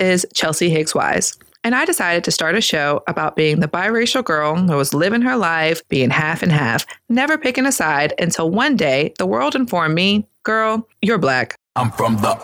is 0.00 0.26
Chelsea 0.34 0.70
Higgs 0.70 0.94
Wise. 0.94 1.36
And 1.64 1.74
I 1.74 1.84
decided 1.84 2.24
to 2.24 2.30
start 2.30 2.54
a 2.54 2.60
show 2.60 3.02
about 3.08 3.36
being 3.36 3.60
the 3.60 3.68
biracial 3.68 4.24
girl 4.24 4.56
who 4.56 4.76
was 4.76 4.94
living 4.94 5.22
her 5.22 5.36
life, 5.36 5.86
being 5.88 6.10
half 6.10 6.42
and 6.42 6.52
half, 6.52 6.86
never 7.08 7.36
picking 7.36 7.66
a 7.66 7.72
side 7.72 8.14
until 8.18 8.50
one 8.50 8.76
day 8.76 9.12
the 9.18 9.26
world 9.26 9.54
informed 9.54 9.94
me, 9.94 10.26
girl, 10.44 10.88
you're 11.02 11.18
black. 11.18 11.58
I'm 11.76 11.90
from 11.90 12.16
the 12.16 12.34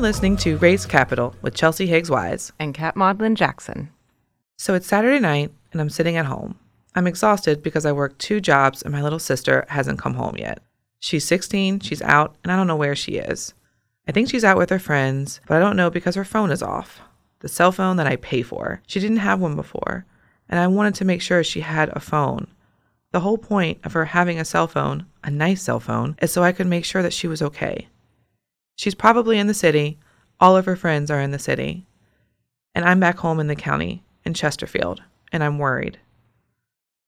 You're 0.00 0.08
listening 0.08 0.38
to 0.38 0.56
Race 0.56 0.86
Capital 0.86 1.34
with 1.42 1.54
Chelsea 1.54 1.86
Higgs 1.86 2.10
Wise. 2.10 2.52
and 2.58 2.72
Kat 2.72 2.94
Mauldin 2.94 3.34
Jackson. 3.34 3.90
So 4.56 4.72
it's 4.72 4.86
Saturday 4.86 5.18
night 5.20 5.52
and 5.72 5.78
I'm 5.78 5.90
sitting 5.90 6.16
at 6.16 6.24
home. 6.24 6.58
I'm 6.94 7.06
exhausted 7.06 7.62
because 7.62 7.84
I 7.84 7.92
work 7.92 8.16
two 8.16 8.40
jobs 8.40 8.80
and 8.80 8.92
my 8.92 9.02
little 9.02 9.18
sister 9.18 9.66
hasn't 9.68 9.98
come 9.98 10.14
home 10.14 10.38
yet. 10.38 10.62
She's 11.00 11.26
16, 11.26 11.80
she's 11.80 12.00
out, 12.00 12.34
and 12.42 12.50
I 12.50 12.56
don't 12.56 12.66
know 12.66 12.76
where 12.76 12.96
she 12.96 13.16
is. 13.16 13.52
I 14.08 14.12
think 14.12 14.30
she's 14.30 14.42
out 14.42 14.56
with 14.56 14.70
her 14.70 14.78
friends, 14.78 15.42
but 15.46 15.58
I 15.58 15.60
don't 15.60 15.76
know 15.76 15.90
because 15.90 16.14
her 16.14 16.24
phone 16.24 16.50
is 16.50 16.62
off. 16.62 17.02
The 17.40 17.48
cell 17.48 17.70
phone 17.70 17.98
that 17.98 18.06
I 18.06 18.16
pay 18.16 18.40
for. 18.40 18.80
She 18.86 19.00
didn't 19.00 19.18
have 19.18 19.38
one 19.38 19.54
before, 19.54 20.06
and 20.48 20.58
I 20.58 20.66
wanted 20.66 20.94
to 20.94 21.04
make 21.04 21.20
sure 21.20 21.44
she 21.44 21.60
had 21.60 21.90
a 21.90 22.00
phone. 22.00 22.46
The 23.12 23.20
whole 23.20 23.36
point 23.36 23.80
of 23.84 23.92
her 23.92 24.06
having 24.06 24.40
a 24.40 24.46
cell 24.46 24.66
phone, 24.66 25.04
a 25.22 25.30
nice 25.30 25.60
cell 25.60 25.78
phone, 25.78 26.16
is 26.22 26.32
so 26.32 26.42
I 26.42 26.52
could 26.52 26.68
make 26.68 26.86
sure 26.86 27.02
that 27.02 27.12
she 27.12 27.28
was 27.28 27.42
okay. 27.42 27.86
She's 28.80 28.94
probably 28.94 29.38
in 29.38 29.46
the 29.46 29.52
city. 29.52 29.98
All 30.40 30.56
of 30.56 30.64
her 30.64 30.74
friends 30.74 31.10
are 31.10 31.20
in 31.20 31.32
the 31.32 31.38
city. 31.38 31.86
And 32.74 32.82
I'm 32.82 32.98
back 32.98 33.18
home 33.18 33.38
in 33.38 33.46
the 33.46 33.54
county, 33.54 34.02
in 34.24 34.32
Chesterfield, 34.32 35.02
and 35.30 35.44
I'm 35.44 35.58
worried. 35.58 35.98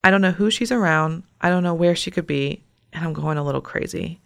I 0.05 0.11
don't 0.11 0.21
know 0.21 0.33
who 0.33 0.51
she's 0.51 0.71
around. 0.71 1.23
I 1.41 1.49
don't 1.49 1.63
know 1.63 1.73
where 1.73 1.97
she 1.97 2.11
could 2.11 2.27
be, 2.27 2.63
and 2.93 3.03
I'm 3.03 3.15
going 3.15 3.39
a 3.39 3.43
little 3.43 3.63
crazy. 3.63 4.21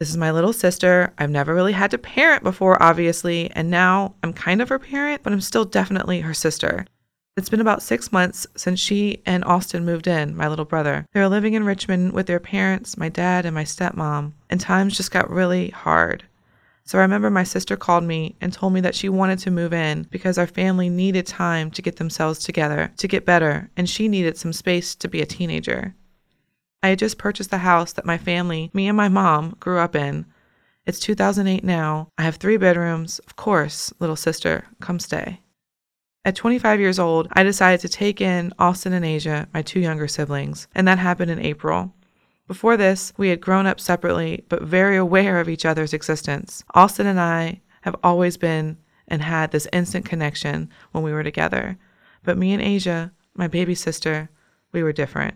This 0.00 0.10
is 0.10 0.16
my 0.16 0.32
little 0.32 0.52
sister. 0.52 1.14
I've 1.16 1.30
never 1.30 1.54
really 1.54 1.74
had 1.74 1.92
to 1.92 1.98
parent 1.98 2.42
before, 2.42 2.82
obviously, 2.82 3.52
and 3.52 3.70
now 3.70 4.16
I'm 4.24 4.32
kind 4.32 4.60
of 4.60 4.68
her 4.70 4.80
parent, 4.80 5.22
but 5.22 5.32
I'm 5.32 5.40
still 5.40 5.64
definitely 5.64 6.22
her 6.22 6.34
sister. 6.34 6.86
It's 7.36 7.48
been 7.48 7.60
about 7.60 7.82
six 7.82 8.10
months 8.10 8.48
since 8.56 8.80
she 8.80 9.22
and 9.24 9.44
Austin 9.44 9.84
moved 9.84 10.08
in, 10.08 10.34
my 10.34 10.48
little 10.48 10.64
brother. 10.64 11.06
They 11.12 11.20
were 11.20 11.28
living 11.28 11.54
in 11.54 11.62
Richmond 11.62 12.14
with 12.14 12.26
their 12.26 12.40
parents, 12.40 12.96
my 12.96 13.10
dad, 13.10 13.46
and 13.46 13.54
my 13.54 13.62
stepmom, 13.62 14.32
and 14.50 14.60
times 14.60 14.96
just 14.96 15.12
got 15.12 15.30
really 15.30 15.68
hard. 15.68 16.24
So 16.88 16.96
I 16.96 17.02
remember 17.02 17.28
my 17.28 17.44
sister 17.44 17.76
called 17.76 18.04
me 18.04 18.34
and 18.40 18.50
told 18.50 18.72
me 18.72 18.80
that 18.80 18.94
she 18.94 19.10
wanted 19.10 19.38
to 19.40 19.50
move 19.50 19.74
in 19.74 20.04
because 20.04 20.38
our 20.38 20.46
family 20.46 20.88
needed 20.88 21.26
time 21.26 21.70
to 21.72 21.82
get 21.82 21.96
themselves 21.96 22.38
together, 22.38 22.90
to 22.96 23.06
get 23.06 23.26
better, 23.26 23.68
and 23.76 23.86
she 23.86 24.08
needed 24.08 24.38
some 24.38 24.54
space 24.54 24.94
to 24.94 25.06
be 25.06 25.20
a 25.20 25.26
teenager. 25.26 25.94
I 26.82 26.88
had 26.88 26.98
just 26.98 27.18
purchased 27.18 27.50
the 27.50 27.58
house 27.58 27.92
that 27.92 28.06
my 28.06 28.16
family, 28.16 28.70
me 28.72 28.88
and 28.88 28.96
my 28.96 29.10
mom, 29.10 29.54
grew 29.60 29.78
up 29.78 29.94
in. 29.94 30.24
It's 30.86 30.98
2008 30.98 31.62
now. 31.62 32.08
I 32.16 32.22
have 32.22 32.36
three 32.36 32.56
bedrooms. 32.56 33.18
Of 33.18 33.36
course, 33.36 33.92
little 34.00 34.16
sister, 34.16 34.64
come 34.80 34.98
stay. 34.98 35.42
At 36.24 36.36
25 36.36 36.80
years 36.80 36.98
old, 36.98 37.28
I 37.32 37.42
decided 37.42 37.80
to 37.80 37.90
take 37.90 38.22
in 38.22 38.54
Austin 38.58 38.94
and 38.94 39.04
Asia, 39.04 39.46
my 39.52 39.60
two 39.60 39.80
younger 39.80 40.08
siblings, 40.08 40.68
and 40.74 40.88
that 40.88 40.98
happened 40.98 41.30
in 41.30 41.38
April. 41.38 41.92
Before 42.48 42.78
this, 42.78 43.12
we 43.18 43.28
had 43.28 43.42
grown 43.42 43.66
up 43.66 43.78
separately, 43.78 44.42
but 44.48 44.62
very 44.62 44.96
aware 44.96 45.38
of 45.38 45.50
each 45.50 45.66
other's 45.66 45.92
existence. 45.92 46.64
Austin 46.74 47.06
and 47.06 47.20
I 47.20 47.60
have 47.82 47.94
always 48.02 48.38
been 48.38 48.78
and 49.06 49.20
had 49.20 49.50
this 49.50 49.68
instant 49.70 50.06
connection 50.06 50.70
when 50.92 51.04
we 51.04 51.12
were 51.12 51.22
together. 51.22 51.76
But 52.24 52.38
me 52.38 52.54
and 52.54 52.62
Asia, 52.62 53.12
my 53.34 53.48
baby 53.48 53.74
sister, 53.74 54.30
we 54.72 54.82
were 54.82 54.92
different. 54.92 55.34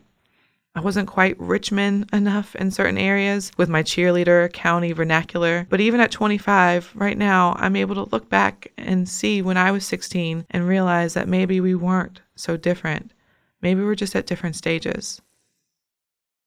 I 0.75 0.81
wasn't 0.81 1.07
quite 1.07 1.39
Richmond 1.39 2.09
enough 2.15 2.55
in 2.55 2.71
certain 2.71 2.97
areas 2.97 3.53
with 3.59 3.69
my 3.69 3.83
cheerleader 3.83 4.51
county 4.51 4.93
vernacular, 4.93 5.67
but 5.69 5.83
even 5.83 6.01
at 6.01 6.11
25, 6.11 6.93
right 6.95 7.19
now, 7.19 7.55
I'm 7.59 7.77
able 7.77 7.95
to 7.97 8.11
look 8.11 8.31
back 8.31 8.73
and 8.79 9.07
see 9.07 9.43
when 9.43 9.59
I 9.59 9.71
was 9.71 9.85
16 9.85 10.47
and 10.51 10.67
realize 10.67 11.13
that 11.13 11.29
maybe 11.29 11.61
we 11.61 11.75
weren't 11.75 12.23
so 12.37 12.57
different. 12.57 13.13
Maybe 13.61 13.83
we're 13.83 13.95
just 13.95 14.17
at 14.17 14.27
different 14.27 14.57
stages. 14.57 15.21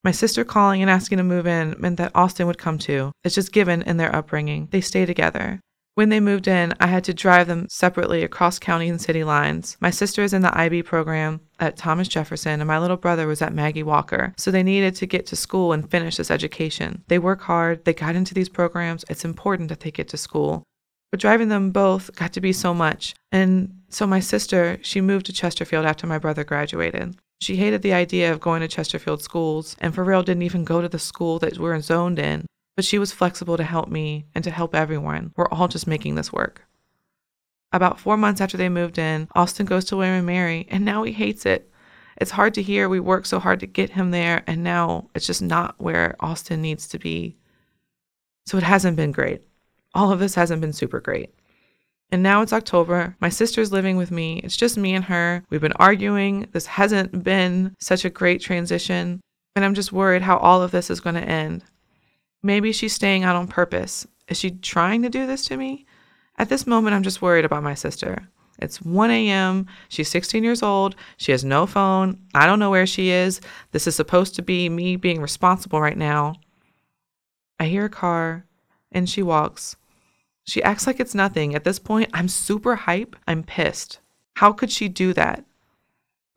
My 0.05 0.11
sister 0.11 0.45
calling 0.45 0.83
and 0.83 0.91
asking 0.91 1.17
to 1.17 1.23
move 1.23 1.47
in 1.47 1.75
meant 1.79 1.97
that 1.97 2.11
Austin 2.13 2.45
would 2.45 2.59
come 2.59 2.77
too. 2.77 3.11
It's 3.23 3.33
just 3.33 3.51
given 3.51 3.81
in 3.81 3.97
their 3.97 4.15
upbringing. 4.15 4.67
They 4.69 4.79
stay 4.79 5.03
together. 5.03 5.59
When 5.95 6.09
they 6.09 6.19
moved 6.19 6.47
in, 6.47 6.75
I 6.79 6.85
had 6.85 7.03
to 7.05 7.13
drive 7.13 7.47
them 7.47 7.65
separately 7.71 8.21
across 8.21 8.59
county 8.59 8.87
and 8.87 9.01
city 9.01 9.23
lines. 9.23 9.77
My 9.79 9.89
sister 9.89 10.21
is 10.21 10.31
in 10.31 10.43
the 10.43 10.55
IB 10.55 10.83
program 10.83 11.41
at 11.59 11.75
Thomas 11.75 12.07
Jefferson, 12.07 12.61
and 12.61 12.67
my 12.67 12.77
little 12.77 12.97
brother 12.97 13.25
was 13.25 13.41
at 13.41 13.55
Maggie 13.55 13.81
Walker, 13.81 14.35
so 14.37 14.51
they 14.51 14.61
needed 14.61 14.93
to 14.97 15.07
get 15.07 15.25
to 15.25 15.35
school 15.35 15.73
and 15.73 15.89
finish 15.89 16.17
this 16.17 16.29
education. 16.29 17.03
They 17.07 17.17
work 17.17 17.41
hard, 17.41 17.83
they 17.85 17.93
got 17.93 18.15
into 18.15 18.35
these 18.35 18.49
programs. 18.49 19.05
It's 19.09 19.25
important 19.25 19.69
that 19.69 19.79
they 19.79 19.89
get 19.89 20.09
to 20.09 20.17
school. 20.17 20.61
But 21.09 21.19
driving 21.19 21.49
them 21.49 21.71
both 21.71 22.15
got 22.15 22.31
to 22.33 22.41
be 22.41 22.53
so 22.53 22.75
much. 22.75 23.15
And 23.31 23.81
so 23.89 24.05
my 24.05 24.19
sister, 24.19 24.77
she 24.83 25.01
moved 25.01 25.25
to 25.25 25.33
Chesterfield 25.33 25.85
after 25.85 26.05
my 26.05 26.19
brother 26.19 26.43
graduated. 26.43 27.17
She 27.41 27.57
hated 27.57 27.81
the 27.81 27.93
idea 27.93 28.31
of 28.31 28.39
going 28.39 28.61
to 28.61 28.67
Chesterfield 28.67 29.21
schools, 29.21 29.75
and 29.79 29.93
for 29.93 30.03
real 30.03 30.23
didn't 30.23 30.43
even 30.43 30.63
go 30.63 30.81
to 30.81 30.89
the 30.89 30.99
school 30.99 31.39
that 31.39 31.57
we're 31.57 31.79
zoned 31.81 32.19
in. 32.19 32.45
But 32.75 32.85
she 32.85 32.99
was 32.99 33.11
flexible 33.11 33.57
to 33.57 33.63
help 33.63 33.89
me 33.89 34.25
and 34.35 34.43
to 34.43 34.51
help 34.51 34.75
everyone. 34.75 35.31
We're 35.35 35.47
all 35.47 35.67
just 35.67 35.87
making 35.87 36.15
this 36.15 36.33
work. 36.33 36.63
About 37.71 37.99
four 37.99 38.17
months 38.17 38.41
after 38.41 38.57
they 38.57 38.69
moved 38.69 38.97
in, 38.97 39.27
Austin 39.35 39.65
goes 39.65 39.85
to 39.85 39.97
William 39.97 40.15
and 40.15 40.25
Mary, 40.25 40.67
and 40.69 40.83
now 40.85 41.03
he 41.03 41.11
hates 41.11 41.45
it. 41.45 41.71
It's 42.17 42.31
hard 42.31 42.53
to 42.53 42.61
hear. 42.61 42.87
We 42.87 42.99
worked 42.99 43.27
so 43.27 43.39
hard 43.39 43.59
to 43.61 43.67
get 43.67 43.91
him 43.91 44.11
there, 44.11 44.43
and 44.47 44.63
now 44.63 45.09
it's 45.13 45.27
just 45.27 45.41
not 45.41 45.75
where 45.77 46.15
Austin 46.19 46.61
needs 46.61 46.87
to 46.89 46.99
be. 46.99 47.37
So 48.45 48.57
it 48.57 48.63
hasn't 48.63 48.95
been 48.95 49.11
great. 49.11 49.41
All 49.93 50.11
of 50.11 50.19
this 50.19 50.35
hasn't 50.35 50.61
been 50.61 50.73
super 50.73 50.99
great. 50.99 51.33
And 52.11 52.21
now 52.21 52.41
it's 52.41 52.53
October. 52.53 53.15
My 53.19 53.29
sister's 53.29 53.71
living 53.71 53.97
with 53.97 54.11
me. 54.11 54.39
It's 54.39 54.55
just 54.55 54.77
me 54.77 54.93
and 54.93 55.05
her. 55.05 55.43
We've 55.49 55.61
been 55.61 55.73
arguing. 55.73 56.47
This 56.51 56.65
hasn't 56.67 57.23
been 57.23 57.75
such 57.79 58.05
a 58.05 58.09
great 58.09 58.41
transition. 58.41 59.21
And 59.55 59.65
I'm 59.65 59.73
just 59.73 59.91
worried 59.91 60.21
how 60.21 60.37
all 60.37 60.61
of 60.61 60.71
this 60.71 60.89
is 60.89 60.99
going 60.99 61.15
to 61.15 61.21
end. 61.21 61.63
Maybe 62.43 62.71
she's 62.71 62.93
staying 62.93 63.23
out 63.23 63.35
on 63.35 63.47
purpose. 63.47 64.05
Is 64.27 64.37
she 64.37 64.51
trying 64.51 65.01
to 65.01 65.09
do 65.09 65.25
this 65.25 65.45
to 65.45 65.57
me? 65.57 65.85
At 66.37 66.49
this 66.49 66.67
moment, 66.67 66.95
I'm 66.95 67.03
just 67.03 67.21
worried 67.21 67.45
about 67.45 67.63
my 67.63 67.73
sister. 67.73 68.27
It's 68.59 68.81
1 68.81 69.11
a.m. 69.11 69.67
She's 69.89 70.09
16 70.09 70.43
years 70.43 70.63
old. 70.63 70.95
She 71.17 71.31
has 71.31 71.43
no 71.43 71.65
phone. 71.65 72.19
I 72.33 72.45
don't 72.45 72.59
know 72.59 72.69
where 72.69 72.87
she 72.87 73.09
is. 73.09 73.41
This 73.71 73.87
is 73.87 73.95
supposed 73.95 74.35
to 74.35 74.41
be 74.41 74.69
me 74.69 74.95
being 74.95 75.21
responsible 75.21 75.81
right 75.81 75.97
now. 75.97 76.35
I 77.59 77.65
hear 77.65 77.85
a 77.85 77.89
car 77.89 78.45
and 78.91 79.09
she 79.09 79.23
walks. 79.23 79.75
She 80.45 80.63
acts 80.63 80.87
like 80.87 80.99
it's 80.99 81.15
nothing. 81.15 81.55
At 81.55 81.63
this 81.63 81.79
point, 81.79 82.09
I'm 82.13 82.27
super 82.27 82.75
hype. 82.75 83.15
I'm 83.27 83.43
pissed. 83.43 83.99
How 84.35 84.51
could 84.51 84.71
she 84.71 84.87
do 84.87 85.13
that? 85.13 85.43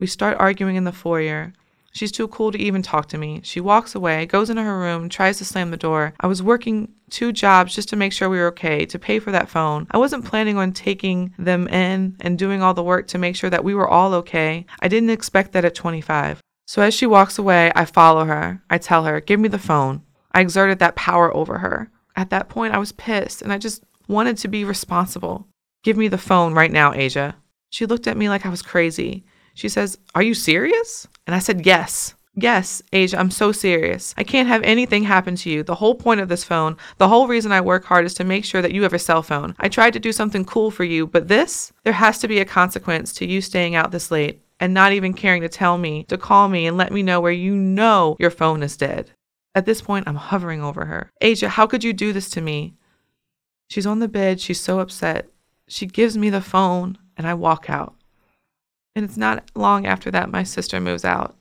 We 0.01 0.07
start 0.07 0.39
arguing 0.41 0.77
in 0.77 0.85
the 0.85 0.93
foyer. 0.93 1.53
She's 1.93 2.13
too 2.13 2.29
cool 2.29 2.53
to 2.53 2.59
even 2.59 2.83
talk 2.83 3.09
to 3.09 3.19
me. 3.19 3.41
She 3.43 3.61
walks 3.61 3.95
away, 3.95 4.25
goes 4.27 4.51
into 4.51 4.63
her 4.63 4.79
room, 4.79 5.09
tries 5.09 5.39
to 5.39 5.45
slam 5.45 5.71
the 5.71 5.77
door. 5.77 6.15
I 6.21 6.27
was 6.27 6.43
working 6.43 6.93
two 7.11 7.33
jobs 7.33 7.75
just 7.75 7.89
to 7.89 7.97
make 7.97 8.13
sure 8.13 8.29
we 8.29 8.39
were 8.39 8.49
okay, 8.49 8.87
to 8.87 8.99
pay 8.99 9.19
for 9.19 9.33
that 9.33 9.49
phone. 9.49 9.87
I 9.91 9.99
wasn't 9.99 10.25
planning 10.25 10.59
on 10.59 10.73
taking 10.73 11.35
them 11.39 11.67
in 11.69 12.17
and 12.21 12.39
doing 12.39 12.63
all 12.63 12.75
the 12.75 12.83
work 12.83 13.09
to 13.09 13.19
make 13.19 13.35
sure 13.35 13.51
that 13.51 13.65
we 13.65 13.75
were 13.75 13.89
all 13.89 14.15
okay. 14.15 14.65
I 14.81 14.89
didn't 14.89 15.11
expect 15.11 15.53
that 15.53 15.65
at 15.65 15.75
25. 15.75 16.41
So 16.67 16.83
as 16.83 16.95
she 16.95 17.07
walks 17.07 17.39
away, 17.39 17.73
I 17.75 17.85
follow 17.85 18.27
her. 18.27 18.63
I 18.71 18.79
tell 18.79 19.05
her, 19.05 19.21
Give 19.21 19.41
me 19.41 19.49
the 19.49 19.59
phone. 19.59 20.03
I 20.33 20.41
exerted 20.41 20.79
that 20.79 20.97
power 20.97 21.35
over 21.35 21.59
her. 21.59 21.91
At 22.15 22.31
that 22.31 22.49
point, 22.49 22.75
I 22.75 22.79
was 22.79 22.93
pissed 22.93 23.43
and 23.43 23.53
I 23.53 23.59
just 23.59 23.83
wanted 24.09 24.37
to 24.39 24.49
be 24.49 24.65
responsible. 24.65 25.47
Give 25.85 25.97
me 25.97 26.09
the 26.09 26.19
phone 26.19 26.55
right 26.55 26.73
now, 26.73 26.93
Asia. 26.93 27.37
She 27.71 27.87
looked 27.87 28.07
at 28.07 28.17
me 28.17 28.29
like 28.29 28.45
I 28.45 28.49
was 28.49 28.63
crazy. 28.63 29.25
She 29.55 29.69
says, 29.69 29.99
Are 30.15 30.23
you 30.23 30.35
serious? 30.35 31.07
And 31.27 31.37
I 31.37 31.39
said, 31.39 31.65
Yes. 31.65 32.15
Yes, 32.41 32.83
Asia, 32.93 33.19
I'm 33.19 33.33
so 33.33 33.51
serious. 33.51 34.15
I 34.17 34.23
can't 34.23 34.47
have 34.47 34.63
anything 34.63 35.03
happen 35.03 35.35
to 35.37 35.51
you. 35.51 35.65
The 35.65 35.75
whole 35.75 35.97
point 35.97 36.21
of 36.21 36.29
this 36.29 36.45
phone, 36.45 36.77
the 36.99 37.09
whole 37.09 37.27
reason 37.27 37.51
I 37.51 37.61
work 37.61 37.85
hard 37.85 38.05
is 38.05 38.15
to 38.15 38.23
make 38.23 38.45
sure 38.45 38.63
that 38.63 38.71
you 38.71 38.85
have 38.85 38.93
a 38.93 38.99
cell 38.99 39.25
phone. 39.25 39.57
I 39.59 39.69
tried 39.69 39.93
to 39.95 39.99
do 39.99 40.13
something 40.13 40.45
cool 40.45 40.71
for 40.71 40.85
you, 40.85 41.09
but 41.09 41.27
this, 41.27 41.73
there 41.83 41.95
has 41.95 42.19
to 42.21 42.29
be 42.29 42.39
a 42.39 42.45
consequence 42.45 43.13
to 43.15 43.27
you 43.27 43.41
staying 43.41 43.75
out 43.75 43.91
this 43.91 44.13
late 44.13 44.41
and 44.61 44.73
not 44.73 44.93
even 44.93 45.15
caring 45.15 45.43
to 45.43 45.49
tell 45.49 45.79
me, 45.79 46.05
to 46.05 46.17
call 46.17 46.49
me 46.49 46.69
and 46.69 46.77
let 46.77 46.93
me 46.93 47.03
know 47.03 47.21
where 47.21 47.33
you 47.33 47.57
know 47.57 48.17
your 48.21 48.31
phone 48.31 48.63
is 48.63 48.77
dead. 48.77 49.11
At 49.57 49.67
this 49.67 49.83
point, 49.83 50.07
I'm 50.07 50.15
hovering 50.15 50.63
over 50.63 50.85
her. 50.85 51.11
Asia, 51.21 51.49
how 51.49 51.67
could 51.67 51.83
you 51.83 51.93
do 51.93 52.13
this 52.13 52.31
to 52.31 52.41
me? 52.41 52.75
She's 53.69 53.87
on 53.87 53.99
the 53.99 54.09
bed. 54.09 54.41
She's 54.41 54.61
so 54.61 54.81
upset. 54.81 55.29
She 55.69 55.87
gives 55.87 56.17
me 56.17 56.31
the 56.31 56.41
phone 56.41 56.99
and 57.17 57.27
I 57.27 57.35
walk 57.35 57.69
out. 57.69 57.95
And 58.95 59.05
it's 59.05 59.17
not 59.17 59.51
long 59.55 59.87
after 59.87 60.11
that 60.11 60.31
my 60.31 60.43
sister 60.43 60.81
moves 60.81 61.05
out. 61.05 61.37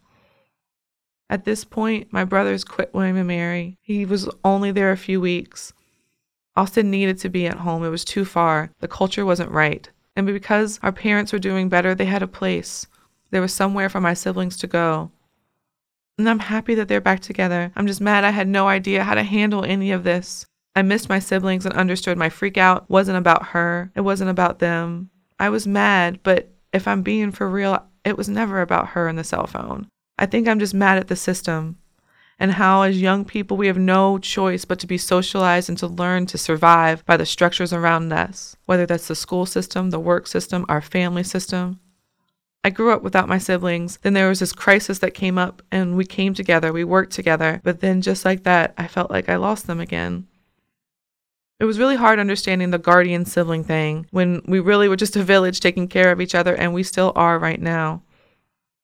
At 1.29 1.45
this 1.45 1.63
point, 1.65 2.11
my 2.11 2.23
brother's 2.23 2.63
quit 2.63 2.93
William 2.93 3.17
and 3.17 3.27
Mary. 3.27 3.77
He 3.81 4.05
was 4.05 4.29
only 4.43 4.71
there 4.71 4.91
a 4.91 4.97
few 4.97 5.19
weeks. 5.19 5.73
Austin 6.55 6.89
needed 6.89 7.19
to 7.19 7.29
be 7.29 7.45
at 7.47 7.57
home. 7.57 7.83
It 7.83 7.89
was 7.89 8.05
too 8.05 8.25
far. 8.25 8.71
The 8.79 8.87
culture 8.87 9.25
wasn't 9.25 9.51
right. 9.51 9.89
And 10.15 10.25
because 10.25 10.79
our 10.81 10.91
parents 10.91 11.31
were 11.31 11.39
doing 11.39 11.69
better, 11.69 11.93
they 11.93 12.05
had 12.05 12.23
a 12.23 12.27
place. 12.27 12.87
There 13.29 13.41
was 13.41 13.53
somewhere 13.53 13.89
for 13.89 14.01
my 14.01 14.13
siblings 14.13 14.57
to 14.57 14.67
go. 14.67 15.11
And 16.17 16.29
I'm 16.29 16.39
happy 16.39 16.73
that 16.75 16.87
they're 16.87 17.01
back 17.01 17.19
together. 17.19 17.71
I'm 17.75 17.85
just 17.85 18.01
mad 18.01 18.23
I 18.23 18.31
had 18.31 18.47
no 18.47 18.67
idea 18.67 19.03
how 19.03 19.13
to 19.13 19.23
handle 19.23 19.63
any 19.63 19.91
of 19.91 20.03
this. 20.03 20.47
I 20.77 20.83
missed 20.83 21.09
my 21.09 21.17
siblings 21.17 21.65
and 21.65 21.73
understood 21.73 22.19
my 22.19 22.29
freak 22.29 22.55
out 22.55 22.87
wasn't 22.87 23.17
about 23.17 23.47
her. 23.47 23.91
It 23.95 24.01
wasn't 24.01 24.29
about 24.29 24.59
them. 24.59 25.09
I 25.39 25.49
was 25.49 25.65
mad, 25.65 26.19
but 26.21 26.51
if 26.71 26.87
I'm 26.87 27.01
being 27.01 27.31
for 27.31 27.49
real, 27.49 27.83
it 28.05 28.15
was 28.15 28.29
never 28.29 28.61
about 28.61 28.89
her 28.89 29.07
and 29.07 29.17
the 29.17 29.23
cell 29.23 29.47
phone. 29.47 29.87
I 30.19 30.27
think 30.27 30.47
I'm 30.47 30.59
just 30.59 30.75
mad 30.75 30.99
at 30.99 31.07
the 31.07 31.15
system 31.15 31.79
and 32.37 32.51
how, 32.51 32.83
as 32.83 33.01
young 33.01 33.25
people, 33.25 33.57
we 33.57 33.65
have 33.65 33.79
no 33.79 34.19
choice 34.19 34.65
but 34.65 34.77
to 34.77 34.85
be 34.85 34.99
socialized 34.99 35.67
and 35.67 35.79
to 35.79 35.87
learn 35.87 36.27
to 36.27 36.37
survive 36.37 37.03
by 37.07 37.17
the 37.17 37.25
structures 37.25 37.73
around 37.73 38.13
us, 38.13 38.55
whether 38.67 38.85
that's 38.85 39.07
the 39.07 39.15
school 39.15 39.47
system, 39.47 39.89
the 39.89 39.99
work 39.99 40.27
system, 40.27 40.63
our 40.69 40.79
family 40.79 41.23
system. 41.23 41.79
I 42.63 42.69
grew 42.69 42.91
up 42.91 43.01
without 43.01 43.27
my 43.27 43.39
siblings. 43.39 43.97
Then 44.03 44.13
there 44.13 44.29
was 44.29 44.41
this 44.41 44.53
crisis 44.53 44.99
that 44.99 45.15
came 45.15 45.39
up, 45.39 45.63
and 45.71 45.97
we 45.97 46.05
came 46.05 46.35
together, 46.35 46.71
we 46.71 46.83
worked 46.83 47.13
together. 47.13 47.61
But 47.63 47.79
then, 47.79 48.03
just 48.03 48.25
like 48.25 48.43
that, 48.43 48.75
I 48.77 48.85
felt 48.85 49.09
like 49.09 49.27
I 49.27 49.37
lost 49.37 49.65
them 49.65 49.79
again. 49.79 50.27
It 51.59 51.65
was 51.65 51.79
really 51.79 51.95
hard 51.95 52.19
understanding 52.19 52.69
the 52.69 52.77
guardian 52.77 53.25
sibling 53.25 53.63
thing 53.63 54.05
when 54.11 54.43
we 54.45 54.59
really 54.59 54.87
were 54.87 54.95
just 54.95 55.15
a 55.15 55.23
village 55.23 55.59
taking 55.59 55.87
care 55.87 56.11
of 56.11 56.21
each 56.21 56.35
other, 56.35 56.53
and 56.53 56.71
we 56.71 56.83
still 56.83 57.11
are 57.15 57.39
right 57.39 57.59
now. 57.59 58.03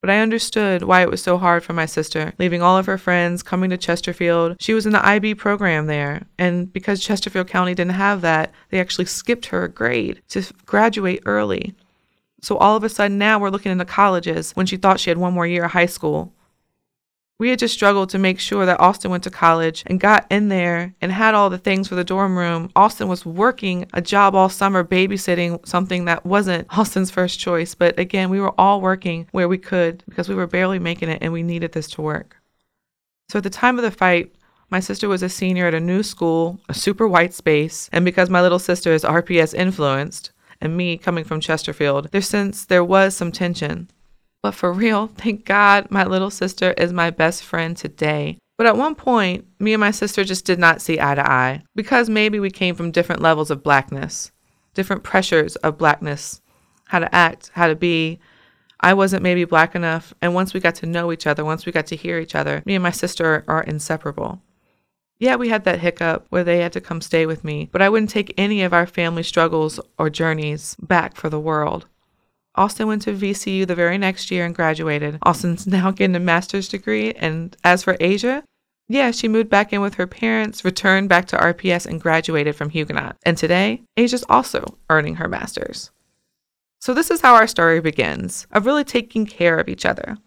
But 0.01 0.09
I 0.09 0.19
understood 0.19 0.81
why 0.83 1.01
it 1.01 1.09
was 1.09 1.21
so 1.21 1.37
hard 1.37 1.63
for 1.63 1.73
my 1.73 1.85
sister, 1.85 2.33
leaving 2.39 2.63
all 2.63 2.77
of 2.77 2.87
her 2.87 2.97
friends, 2.97 3.43
coming 3.43 3.69
to 3.69 3.77
Chesterfield. 3.77 4.57
She 4.59 4.73
was 4.73 4.87
in 4.87 4.91
the 4.91 5.05
IB 5.05 5.35
program 5.35 5.85
there, 5.85 6.25
and 6.39 6.73
because 6.73 7.03
Chesterfield 7.03 7.47
County 7.47 7.75
didn't 7.75 7.93
have 7.93 8.21
that, 8.21 8.51
they 8.69 8.79
actually 8.79 9.05
skipped 9.05 9.45
her 9.45 9.67
grade 9.67 10.21
to 10.29 10.43
graduate 10.65 11.21
early. 11.25 11.75
So 12.41 12.57
all 12.57 12.75
of 12.75 12.83
a 12.83 12.89
sudden 12.89 13.19
now 13.19 13.39
we're 13.39 13.51
looking 13.51 13.71
into 13.71 13.85
colleges 13.85 14.51
when 14.53 14.65
she 14.65 14.77
thought 14.77 14.99
she 14.99 15.11
had 15.11 15.19
one 15.19 15.33
more 15.33 15.47
year 15.47 15.65
of 15.65 15.71
high 15.71 15.85
school. 15.85 16.33
We 17.39 17.49
had 17.49 17.59
just 17.59 17.73
struggled 17.73 18.09
to 18.09 18.19
make 18.19 18.39
sure 18.39 18.65
that 18.65 18.79
Austin 18.79 19.09
went 19.09 19.23
to 19.23 19.31
college 19.31 19.83
and 19.87 19.99
got 19.99 20.27
in 20.29 20.49
there 20.49 20.93
and 21.01 21.11
had 21.11 21.33
all 21.33 21.49
the 21.49 21.57
things 21.57 21.87
for 21.87 21.95
the 21.95 22.03
dorm 22.03 22.37
room. 22.37 22.71
Austin 22.75 23.07
was 23.07 23.25
working 23.25 23.87
a 23.93 24.01
job 24.01 24.35
all 24.35 24.49
summer 24.49 24.83
babysitting 24.83 25.65
something 25.67 26.05
that 26.05 26.25
wasn't 26.25 26.67
Austin's 26.77 27.11
first 27.11 27.39
choice. 27.39 27.73
But 27.75 27.97
again, 27.99 28.29
we 28.29 28.39
were 28.39 28.53
all 28.59 28.81
working 28.81 29.27
where 29.31 29.47
we 29.47 29.57
could 29.57 30.03
because 30.07 30.29
we 30.29 30.35
were 30.35 30.47
barely 30.47 30.79
making 30.79 31.09
it 31.09 31.19
and 31.21 31.33
we 31.33 31.43
needed 31.43 31.71
this 31.71 31.89
to 31.91 32.01
work. 32.01 32.37
So 33.29 33.37
at 33.37 33.43
the 33.43 33.49
time 33.49 33.77
of 33.77 33.83
the 33.83 33.91
fight, 33.91 34.35
my 34.69 34.79
sister 34.79 35.07
was 35.07 35.23
a 35.23 35.29
senior 35.29 35.67
at 35.67 35.73
a 35.73 35.79
new 35.79 36.01
school, 36.01 36.59
a 36.69 36.73
super 36.73 37.07
white 37.07 37.33
space, 37.33 37.89
and 37.91 38.05
because 38.05 38.29
my 38.29 38.41
little 38.41 38.59
sister 38.59 38.91
is 38.91 39.03
RPS 39.03 39.53
influenced, 39.53 40.31
and 40.61 40.75
me 40.75 40.97
coming 40.97 41.23
from 41.23 41.39
Chesterfield, 41.39 42.09
there 42.11 42.21
since 42.21 42.65
there 42.65 42.83
was 42.83 43.15
some 43.15 43.31
tension. 43.31 43.89
But 44.43 44.53
for 44.53 44.73
real, 44.73 45.07
thank 45.07 45.45
God 45.45 45.89
my 45.89 46.03
little 46.03 46.29
sister 46.29 46.73
is 46.73 46.91
my 46.91 47.09
best 47.09 47.43
friend 47.43 47.77
today. 47.77 48.37
But 48.57 48.67
at 48.67 48.77
one 48.77 48.93
point, 48.93 49.47
me 49.57 49.73
and 49.73 49.79
my 49.79 49.91
sister 49.91 50.25
just 50.25 50.45
did 50.45 50.59
not 50.59 50.81
see 50.81 50.99
eye 50.99 51.15
to 51.15 51.27
eye 51.27 51.63
because 51.75 52.09
maybe 52.09 52.41
we 52.41 52.51
came 52.51 52.75
from 52.75 52.91
different 52.91 53.21
levels 53.21 53.49
of 53.49 53.63
blackness, 53.63 54.31
different 54.73 55.01
pressures 55.01 55.55
of 55.57 55.77
blackness, 55.77 56.41
how 56.85 56.99
to 56.99 57.15
act, 57.15 57.51
how 57.53 57.67
to 57.67 57.75
be. 57.75 58.19
I 58.81 58.93
wasn't 58.93 59.23
maybe 59.23 59.45
black 59.45 59.75
enough. 59.75 60.13
And 60.21 60.35
once 60.35 60.53
we 60.53 60.59
got 60.59 60.75
to 60.75 60.85
know 60.85 61.13
each 61.13 61.25
other, 61.25 61.45
once 61.45 61.65
we 61.65 61.71
got 61.71 61.87
to 61.87 61.95
hear 61.95 62.19
each 62.19 62.35
other, 62.35 62.61
me 62.65 62.75
and 62.75 62.83
my 62.83 62.91
sister 62.91 63.45
are 63.47 63.63
inseparable. 63.63 64.41
Yeah, 65.19 65.37
we 65.37 65.47
had 65.47 65.63
that 65.63 65.79
hiccup 65.79 66.25
where 66.29 66.43
they 66.43 66.57
had 66.57 66.73
to 66.73 66.81
come 66.81 66.99
stay 66.99 67.25
with 67.25 67.45
me, 67.45 67.69
but 67.71 67.81
I 67.81 67.87
wouldn't 67.87 68.09
take 68.09 68.33
any 68.37 68.61
of 68.63 68.73
our 68.73 68.85
family 68.85 69.23
struggles 69.23 69.79
or 69.97 70.09
journeys 70.09 70.75
back 70.81 71.15
for 71.15 71.29
the 71.29 71.39
world. 71.39 71.87
Austin 72.55 72.87
went 72.87 73.01
to 73.03 73.13
VCU 73.13 73.65
the 73.65 73.75
very 73.75 73.97
next 73.97 74.29
year 74.29 74.45
and 74.45 74.53
graduated. 74.53 75.17
Austin's 75.23 75.65
now 75.67 75.91
getting 75.91 76.15
a 76.15 76.19
master's 76.19 76.67
degree. 76.67 77.13
And 77.13 77.55
as 77.63 77.83
for 77.83 77.97
Asia, 77.99 78.43
yeah, 78.89 79.11
she 79.11 79.27
moved 79.27 79.49
back 79.49 79.73
in 79.73 79.81
with 79.81 79.95
her 79.95 80.07
parents, 80.07 80.65
returned 80.65 81.09
back 81.09 81.25
to 81.27 81.37
RPS, 81.37 81.85
and 81.85 82.01
graduated 82.01 82.55
from 82.55 82.69
Huguenot. 82.69 83.15
And 83.23 83.37
today, 83.37 83.81
Asia's 83.97 84.25
also 84.29 84.77
earning 84.89 85.15
her 85.15 85.27
master's. 85.27 85.91
So, 86.79 86.93
this 86.93 87.09
is 87.09 87.21
how 87.21 87.33
our 87.33 87.47
story 87.47 87.79
begins 87.79 88.45
of 88.51 88.65
really 88.65 88.83
taking 88.83 89.25
care 89.25 89.57
of 89.57 89.69
each 89.69 89.85
other. 89.85 90.17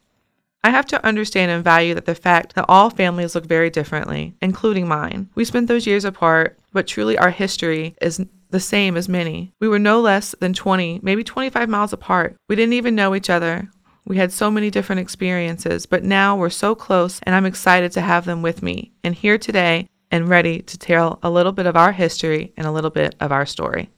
I 0.65 0.71
have 0.71 0.87
to 0.87 1.07
understand 1.07 1.51
and 1.51 1.63
value 1.63 1.95
that 1.95 2.07
the 2.07 2.15
fact 2.15 2.55
that 2.55 2.65
all 2.67 2.91
families 2.91 3.35
look 3.35 3.47
very 3.47 3.71
differently, 3.71 4.35
including 4.41 4.89
mine. 4.89 5.29
We 5.35 5.45
spent 5.45 5.69
those 5.69 5.87
years 5.87 6.05
apart, 6.05 6.59
but 6.73 6.89
truly 6.89 7.17
our 7.19 7.31
history 7.31 7.95
is 8.01 8.25
the 8.51 8.61
same 8.61 8.97
as 8.97 9.09
many. 9.09 9.53
We 9.61 9.69
were 9.69 9.79
no 9.79 10.01
less 10.01 10.35
than 10.41 10.53
20, 10.53 11.01
maybe 11.03 11.25
25 11.25 11.69
miles 11.69 11.93
apart. 11.93 12.37
We 12.49 12.57
didn't 12.57 12.75
even 12.75 12.95
know 12.95 13.15
each 13.15 13.31
other. 13.31 13.69
We 14.05 14.17
had 14.17 14.33
so 14.33 14.51
many 14.51 14.71
different 14.71 15.01
experiences, 15.01 15.85
but 15.85 16.05
now 16.05 16.37
we're 16.37 16.51
so 16.51 16.75
close, 16.75 17.19
and 17.25 17.35
I'm 17.35 17.47
excited 17.47 17.93
to 17.93 18.01
have 18.01 18.25
them 18.25 18.41
with 18.41 18.63
me 18.63 18.93
and 19.03 19.15
here 19.15 19.37
today 19.37 19.89
and 20.11 20.29
ready 20.29 20.63
to 20.63 20.79
tell 20.79 21.19
a 21.23 21.31
little 21.31 21.53
bit 21.53 21.67
of 21.67 21.77
our 21.77 21.93
history 21.93 22.53
and 22.57 22.67
a 22.67 22.73
little 22.73 22.91
bit 22.91 23.17
of 23.19 23.33
our 23.33 23.45
story. 23.45 23.91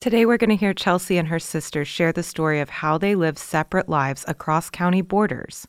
Today, 0.00 0.26
we're 0.26 0.36
going 0.36 0.50
to 0.50 0.56
hear 0.56 0.74
Chelsea 0.74 1.16
and 1.16 1.28
her 1.28 1.38
sisters 1.38 1.88
share 1.88 2.12
the 2.12 2.22
story 2.22 2.60
of 2.60 2.68
how 2.68 2.98
they 2.98 3.14
live 3.14 3.38
separate 3.38 3.88
lives 3.88 4.24
across 4.28 4.68
county 4.68 5.00
borders. 5.00 5.66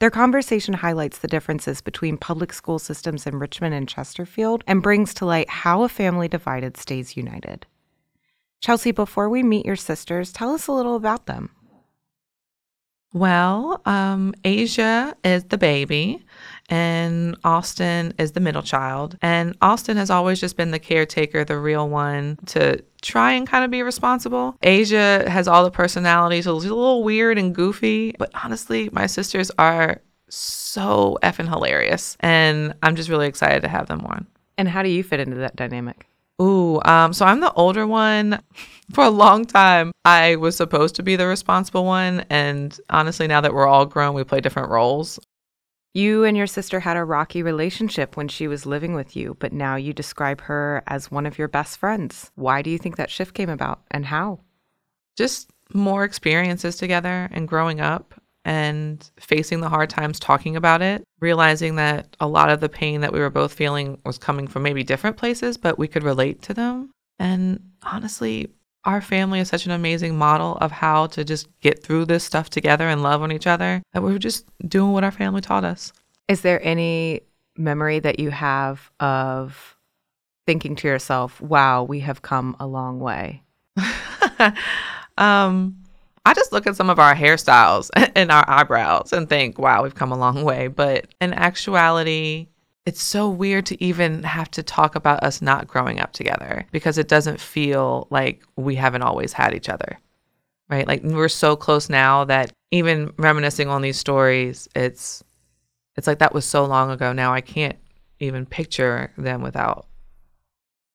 Their 0.00 0.10
conversation 0.10 0.72
highlights 0.72 1.18
the 1.18 1.28
differences 1.28 1.82
between 1.82 2.16
public 2.16 2.54
school 2.54 2.78
systems 2.78 3.26
in 3.26 3.38
Richmond 3.38 3.74
and 3.74 3.86
Chesterfield 3.86 4.64
and 4.66 4.82
brings 4.82 5.12
to 5.14 5.26
light 5.26 5.50
how 5.50 5.82
a 5.82 5.90
family 5.90 6.26
divided 6.26 6.78
stays 6.78 7.18
united. 7.18 7.66
Chelsea, 8.62 8.92
before 8.92 9.28
we 9.28 9.42
meet 9.42 9.66
your 9.66 9.76
sisters, 9.76 10.32
tell 10.32 10.52
us 10.54 10.66
a 10.66 10.72
little 10.72 10.96
about 10.96 11.26
them. 11.26 11.50
Well, 13.12 13.82
um, 13.84 14.34
Asia 14.42 15.14
is 15.22 15.44
the 15.44 15.58
baby, 15.58 16.24
and 16.70 17.36
Austin 17.44 18.14
is 18.18 18.32
the 18.32 18.40
middle 18.40 18.62
child. 18.62 19.18
And 19.20 19.56
Austin 19.60 19.96
has 19.96 20.08
always 20.08 20.40
just 20.40 20.56
been 20.56 20.70
the 20.70 20.78
caretaker, 20.78 21.44
the 21.44 21.58
real 21.58 21.88
one 21.88 22.38
to 22.46 22.82
try 23.02 23.32
and 23.32 23.46
kind 23.46 23.64
of 23.64 23.70
be 23.70 23.82
responsible. 23.82 24.56
Asia 24.62 25.28
has 25.28 25.48
all 25.48 25.64
the 25.64 25.70
personalities, 25.70 26.46
a 26.46 26.52
little 26.52 27.02
weird 27.02 27.38
and 27.38 27.54
goofy, 27.54 28.14
but 28.18 28.30
honestly, 28.42 28.88
my 28.92 29.06
sisters 29.06 29.50
are 29.58 30.00
so 30.28 31.18
effing 31.22 31.48
hilarious. 31.48 32.16
And 32.20 32.74
I'm 32.82 32.94
just 32.94 33.08
really 33.08 33.26
excited 33.26 33.62
to 33.62 33.68
have 33.68 33.88
them 33.88 34.02
on. 34.06 34.26
And 34.56 34.68
how 34.68 34.82
do 34.82 34.88
you 34.88 35.02
fit 35.02 35.20
into 35.20 35.36
that 35.36 35.56
dynamic? 35.56 36.06
Ooh, 36.40 36.80
um, 36.84 37.12
so 37.12 37.26
I'm 37.26 37.40
the 37.40 37.52
older 37.52 37.86
one. 37.86 38.40
For 38.92 39.04
a 39.04 39.10
long 39.10 39.44
time, 39.44 39.92
I 40.04 40.34
was 40.34 40.56
supposed 40.56 40.96
to 40.96 41.04
be 41.04 41.14
the 41.14 41.28
responsible 41.28 41.84
one. 41.84 42.24
And 42.28 42.76
honestly, 42.90 43.28
now 43.28 43.40
that 43.40 43.54
we're 43.54 43.66
all 43.66 43.86
grown, 43.86 44.14
we 44.14 44.24
play 44.24 44.40
different 44.40 44.68
roles. 44.68 45.20
You 45.92 46.22
and 46.22 46.36
your 46.36 46.46
sister 46.46 46.78
had 46.80 46.96
a 46.96 47.04
rocky 47.04 47.42
relationship 47.42 48.16
when 48.16 48.28
she 48.28 48.46
was 48.46 48.64
living 48.64 48.94
with 48.94 49.16
you, 49.16 49.36
but 49.40 49.52
now 49.52 49.74
you 49.74 49.92
describe 49.92 50.40
her 50.42 50.84
as 50.86 51.10
one 51.10 51.26
of 51.26 51.36
your 51.36 51.48
best 51.48 51.78
friends. 51.78 52.30
Why 52.36 52.62
do 52.62 52.70
you 52.70 52.78
think 52.78 52.96
that 52.96 53.10
shift 53.10 53.34
came 53.34 53.50
about 53.50 53.82
and 53.90 54.06
how? 54.06 54.40
Just 55.16 55.50
more 55.74 56.04
experiences 56.04 56.76
together 56.76 57.28
and 57.32 57.48
growing 57.48 57.80
up 57.80 58.14
and 58.44 59.10
facing 59.18 59.60
the 59.60 59.68
hard 59.68 59.90
times 59.90 60.20
talking 60.20 60.56
about 60.56 60.80
it, 60.80 61.02
realizing 61.20 61.74
that 61.74 62.16
a 62.20 62.28
lot 62.28 62.50
of 62.50 62.60
the 62.60 62.68
pain 62.68 63.00
that 63.00 63.12
we 63.12 63.20
were 63.20 63.28
both 63.28 63.52
feeling 63.52 64.00
was 64.04 64.16
coming 64.16 64.46
from 64.46 64.62
maybe 64.62 64.84
different 64.84 65.16
places, 65.16 65.58
but 65.58 65.78
we 65.78 65.88
could 65.88 66.04
relate 66.04 66.40
to 66.42 66.54
them. 66.54 66.90
And 67.18 67.60
honestly, 67.82 68.48
our 68.84 69.00
family 69.00 69.40
is 69.40 69.48
such 69.48 69.66
an 69.66 69.72
amazing 69.72 70.16
model 70.16 70.56
of 70.56 70.72
how 70.72 71.06
to 71.08 71.24
just 71.24 71.48
get 71.60 71.82
through 71.82 72.06
this 72.06 72.24
stuff 72.24 72.48
together 72.48 72.88
and 72.88 73.02
love 73.02 73.22
on 73.22 73.32
each 73.32 73.46
other 73.46 73.82
that 73.92 74.02
we're 74.02 74.18
just 74.18 74.46
doing 74.66 74.92
what 74.92 75.04
our 75.04 75.10
family 75.10 75.40
taught 75.40 75.64
us. 75.64 75.92
Is 76.28 76.40
there 76.40 76.64
any 76.64 77.22
memory 77.56 77.98
that 77.98 78.18
you 78.18 78.30
have 78.30 78.90
of 79.00 79.76
thinking 80.46 80.76
to 80.76 80.88
yourself, 80.88 81.40
wow, 81.40 81.82
we 81.82 82.00
have 82.00 82.22
come 82.22 82.56
a 82.58 82.66
long 82.66 83.00
way? 83.00 83.42
um, 85.18 85.76
I 86.24 86.34
just 86.34 86.52
look 86.52 86.66
at 86.66 86.76
some 86.76 86.90
of 86.90 86.98
our 86.98 87.14
hairstyles 87.14 87.90
and 88.14 88.30
our 88.30 88.44
eyebrows 88.48 89.12
and 89.12 89.28
think, 89.28 89.58
wow, 89.58 89.82
we've 89.82 89.94
come 89.94 90.12
a 90.12 90.18
long 90.18 90.42
way. 90.42 90.68
But 90.68 91.06
in 91.20 91.32
actuality, 91.34 92.48
it's 92.86 93.02
so 93.02 93.28
weird 93.28 93.66
to 93.66 93.82
even 93.82 94.22
have 94.22 94.50
to 94.52 94.62
talk 94.62 94.94
about 94.94 95.22
us 95.22 95.42
not 95.42 95.66
growing 95.66 96.00
up 96.00 96.12
together 96.12 96.66
because 96.72 96.98
it 96.98 97.08
doesn't 97.08 97.40
feel 97.40 98.06
like 98.10 98.42
we 98.56 98.74
haven't 98.74 99.02
always 99.02 99.32
had 99.32 99.54
each 99.54 99.68
other. 99.68 99.98
Right? 100.68 100.86
Like 100.86 101.02
we're 101.02 101.28
so 101.28 101.56
close 101.56 101.88
now 101.88 102.24
that 102.24 102.52
even 102.70 103.12
reminiscing 103.18 103.68
on 103.68 103.82
these 103.82 103.98
stories, 103.98 104.68
it's 104.74 105.22
it's 105.96 106.06
like 106.06 106.20
that 106.20 106.32
was 106.32 106.44
so 106.44 106.64
long 106.64 106.90
ago 106.90 107.12
now 107.12 107.34
I 107.34 107.40
can't 107.40 107.76
even 108.20 108.46
picture 108.46 109.12
them 109.18 109.42
without 109.42 109.86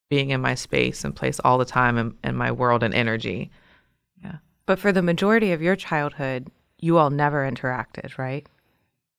being 0.09 0.29
in 0.29 0.41
my 0.41 0.55
space 0.55 1.03
and 1.03 1.15
place 1.15 1.39
all 1.43 1.57
the 1.57 1.65
time 1.65 1.97
and, 1.97 2.15
in 2.23 2.35
my 2.35 2.51
world 2.51 2.83
and 2.83 2.93
energy. 2.93 3.51
Yeah. 4.23 4.37
But 4.65 4.79
for 4.79 4.91
the 4.91 5.01
majority 5.01 5.51
of 5.51 5.61
your 5.61 5.75
childhood, 5.75 6.49
you 6.79 6.97
all 6.97 7.09
never 7.09 7.49
interacted, 7.49 8.17
right? 8.17 8.47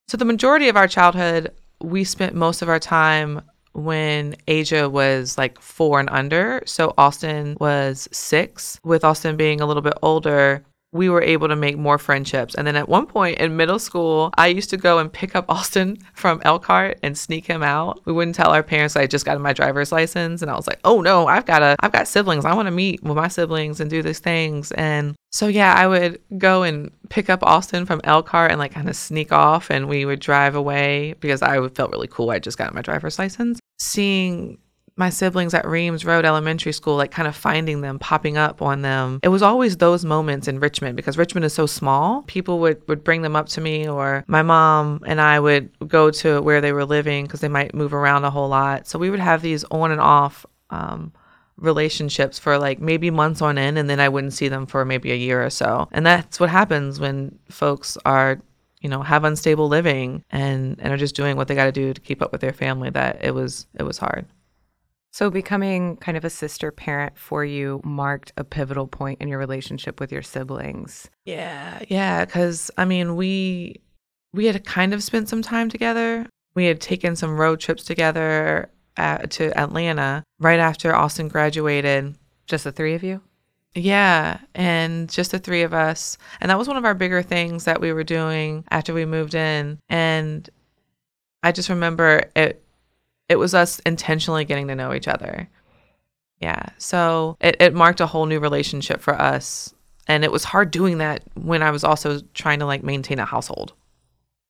So 0.08 0.16
the 0.16 0.24
majority 0.24 0.68
of 0.68 0.76
our 0.76 0.88
childhood, 0.88 1.50
we 1.80 2.04
spent 2.04 2.34
most 2.34 2.62
of 2.62 2.68
our 2.68 2.78
time 2.78 3.42
when 3.72 4.34
Asia 4.48 4.88
was 4.88 5.36
like 5.36 5.60
four 5.60 6.00
and 6.00 6.08
under. 6.10 6.62
So 6.64 6.94
Austin 6.96 7.56
was 7.60 8.08
six. 8.10 8.80
With 8.84 9.04
Austin 9.04 9.36
being 9.36 9.60
a 9.60 9.66
little 9.66 9.82
bit 9.82 9.92
older, 10.02 10.64
we 10.92 11.08
were 11.08 11.22
able 11.22 11.48
to 11.48 11.56
make 11.56 11.76
more 11.76 11.98
friendships. 11.98 12.54
And 12.54 12.66
then 12.66 12.76
at 12.76 12.88
one 12.88 13.06
point 13.06 13.38
in 13.38 13.56
middle 13.56 13.78
school, 13.78 14.30
I 14.38 14.48
used 14.48 14.70
to 14.70 14.76
go 14.76 14.98
and 14.98 15.12
pick 15.12 15.34
up 15.34 15.44
Austin 15.48 15.98
from 16.14 16.40
Elkhardt 16.44 16.98
and 17.02 17.16
sneak 17.16 17.46
him 17.46 17.62
out. 17.62 18.00
We 18.04 18.12
wouldn't 18.12 18.36
tell 18.36 18.50
our 18.50 18.62
parents 18.62 18.96
I 18.96 19.06
just 19.06 19.24
got 19.24 19.40
my 19.40 19.52
driver's 19.52 19.92
license. 19.92 20.42
And 20.42 20.50
I 20.50 20.56
was 20.56 20.66
like, 20.66 20.80
oh 20.84 21.00
no, 21.00 21.26
I've 21.26 21.46
got 21.46 21.62
a 21.62 21.76
I've 21.80 21.92
got 21.92 22.08
siblings. 22.08 22.44
I 22.44 22.54
want 22.54 22.66
to 22.66 22.72
meet 22.72 23.02
with 23.02 23.16
my 23.16 23.28
siblings 23.28 23.80
and 23.80 23.90
do 23.90 24.02
these 24.02 24.20
things. 24.20 24.72
And 24.72 25.14
so 25.32 25.48
yeah, 25.48 25.74
I 25.74 25.86
would 25.86 26.20
go 26.38 26.62
and 26.62 26.90
pick 27.08 27.28
up 27.28 27.42
Austin 27.42 27.84
from 27.86 28.00
Elkhardt 28.04 28.50
and 28.50 28.58
like 28.58 28.72
kind 28.72 28.88
of 28.88 28.96
sneak 28.96 29.32
off 29.32 29.70
and 29.70 29.88
we 29.88 30.04
would 30.04 30.20
drive 30.20 30.54
away 30.54 31.14
because 31.20 31.42
I 31.42 31.66
felt 31.68 31.90
really 31.90 32.08
cool. 32.08 32.30
I 32.30 32.38
just 32.38 32.58
got 32.58 32.74
my 32.74 32.82
driver's 32.82 33.18
license. 33.18 33.60
Seeing 33.78 34.58
my 34.96 35.10
siblings 35.10 35.52
at 35.52 35.66
Reams 35.66 36.04
Road 36.04 36.24
Elementary 36.24 36.72
School, 36.72 36.96
like 36.96 37.10
kind 37.10 37.28
of 37.28 37.36
finding 37.36 37.82
them, 37.82 37.98
popping 37.98 38.38
up 38.38 38.62
on 38.62 38.82
them. 38.82 39.20
It 39.22 39.28
was 39.28 39.42
always 39.42 39.76
those 39.76 40.04
moments 40.04 40.48
in 40.48 40.58
Richmond 40.58 40.96
because 40.96 41.18
Richmond 41.18 41.44
is 41.44 41.52
so 41.52 41.66
small. 41.66 42.22
People 42.22 42.58
would, 42.60 42.86
would 42.88 43.04
bring 43.04 43.22
them 43.22 43.36
up 43.36 43.48
to 43.50 43.60
me, 43.60 43.86
or 43.88 44.24
my 44.26 44.42
mom 44.42 45.02
and 45.06 45.20
I 45.20 45.38
would 45.38 45.70
go 45.86 46.10
to 46.12 46.40
where 46.40 46.60
they 46.60 46.72
were 46.72 46.86
living 46.86 47.24
because 47.26 47.40
they 47.40 47.48
might 47.48 47.74
move 47.74 47.92
around 47.92 48.24
a 48.24 48.30
whole 48.30 48.48
lot. 48.48 48.86
So 48.86 48.98
we 48.98 49.10
would 49.10 49.20
have 49.20 49.42
these 49.42 49.64
on 49.64 49.90
and 49.90 50.00
off 50.00 50.46
um, 50.70 51.12
relationships 51.58 52.38
for 52.38 52.58
like 52.58 52.80
maybe 52.80 53.10
months 53.10 53.42
on 53.42 53.58
end, 53.58 53.76
and 53.76 53.90
then 53.90 54.00
I 54.00 54.08
wouldn't 54.08 54.32
see 54.32 54.48
them 54.48 54.64
for 54.64 54.84
maybe 54.86 55.12
a 55.12 55.16
year 55.16 55.44
or 55.44 55.50
so. 55.50 55.88
And 55.92 56.06
that's 56.06 56.40
what 56.40 56.48
happens 56.48 56.98
when 57.00 57.38
folks 57.50 57.98
are 58.06 58.40
you 58.80 58.88
know 58.88 59.02
have 59.02 59.24
unstable 59.24 59.68
living 59.68 60.22
and 60.30 60.78
and 60.80 60.92
are 60.92 60.98
just 60.98 61.16
doing 61.16 61.36
what 61.36 61.48
they 61.48 61.54
got 61.54 61.64
to 61.64 61.72
do 61.72 61.92
to 61.92 62.00
keep 62.00 62.22
up 62.22 62.30
with 62.30 62.40
their 62.40 62.52
family 62.52 62.90
that 62.90 63.24
it 63.24 63.32
was 63.32 63.66
it 63.74 63.82
was 63.82 63.98
hard 63.98 64.26
So, 65.12 65.30
becoming 65.30 65.96
kind 65.96 66.16
of 66.16 66.24
a 66.24 66.30
sister 66.30 66.70
parent 66.70 67.16
for 67.16 67.44
you 67.44 67.80
marked 67.84 68.32
a 68.36 68.44
pivotal 68.44 68.86
point 68.86 69.20
in 69.20 69.28
your 69.28 69.38
relationship 69.38 69.98
with 69.98 70.12
your 70.12 70.22
siblings. 70.22 71.08
Yeah, 71.24 71.80
yeah, 71.88 72.24
because 72.24 72.70
I 72.76 72.84
mean, 72.84 73.16
we 73.16 73.80
we 74.34 74.46
had 74.46 74.64
kind 74.64 74.92
of 74.92 75.02
spent 75.02 75.28
some 75.28 75.42
time 75.42 75.70
together. 75.70 76.26
We 76.54 76.66
had 76.66 76.80
taken 76.80 77.16
some 77.16 77.38
road 77.38 77.60
trips 77.60 77.84
together 77.84 78.70
at, 78.96 79.30
to 79.32 79.56
Atlanta 79.58 80.24
right 80.38 80.60
after 80.60 80.94
Austin 80.94 81.28
graduated. 81.28 82.16
Just 82.46 82.64
the 82.64 82.72
three 82.72 82.94
of 82.94 83.02
you? 83.02 83.22
Yeah, 83.74 84.38
and 84.54 85.10
just 85.10 85.32
the 85.32 85.38
three 85.38 85.62
of 85.62 85.74
us. 85.74 86.16
And 86.40 86.50
that 86.50 86.58
was 86.58 86.68
one 86.68 86.78
of 86.78 86.84
our 86.84 86.94
bigger 86.94 87.22
things 87.22 87.64
that 87.64 87.80
we 87.80 87.92
were 87.92 88.04
doing 88.04 88.64
after 88.70 88.94
we 88.94 89.04
moved 89.04 89.34
in. 89.34 89.78
And 89.88 90.48
I 91.42 91.52
just 91.52 91.68
remember 91.68 92.30
it 92.34 92.62
it 93.28 93.36
was 93.36 93.54
us 93.54 93.80
intentionally 93.80 94.44
getting 94.44 94.68
to 94.68 94.74
know 94.74 94.94
each 94.94 95.08
other. 95.08 95.48
Yeah. 96.40 96.66
So 96.78 97.36
it, 97.40 97.56
it 97.60 97.74
marked 97.74 98.00
a 98.00 98.06
whole 98.06 98.26
new 98.26 98.40
relationship 98.40 99.00
for 99.00 99.14
us. 99.14 99.72
And 100.06 100.24
it 100.24 100.30
was 100.30 100.44
hard 100.44 100.70
doing 100.70 100.98
that 100.98 101.22
when 101.34 101.62
I 101.62 101.70
was 101.70 101.82
also 101.82 102.20
trying 102.34 102.60
to 102.60 102.66
like 102.66 102.82
maintain 102.84 103.18
a 103.18 103.24
household. 103.24 103.72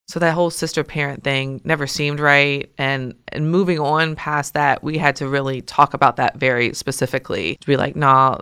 So 0.08 0.20
that 0.20 0.34
whole 0.34 0.50
sister 0.50 0.84
parent 0.84 1.24
thing 1.24 1.60
never 1.64 1.86
seemed 1.86 2.20
right. 2.20 2.70
And 2.78 3.14
and 3.28 3.50
moving 3.50 3.80
on 3.80 4.14
past 4.14 4.54
that, 4.54 4.82
we 4.82 4.98
had 4.98 5.16
to 5.16 5.28
really 5.28 5.62
talk 5.62 5.94
about 5.94 6.16
that 6.16 6.36
very 6.36 6.74
specifically 6.74 7.56
to 7.56 7.66
be 7.66 7.76
like, 7.76 7.96
nah, 7.96 8.38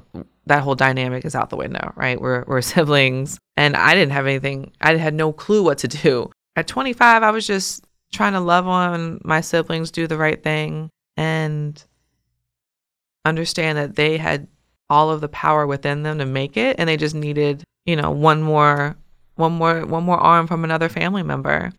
that 0.46 0.62
whole 0.62 0.74
dynamic 0.74 1.24
is 1.24 1.34
out 1.34 1.50
the 1.50 1.56
window, 1.56 1.92
right? 1.96 2.20
We're 2.20 2.44
we're 2.46 2.60
siblings. 2.74 3.38
And 3.56 3.76
I 3.76 3.94
didn't 3.94 4.12
have 4.12 4.26
anything, 4.26 4.72
I 4.80 4.96
had 4.96 5.14
no 5.14 5.32
clue 5.32 5.62
what 5.62 5.78
to 5.78 5.88
do. 5.88 6.30
At 6.56 6.66
25, 6.66 7.22
I 7.22 7.30
was 7.30 7.46
just 7.46 7.84
trying 8.14 8.32
to 8.32 8.40
love 8.40 8.66
on 8.66 9.20
my 9.24 9.40
siblings, 9.40 9.90
do 9.90 10.06
the 10.06 10.16
right 10.16 10.42
thing, 10.42 10.88
and 11.16 11.82
understand 13.24 13.78
that 13.78 13.96
they 13.96 14.16
had 14.16 14.46
all 14.90 15.10
of 15.10 15.20
the 15.20 15.28
power 15.28 15.66
within 15.66 16.02
them 16.02 16.18
to 16.18 16.26
make 16.26 16.56
it 16.56 16.76
and 16.78 16.88
they 16.88 16.96
just 16.96 17.14
needed, 17.14 17.64
you 17.86 17.96
know, 17.96 18.10
one 18.10 18.42
more 18.42 18.96
one 19.36 19.52
more 19.52 19.84
one 19.84 20.04
more 20.04 20.18
arm 20.18 20.46
from 20.46 20.64
another 20.64 20.88
family 20.88 21.22
member. 21.22 21.72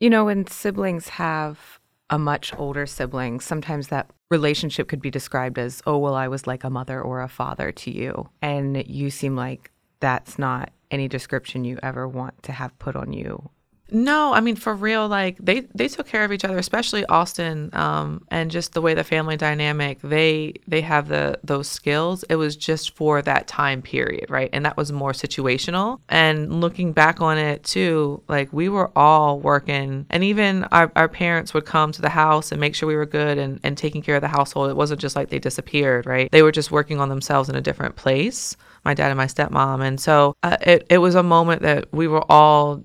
You 0.00 0.10
know, 0.10 0.26
when 0.26 0.46
siblings 0.46 1.08
have 1.08 1.78
a 2.10 2.18
much 2.18 2.54
older 2.56 2.86
sibling, 2.86 3.40
sometimes 3.40 3.88
that 3.88 4.10
relationship 4.30 4.88
could 4.88 5.02
be 5.02 5.10
described 5.10 5.58
as, 5.58 5.82
oh, 5.86 5.98
well, 5.98 6.14
I 6.14 6.28
was 6.28 6.46
like 6.46 6.64
a 6.64 6.70
mother 6.70 7.00
or 7.02 7.20
a 7.20 7.28
father 7.28 7.72
to 7.72 7.90
you. 7.90 8.28
And 8.40 8.86
you 8.86 9.10
seem 9.10 9.36
like 9.36 9.70
that's 10.00 10.38
not 10.38 10.70
any 10.90 11.08
description 11.08 11.64
you 11.64 11.78
ever 11.82 12.08
want 12.08 12.42
to 12.44 12.52
have 12.52 12.78
put 12.78 12.96
on 12.96 13.12
you. 13.12 13.50
No, 13.90 14.34
I 14.34 14.40
mean 14.40 14.56
for 14.56 14.74
real, 14.74 15.08
like 15.08 15.38
they 15.38 15.60
they 15.74 15.88
took 15.88 16.06
care 16.06 16.22
of 16.22 16.30
each 16.30 16.44
other, 16.44 16.58
especially 16.58 17.06
Austin, 17.06 17.70
um, 17.72 18.26
and 18.30 18.50
just 18.50 18.74
the 18.74 18.82
way 18.82 18.92
the 18.92 19.02
family 19.04 19.36
dynamic. 19.38 19.98
They 20.02 20.54
they 20.66 20.82
have 20.82 21.08
the 21.08 21.38
those 21.42 21.68
skills. 21.68 22.22
It 22.24 22.36
was 22.36 22.54
just 22.54 22.94
for 22.94 23.22
that 23.22 23.46
time 23.46 23.80
period, 23.80 24.28
right? 24.28 24.50
And 24.52 24.66
that 24.66 24.76
was 24.76 24.92
more 24.92 25.12
situational. 25.12 26.00
And 26.10 26.60
looking 26.60 26.92
back 26.92 27.22
on 27.22 27.38
it 27.38 27.64
too, 27.64 28.22
like 28.28 28.52
we 28.52 28.68
were 28.68 28.90
all 28.96 29.40
working, 29.40 30.04
and 30.10 30.22
even 30.22 30.64
our, 30.64 30.92
our 30.94 31.08
parents 31.08 31.54
would 31.54 31.64
come 31.64 31.90
to 31.92 32.02
the 32.02 32.10
house 32.10 32.52
and 32.52 32.60
make 32.60 32.74
sure 32.74 32.86
we 32.88 32.96
were 32.96 33.06
good 33.06 33.38
and 33.38 33.58
and 33.62 33.78
taking 33.78 34.02
care 34.02 34.16
of 34.16 34.22
the 34.22 34.28
household. 34.28 34.68
It 34.70 34.76
wasn't 34.76 35.00
just 35.00 35.16
like 35.16 35.30
they 35.30 35.38
disappeared, 35.38 36.04
right? 36.04 36.30
They 36.30 36.42
were 36.42 36.52
just 36.52 36.70
working 36.70 37.00
on 37.00 37.08
themselves 37.08 37.48
in 37.48 37.54
a 37.54 37.62
different 37.62 37.96
place. 37.96 38.54
My 38.84 38.92
dad 38.94 39.08
and 39.10 39.16
my 39.16 39.26
stepmom, 39.26 39.82
and 39.82 39.98
so 39.98 40.36
uh, 40.42 40.58
it 40.60 40.86
it 40.90 40.98
was 40.98 41.14
a 41.14 41.22
moment 41.22 41.62
that 41.62 41.90
we 41.92 42.06
were 42.06 42.24
all 42.30 42.82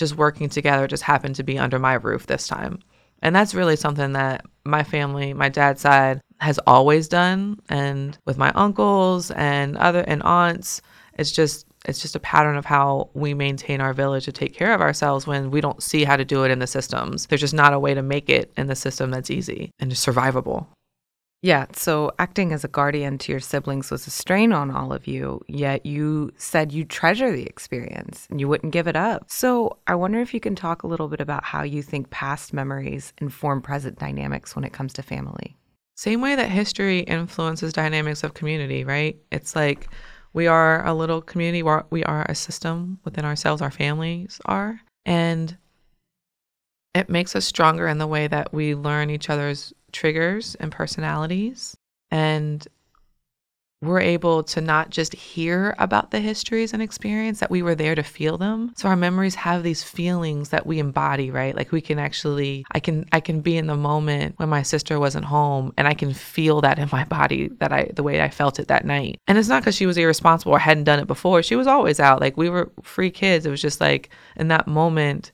just 0.00 0.16
working 0.16 0.48
together 0.48 0.88
just 0.88 1.04
happened 1.04 1.36
to 1.36 1.44
be 1.44 1.58
under 1.58 1.78
my 1.78 1.94
roof 1.94 2.26
this 2.26 2.48
time. 2.48 2.80
And 3.22 3.36
that's 3.36 3.54
really 3.54 3.76
something 3.76 4.14
that 4.14 4.44
my 4.64 4.82
family, 4.82 5.32
my 5.34 5.48
dad's 5.48 5.82
side, 5.82 6.20
has 6.40 6.58
always 6.66 7.06
done. 7.06 7.60
And 7.68 8.18
with 8.24 8.38
my 8.38 8.50
uncles 8.54 9.30
and 9.32 9.76
other 9.76 10.00
and 10.00 10.22
aunts, 10.22 10.82
it's 11.18 11.30
just 11.30 11.66
it's 11.86 12.02
just 12.02 12.16
a 12.16 12.20
pattern 12.20 12.56
of 12.56 12.66
how 12.66 13.08
we 13.14 13.32
maintain 13.32 13.80
our 13.80 13.94
village 13.94 14.26
to 14.26 14.32
take 14.32 14.52
care 14.52 14.74
of 14.74 14.82
ourselves 14.82 15.26
when 15.26 15.50
we 15.50 15.62
don't 15.62 15.82
see 15.82 16.04
how 16.04 16.14
to 16.14 16.26
do 16.26 16.44
it 16.44 16.50
in 16.50 16.58
the 16.58 16.66
systems. 16.66 17.26
There's 17.26 17.40
just 17.40 17.54
not 17.54 17.72
a 17.72 17.78
way 17.78 17.94
to 17.94 18.02
make 18.02 18.28
it 18.28 18.52
in 18.58 18.66
the 18.66 18.76
system 18.76 19.10
that's 19.10 19.30
easy 19.30 19.70
and 19.78 19.90
survivable. 19.92 20.66
Yeah, 21.42 21.66
so 21.72 22.12
acting 22.18 22.52
as 22.52 22.64
a 22.64 22.68
guardian 22.68 23.16
to 23.18 23.32
your 23.32 23.40
siblings 23.40 23.90
was 23.90 24.06
a 24.06 24.10
strain 24.10 24.52
on 24.52 24.70
all 24.70 24.92
of 24.92 25.06
you, 25.06 25.40
yet 25.48 25.86
you 25.86 26.32
said 26.36 26.70
you 26.70 26.84
treasure 26.84 27.32
the 27.32 27.46
experience 27.46 28.26
and 28.30 28.38
you 28.38 28.46
wouldn't 28.46 28.74
give 28.74 28.86
it 28.86 28.96
up. 28.96 29.24
So 29.28 29.78
I 29.86 29.94
wonder 29.94 30.20
if 30.20 30.34
you 30.34 30.40
can 30.40 30.54
talk 30.54 30.82
a 30.82 30.86
little 30.86 31.08
bit 31.08 31.20
about 31.20 31.44
how 31.44 31.62
you 31.62 31.82
think 31.82 32.10
past 32.10 32.52
memories 32.52 33.14
inform 33.22 33.62
present 33.62 33.98
dynamics 33.98 34.54
when 34.54 34.66
it 34.66 34.74
comes 34.74 34.92
to 34.94 35.02
family. 35.02 35.56
Same 35.96 36.20
way 36.20 36.34
that 36.34 36.50
history 36.50 37.00
influences 37.00 37.72
dynamics 37.72 38.22
of 38.22 38.34
community, 38.34 38.84
right? 38.84 39.16
It's 39.32 39.56
like 39.56 39.88
we 40.34 40.46
are 40.46 40.86
a 40.86 40.92
little 40.92 41.22
community, 41.22 41.62
we 41.90 42.04
are 42.04 42.26
a 42.28 42.34
system 42.34 42.98
within 43.04 43.24
ourselves, 43.24 43.62
our 43.62 43.70
families 43.70 44.40
are. 44.44 44.80
And 45.06 45.56
it 46.94 47.08
makes 47.08 47.34
us 47.34 47.46
stronger 47.46 47.86
in 47.86 47.98
the 47.98 48.06
way 48.06 48.26
that 48.26 48.52
we 48.52 48.74
learn 48.74 49.10
each 49.10 49.30
other's 49.30 49.72
triggers 49.92 50.54
and 50.56 50.72
personalities. 50.72 51.76
And 52.10 52.66
we're 53.82 54.00
able 54.00 54.42
to 54.42 54.60
not 54.60 54.90
just 54.90 55.14
hear 55.14 55.74
about 55.78 56.10
the 56.10 56.20
histories 56.20 56.74
and 56.74 56.82
experience 56.82 57.40
that 57.40 57.50
we 57.50 57.62
were 57.62 57.74
there 57.74 57.94
to 57.94 58.02
feel 58.02 58.36
them. 58.36 58.74
So 58.76 58.88
our 58.88 58.96
memories 58.96 59.34
have 59.36 59.62
these 59.62 59.82
feelings 59.82 60.50
that 60.50 60.66
we 60.66 60.78
embody 60.78 61.30
right? 61.30 61.56
Like 61.56 61.72
we 61.72 61.80
can 61.80 61.98
actually 61.98 62.64
i 62.72 62.80
can 62.80 63.06
i 63.12 63.20
can 63.20 63.40
be 63.40 63.56
in 63.56 63.66
the 63.66 63.76
moment 63.76 64.34
when 64.38 64.50
my 64.50 64.62
sister 64.62 64.98
wasn't 64.98 65.24
home 65.24 65.72
and 65.78 65.88
i 65.88 65.94
can 65.94 66.12
feel 66.12 66.60
that 66.60 66.78
in 66.78 66.88
my 66.92 67.04
body 67.04 67.48
that 67.58 67.72
i 67.72 67.90
the 67.94 68.02
way 68.02 68.20
i 68.20 68.28
felt 68.28 68.58
it 68.58 68.68
that 68.68 68.84
night. 68.84 69.18
And 69.26 69.38
it's 69.38 69.48
not 69.48 69.62
because 69.62 69.76
she 69.76 69.86
was 69.86 69.96
irresponsible 69.96 70.52
or 70.52 70.58
hadn't 70.58 70.84
done 70.84 70.98
it 70.98 71.06
before. 71.06 71.42
She 71.42 71.56
was 71.56 71.66
always 71.66 72.00
out. 72.00 72.20
Like 72.20 72.36
we 72.36 72.50
were 72.50 72.70
free 72.82 73.10
kids. 73.10 73.46
It 73.46 73.50
was 73.50 73.62
just 73.62 73.80
like 73.80 74.10
in 74.36 74.48
that 74.48 74.66
moment 74.66 75.32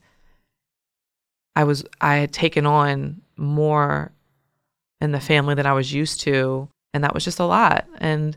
i 1.56 1.64
was 1.64 1.84
i 2.00 2.16
had 2.16 2.32
taken 2.32 2.64
on 2.66 3.20
more 3.36 4.12
in 5.00 5.12
the 5.12 5.20
family 5.20 5.54
that 5.54 5.66
i 5.66 5.72
was 5.72 5.92
used 5.92 6.20
to 6.20 6.68
and 6.96 7.04
that 7.04 7.12
was 7.12 7.24
just 7.24 7.40
a 7.40 7.44
lot. 7.44 7.86
And 7.98 8.36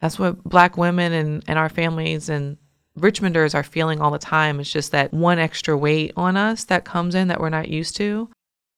that's 0.00 0.16
what 0.16 0.42
black 0.44 0.76
women 0.76 1.12
and, 1.12 1.42
and 1.48 1.58
our 1.58 1.68
families 1.68 2.28
and 2.28 2.56
richmonders 2.96 3.52
are 3.52 3.64
feeling 3.64 4.00
all 4.00 4.12
the 4.12 4.18
time. 4.18 4.60
It's 4.60 4.70
just 4.70 4.92
that 4.92 5.12
one 5.12 5.40
extra 5.40 5.76
weight 5.76 6.12
on 6.16 6.36
us 6.36 6.64
that 6.64 6.84
comes 6.84 7.16
in 7.16 7.26
that 7.28 7.40
we're 7.40 7.48
not 7.48 7.68
used 7.68 7.96
to. 7.96 8.30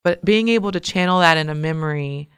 But 0.02 0.24
being 0.24 0.48
able 0.48 0.72
to 0.72 0.80
channel 0.80 1.20
that 1.20 1.36
in 1.36 1.50
a 1.50 1.54
memory 1.54 2.30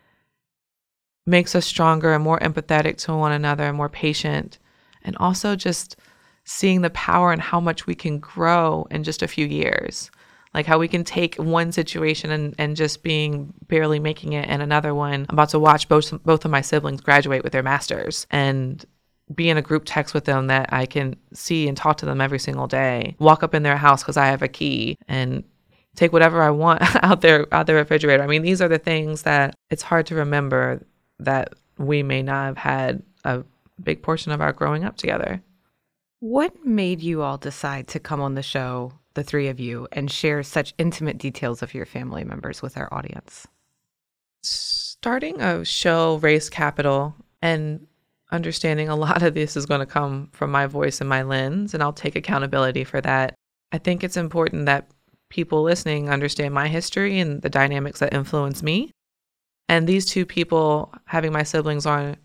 makes 1.26 1.54
us 1.54 1.64
stronger 1.64 2.12
and 2.12 2.24
more 2.24 2.40
empathetic 2.40 2.96
to 3.04 3.14
one 3.14 3.30
another 3.30 3.64
and 3.64 3.76
more 3.76 3.88
patient. 3.88 4.58
And 5.02 5.16
also 5.18 5.54
just 5.54 5.96
seeing 6.44 6.80
the 6.80 6.90
power 6.90 7.32
and 7.32 7.40
how 7.40 7.60
much 7.60 7.86
we 7.86 7.94
can 7.94 8.18
grow 8.18 8.88
in 8.90 9.04
just 9.04 9.22
a 9.22 9.28
few 9.28 9.46
years 9.46 10.10
like 10.54 10.66
how 10.66 10.78
we 10.78 10.88
can 10.88 11.04
take 11.04 11.36
one 11.36 11.72
situation 11.72 12.30
and, 12.30 12.54
and 12.58 12.76
just 12.76 13.02
being 13.02 13.52
barely 13.68 13.98
making 13.98 14.32
it 14.32 14.48
and 14.48 14.62
another 14.62 14.94
one 14.94 15.26
i'm 15.28 15.34
about 15.34 15.48
to 15.50 15.58
watch 15.58 15.88
both 15.88 16.22
both 16.24 16.44
of 16.44 16.50
my 16.50 16.60
siblings 16.60 17.00
graduate 17.00 17.42
with 17.42 17.52
their 17.52 17.62
masters 17.62 18.26
and 18.30 18.84
be 19.34 19.48
in 19.48 19.56
a 19.56 19.62
group 19.62 19.84
text 19.86 20.12
with 20.12 20.24
them 20.24 20.48
that 20.48 20.72
i 20.72 20.86
can 20.86 21.14
see 21.32 21.68
and 21.68 21.76
talk 21.76 21.96
to 21.96 22.06
them 22.06 22.20
every 22.20 22.38
single 22.38 22.66
day 22.66 23.14
walk 23.18 23.42
up 23.42 23.54
in 23.54 23.62
their 23.62 23.76
house 23.76 24.02
because 24.02 24.16
i 24.16 24.26
have 24.26 24.42
a 24.42 24.48
key 24.48 24.98
and 25.08 25.44
take 25.96 26.12
whatever 26.12 26.42
I 26.42 26.50
want 26.50 26.82
out 27.04 27.20
there 27.20 27.46
out 27.52 27.66
the 27.66 27.74
refrigerator. 27.74 28.22
I 28.22 28.26
mean, 28.26 28.42
these 28.42 28.62
are 28.62 28.68
the 28.68 28.78
things 28.78 29.22
that 29.22 29.54
it's 29.70 29.82
hard 29.82 30.06
to 30.06 30.14
remember 30.14 30.84
that 31.18 31.54
we 31.78 32.02
may 32.02 32.22
not 32.22 32.46
have 32.46 32.58
had 32.58 33.02
a 33.24 33.42
big 33.82 34.02
portion 34.02 34.32
of 34.32 34.40
our 34.40 34.52
growing 34.52 34.84
up 34.84 34.96
together. 34.96 35.42
What 36.20 36.64
made 36.66 37.00
you 37.00 37.22
all 37.22 37.38
decide 37.38 37.88
to 37.88 38.00
come 38.00 38.20
on 38.20 38.34
the 38.34 38.42
show, 38.42 38.92
the 39.14 39.22
three 39.22 39.48
of 39.48 39.58
you, 39.60 39.88
and 39.92 40.10
share 40.10 40.42
such 40.42 40.74
intimate 40.78 41.18
details 41.18 41.62
of 41.62 41.74
your 41.74 41.86
family 41.86 42.24
members 42.24 42.62
with 42.62 42.76
our 42.76 42.92
audience? 42.92 43.46
Starting 44.42 45.40
a 45.40 45.64
show, 45.64 46.16
Race 46.16 46.48
Capital, 46.48 47.14
and 47.42 47.86
understanding 48.32 48.88
a 48.88 48.96
lot 48.96 49.22
of 49.22 49.34
this 49.34 49.56
is 49.56 49.66
going 49.66 49.80
to 49.80 49.86
come 49.86 50.28
from 50.32 50.50
my 50.50 50.66
voice 50.66 51.00
and 51.00 51.08
my 51.08 51.22
lens, 51.22 51.74
and 51.74 51.82
I'll 51.82 51.92
take 51.92 52.16
accountability 52.16 52.84
for 52.84 53.00
that. 53.00 53.34
I 53.72 53.78
think 53.78 54.02
it's 54.02 54.16
important 54.16 54.66
that 54.66 54.90
people 55.28 55.62
listening 55.62 56.10
understand 56.10 56.54
my 56.54 56.68
history 56.68 57.18
and 57.20 57.42
the 57.42 57.50
dynamics 57.50 58.00
that 58.00 58.14
influence 58.14 58.62
me. 58.62 58.90
And 59.68 59.86
these 59.86 60.06
two 60.06 60.26
people, 60.26 60.92
having 61.04 61.32
my 61.32 61.44
siblings 61.44 61.86
on, 61.86 62.16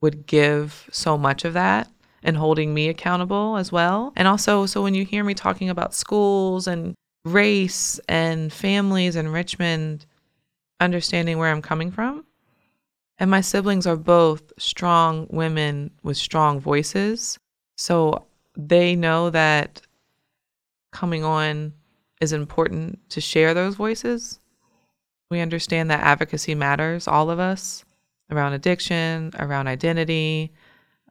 would 0.00 0.26
give 0.26 0.88
so 0.90 1.16
much 1.18 1.44
of 1.44 1.54
that 1.54 1.88
and 2.22 2.36
holding 2.36 2.74
me 2.74 2.88
accountable 2.88 3.56
as 3.56 3.70
well. 3.70 4.12
And 4.16 4.26
also, 4.26 4.66
so 4.66 4.82
when 4.82 4.94
you 4.94 5.04
hear 5.04 5.24
me 5.24 5.34
talking 5.34 5.68
about 5.68 5.94
schools 5.94 6.66
and 6.66 6.94
race 7.24 8.00
and 8.08 8.52
families 8.52 9.16
in 9.16 9.28
Richmond, 9.28 10.06
understanding 10.80 11.38
where 11.38 11.50
I'm 11.50 11.62
coming 11.62 11.90
from. 11.90 12.24
And 13.18 13.30
my 13.30 13.40
siblings 13.40 13.86
are 13.86 13.96
both 13.96 14.52
strong 14.58 15.26
women 15.30 15.90
with 16.02 16.16
strong 16.16 16.60
voices. 16.60 17.38
So 17.76 18.26
they 18.56 18.94
know 18.94 19.30
that 19.30 19.80
coming 20.92 21.24
on 21.24 21.72
is 22.20 22.32
important 22.32 22.98
to 23.10 23.20
share 23.20 23.54
those 23.54 23.74
voices. 23.74 24.38
We 25.30 25.40
understand 25.40 25.90
that 25.90 26.00
advocacy 26.00 26.54
matters, 26.54 27.08
all 27.08 27.30
of 27.30 27.38
us, 27.38 27.84
around 28.30 28.52
addiction, 28.52 29.32
around 29.38 29.66
identity, 29.66 30.52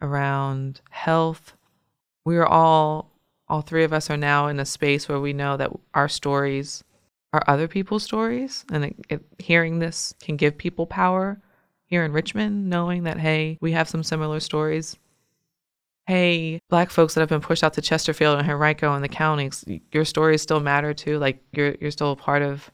around 0.02 0.82
health. 0.90 1.54
We 2.26 2.38
are 2.38 2.46
all, 2.46 3.12
all 3.48 3.62
three 3.62 3.84
of 3.84 3.94
us 3.94 4.10
are 4.10 4.18
now 4.18 4.48
in 4.48 4.60
a 4.60 4.66
space 4.66 5.08
where 5.08 5.20
we 5.20 5.34
know 5.34 5.58
that 5.58 5.72
our 5.94 6.10
stories 6.10 6.84
are 7.34 7.44
other 7.48 7.68
people's 7.68 8.04
stories. 8.04 8.66
And 8.72 8.86
it, 8.86 8.96
it, 9.10 9.26
hearing 9.40 9.80
this 9.80 10.14
can 10.20 10.38
give 10.38 10.58
people 10.58 10.86
power 10.86 11.42
here 11.86 12.04
in 12.04 12.14
Richmond, 12.14 12.70
knowing 12.70 13.04
that, 13.04 13.20
hey, 13.20 13.58
we 13.62 13.74
have 13.74 13.88
some 13.88 14.04
similar 14.04 14.40
stories. 14.40 14.98
Hey, 16.08 16.60
black 16.70 16.92
folks 16.92 17.14
that 17.14 17.22
have 17.22 17.30
been 17.30 17.42
pushed 17.42 17.64
out 17.64 17.74
to 17.74 17.82
Chesterfield 17.82 18.38
and 18.38 18.50
Henrico 18.50 18.94
and 18.94 19.04
the 19.04 19.10
counties, 19.10 19.64
your 19.92 20.06
stories 20.06 20.42
still 20.42 20.60
matter 20.60 20.94
too. 20.94 21.18
Like 21.18 21.44
you're 21.52 21.76
you're 21.82 21.92
still 21.92 22.12
a 22.12 22.16
part 22.16 22.44
of 22.44 22.72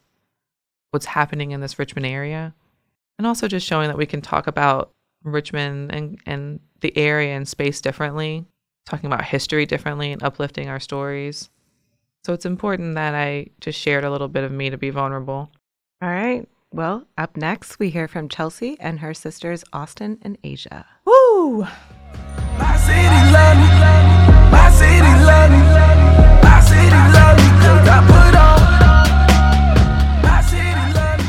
what's 0.92 1.06
happening 1.06 1.51
in 1.51 1.62
this 1.62 1.80
Richmond 1.80 2.06
area. 2.06 2.54
And 3.18 3.25
also 3.25 3.48
just 3.48 3.66
showing 3.66 3.88
that 3.88 3.98
we 3.98 4.06
can 4.06 4.22
talk 4.22 4.48
about 4.48 4.92
Richmond 5.24 5.94
and, 5.94 6.20
and 6.25 6.60
the 6.82 6.96
area 6.98 7.36
and 7.36 7.48
space 7.48 7.82
differently, 7.82 8.46
talking 8.86 9.08
about 9.08 9.24
history 9.24 9.66
differently 9.66 10.12
and 10.12 10.22
uplifting 10.24 10.68
our 10.70 10.80
stories. 10.80 11.50
So 12.24 12.34
it's 12.34 12.46
important 12.46 12.96
that 12.96 13.16
I 13.16 13.48
just 13.60 13.80
shared 13.80 14.04
a 14.04 14.12
little 14.12 14.28
bit 14.28 14.44
of 14.44 14.51
me 14.51 14.70
to 14.70 14.78
be 14.78 14.90
vulnerable. 14.90 15.51
All 16.01 16.10
right. 16.10 16.48
Well, 16.74 17.06
up 17.18 17.36
next, 17.36 17.80
we 17.80 17.90
hear 17.90 18.08
from 18.08 18.30
Chelsea 18.30 18.78
and 18.80 19.00
her 19.01 19.13
sisters, 19.13 19.63
Austin 19.74 20.20
and 20.22 20.38
Asia. 20.44 20.86
Woo! 21.06 21.62
My 22.58 22.78
city 22.78 23.32
love 23.34 23.58
me. 23.58 23.68
My 24.51 24.70
city 24.72 25.13
love 25.25 25.51
me. 25.51 25.58
My 26.44 26.60
city 26.62 26.90
love 27.12 27.38
me 27.38 27.50
'cause 27.60 27.88
I 27.90 28.00
put 28.08 28.36
on. 28.40 28.62
My 30.24 30.42
city 30.42 30.74
love 30.94 31.20
me. 31.20 31.25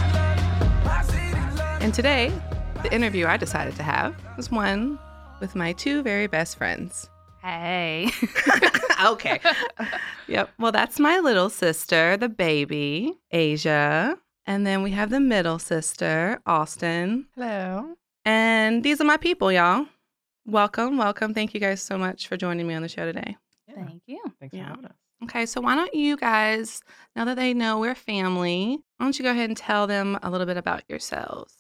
My 0.85 1.03
city 1.03 1.33
love 1.59 1.81
me. 1.81 1.85
And 1.85 1.93
today, 1.95 2.33
the 2.83 2.93
interview 2.93 3.27
I 3.27 3.37
decided 3.37 3.77
to 3.77 3.83
have 3.83 4.15
was 4.37 4.51
one 4.51 4.99
with 5.41 5.55
my 5.55 5.73
two 5.73 6.03
very 6.03 6.27
best 6.27 6.57
friends. 6.57 7.09
Hey. 7.43 8.11
okay. 9.05 9.41
yep. 10.29 10.51
Well, 10.59 10.73
that's 10.73 10.99
my 11.01 11.19
little 11.21 11.51
sister, 11.51 12.17
the 12.17 12.29
baby, 12.29 13.15
Asia. 13.31 14.17
And 14.47 14.67
then 14.67 14.83
we 14.83 14.91
have 14.93 15.11
the 15.11 15.21
middle 15.21 15.59
sister, 15.59 16.41
Austin. 16.47 17.27
Hello. 17.35 17.95
And 18.25 18.83
these 18.83 19.01
are 19.01 19.05
my 19.05 19.17
people, 19.17 19.51
y'all. 19.53 19.87
Welcome, 20.47 20.99
welcome. 20.99 21.35
Thank 21.35 21.55
you 21.55 21.61
guys 21.61 21.81
so 21.83 21.97
much 21.99 22.27
for 22.29 22.37
joining 22.37 22.67
me 22.67 22.75
on 22.75 22.83
the 22.83 22.89
show 22.89 23.05
today. 23.05 23.37
Thank 23.75 24.03
you. 24.07 24.21
Thanks 24.41 24.55
Yeah. 24.55 24.65
for 24.65 24.69
having 24.71 24.85
us. 24.87 24.97
Okay, 25.25 25.47
so 25.47 25.61
why 25.61 25.77
don't 25.77 25.95
you 25.95 26.17
guys, 26.17 26.83
now 27.15 27.25
that 27.27 27.37
they 27.37 27.55
know 27.55 27.79
we're 27.79 27.95
family, 27.95 28.79
why 28.97 29.07
don't 29.07 29.17
you 29.17 29.23
go 29.25 29.31
ahead 29.31 29.51
and 29.51 29.57
tell 29.57 29.87
them 29.87 30.19
a 30.21 30.31
little 30.31 30.47
bit 30.47 30.57
about 30.57 30.83
yourselves? 30.89 31.55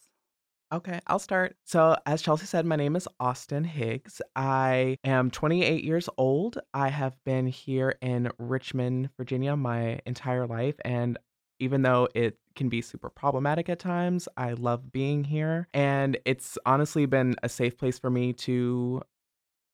Okay, 0.72 1.00
I'll 1.06 1.18
start. 1.18 1.54
So, 1.64 1.96
as 2.06 2.22
Chelsea 2.22 2.46
said, 2.46 2.64
my 2.64 2.76
name 2.76 2.96
is 2.96 3.06
Austin 3.20 3.62
Higgs. 3.62 4.22
I 4.35 4.96
am 5.04 5.30
28 5.30 5.85
years 5.85 6.08
old. 6.16 6.58
I 6.72 6.88
have 6.88 7.14
been 7.26 7.46
here 7.46 7.96
in 8.00 8.30
Richmond, 8.38 9.11
Virginia 9.18 9.54
my 9.54 10.00
entire 10.06 10.46
life. 10.46 10.76
And 10.82 11.18
even 11.61 11.82
though 11.82 12.08
it 12.14 12.38
can 12.56 12.70
be 12.70 12.80
super 12.80 13.11
problematic 13.11 13.68
at 13.68 13.80
times, 13.80 14.28
I 14.38 14.54
love 14.54 14.90
being 14.90 15.24
here. 15.24 15.68
And 15.74 16.18
it's 16.24 16.56
honestly 16.64 17.04
been 17.04 17.37
a 17.42 17.50
safe 17.50 17.76
place 17.76 17.98
for 17.98 18.08
me 18.08 18.32
to 18.32 19.02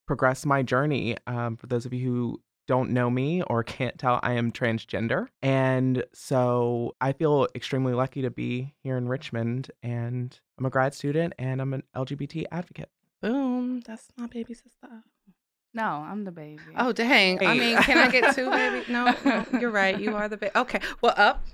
progress 0.08 0.44
my 0.44 0.64
journey. 0.64 1.16
Um, 1.28 1.56
for 1.56 1.68
those 1.68 1.86
of 1.86 1.92
you 1.92 2.04
who 2.04 2.42
don't 2.68 2.90
know 2.90 3.10
me 3.10 3.42
or 3.42 3.64
can't 3.64 3.98
tell, 3.98 4.20
I 4.22 4.34
am 4.34 4.52
transgender. 4.52 5.26
And 5.42 6.04
so 6.12 6.94
I 7.00 7.12
feel 7.12 7.48
extremely 7.54 7.94
lucky 7.94 8.22
to 8.22 8.30
be 8.30 8.74
here 8.84 8.96
in 8.96 9.08
Richmond. 9.08 9.72
And 9.82 10.38
I'm 10.58 10.66
a 10.66 10.70
grad 10.70 10.94
student 10.94 11.32
and 11.38 11.60
I'm 11.60 11.74
an 11.74 11.82
LGBT 11.96 12.44
advocate. 12.52 12.90
Boom, 13.20 13.80
that's 13.80 14.08
my 14.16 14.28
baby 14.28 14.54
sister. 14.54 15.02
No, 15.78 16.04
I'm 16.04 16.24
the 16.24 16.32
baby. 16.32 16.58
Oh 16.76 16.90
dang! 16.90 17.38
I 17.46 17.54
mean, 17.54 17.76
can 17.76 17.98
I 17.98 18.10
get 18.10 18.34
two, 18.34 18.50
baby? 18.50 18.84
No, 18.88 19.14
no, 19.24 19.46
you're 19.60 19.70
right. 19.70 19.96
You 19.96 20.16
are 20.16 20.28
the 20.28 20.36
baby. 20.36 20.50
Okay. 20.56 20.80
Well, 21.02 21.14
up, 21.16 21.46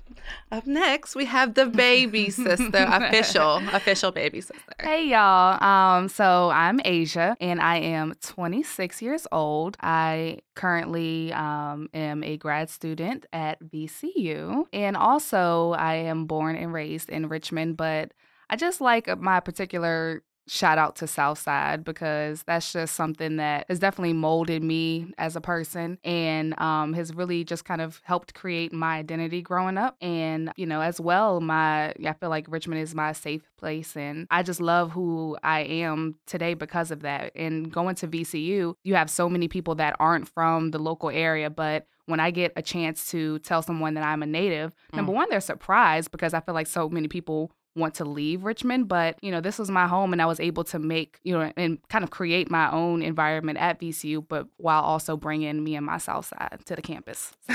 up 0.51 0.65
next 0.65 1.15
we 1.15 1.25
have 1.25 1.53
the 1.53 1.67
baby 1.67 2.31
sister, 2.31 2.71
official, 2.73 3.57
official 3.71 4.11
baby 4.11 4.41
sister. 4.41 4.55
Hey 4.81 5.09
y'all. 5.09 5.63
Um, 5.63 6.07
so 6.09 6.49
I'm 6.49 6.79
Asia 6.83 7.37
and 7.39 7.61
I 7.61 7.77
am 7.77 8.15
26 8.23 8.99
years 9.03 9.27
old. 9.31 9.77
I 9.79 10.39
currently 10.55 11.31
um, 11.31 11.87
am 11.93 12.23
a 12.23 12.35
grad 12.35 12.71
student 12.71 13.27
at 13.31 13.61
VCU. 13.61 14.65
And 14.73 14.97
also 14.97 15.73
I 15.73 15.97
am 15.97 16.25
born 16.25 16.55
and 16.55 16.73
raised 16.73 17.11
in 17.11 17.29
Richmond, 17.29 17.77
but 17.77 18.11
I 18.49 18.55
just 18.55 18.81
like 18.81 19.19
my 19.19 19.39
particular 19.39 20.23
shout 20.47 20.77
out 20.77 20.95
to 20.97 21.07
Southside 21.07 21.83
because 21.83 22.43
that's 22.43 22.71
just 22.71 22.95
something 22.95 23.37
that 23.37 23.65
has 23.67 23.79
definitely 23.79 24.13
molded 24.13 24.63
me 24.63 25.13
as 25.17 25.35
a 25.35 25.41
person 25.41 25.97
and 26.03 26.59
um, 26.59 26.93
has 26.93 27.13
really 27.13 27.43
just 27.43 27.65
kind 27.65 27.81
of 27.81 28.01
helped 28.03 28.33
create 28.33 28.71
my 28.71 28.97
identity 28.97 29.41
growing 29.41 29.77
up. 29.77 29.95
And, 30.01 30.51
you 30.55 30.65
know, 30.65 30.81
as 30.81 30.99
well, 30.99 31.41
my, 31.41 31.93
I 32.05 32.13
feel 32.19 32.29
like 32.29 32.45
Richmond 32.47 32.81
is 32.81 32.93
my 32.93 33.11
safe 33.11 33.49
place. 33.57 33.95
And 33.97 34.27
I 34.29 34.43
just 34.43 34.61
love 34.61 34.91
who 34.91 35.37
I 35.43 35.61
am 35.61 36.15
today 36.27 36.53
because 36.53 36.91
of 36.91 37.01
that. 37.01 37.31
And 37.35 37.71
going 37.71 37.95
to 37.95 38.07
VCU, 38.07 38.75
you 38.83 38.95
have 38.95 39.09
so 39.09 39.27
many 39.29 39.47
people 39.47 39.75
that 39.75 39.95
aren't 39.99 40.27
from 40.27 40.71
the 40.71 40.79
local 40.79 41.09
area, 41.09 41.49
but 41.49 41.87
when 42.05 42.19
I 42.19 42.29
get 42.29 42.53
a 42.55 42.61
chance 42.61 43.09
to 43.09 43.39
tell 43.39 43.63
someone 43.63 43.95
that 43.95 44.05
I'm 44.05 44.21
a 44.21 44.27
native, 44.27 44.75
number 44.93 45.11
one, 45.11 45.27
they're 45.29 45.41
surprised 45.41 46.11
because 46.11 46.35
I 46.35 46.39
feel 46.39 46.53
like 46.53 46.67
so 46.67 46.87
many 46.87 47.07
people 47.07 47.51
want 47.75 47.95
to 47.95 48.05
leave 48.05 48.43
Richmond, 48.43 48.87
but 48.87 49.17
you 49.21 49.31
know, 49.31 49.41
this 49.41 49.59
was 49.59 49.69
my 49.69 49.87
home 49.87 50.13
and 50.13 50.21
I 50.21 50.25
was 50.25 50.39
able 50.39 50.63
to 50.65 50.79
make, 50.79 51.19
you 51.23 51.37
know, 51.37 51.51
and 51.57 51.77
kind 51.89 52.03
of 52.03 52.09
create 52.09 52.49
my 52.49 52.71
own 52.71 53.01
environment 53.01 53.59
at 53.59 53.79
VCU, 53.79 54.25
but 54.27 54.47
while 54.57 54.81
also 54.81 55.17
bringing 55.17 55.63
me 55.63 55.75
and 55.75 55.85
my 55.85 55.97
South 55.97 56.25
Side 56.25 56.59
to 56.65 56.75
the 56.75 56.81
campus. 56.81 57.33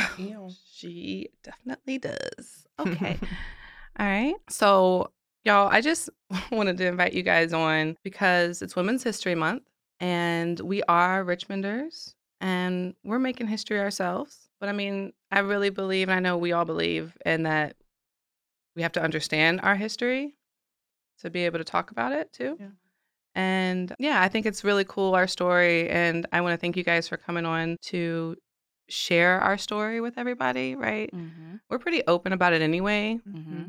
She 0.73 1.29
definitely 1.43 1.99
does. 1.99 2.67
Okay. 2.79 3.19
All 3.99 4.07
right. 4.07 4.35
So, 4.49 5.11
y'all, 5.45 5.69
I 5.71 5.83
just 5.83 6.09
wanted 6.51 6.79
to 6.79 6.87
invite 6.87 7.13
you 7.13 7.23
guys 7.23 7.53
on 7.53 7.99
because 8.03 8.63
it's 8.63 8.75
Women's 8.75 9.03
History 9.03 9.35
Month 9.35 9.65
and 10.01 10.59
we 10.61 10.83
are 10.85 11.23
Richmonders 11.23 12.15
and 12.41 12.95
we're 13.05 13.19
making 13.19 13.49
history 13.49 13.79
ourselves. 13.79 14.49
But 14.59 14.69
I 14.69 14.73
mean, 14.73 15.13
I 15.31 15.41
really 15.41 15.71
believe, 15.71 16.09
and 16.09 16.17
I 16.17 16.21
know 16.21 16.37
we 16.37 16.53
all 16.53 16.65
believe, 16.65 17.17
in 17.25 17.45
that 17.45 17.77
we 18.77 18.83
have 18.83 18.93
to 18.93 19.03
understand 19.03 19.61
our 19.63 19.77
history 19.77 20.35
to 21.21 21.31
be 21.31 21.45
able 21.45 21.59
to 21.59 21.65
talk 21.65 21.91
about 21.91 22.13
it 22.13 22.33
too. 22.33 22.57
Yeah. 22.59 22.67
And 23.35 23.95
yeah, 23.99 24.21
I 24.23 24.29
think 24.29 24.47
it's 24.47 24.65
really 24.65 24.85
cool, 24.85 25.15
our 25.15 25.27
story. 25.27 25.89
And 25.89 26.27
I 26.33 26.41
want 26.41 26.55
to 26.55 26.57
thank 26.57 26.77
you 26.77 26.83
guys 26.83 27.09
for 27.09 27.17
coming 27.17 27.47
on 27.47 27.77
to 27.87 28.37
share 28.89 29.41
our 29.41 29.57
story 29.57 30.01
with 30.01 30.19
everybody, 30.19 30.75
right? 30.75 31.11
Mm-hmm. 31.15 31.57
We're 31.69 31.79
pretty 31.79 32.03
open 32.07 32.33
about 32.33 32.53
it 32.55 32.63
anyway. 32.63 33.21
Mm-hmm. 33.29 33.65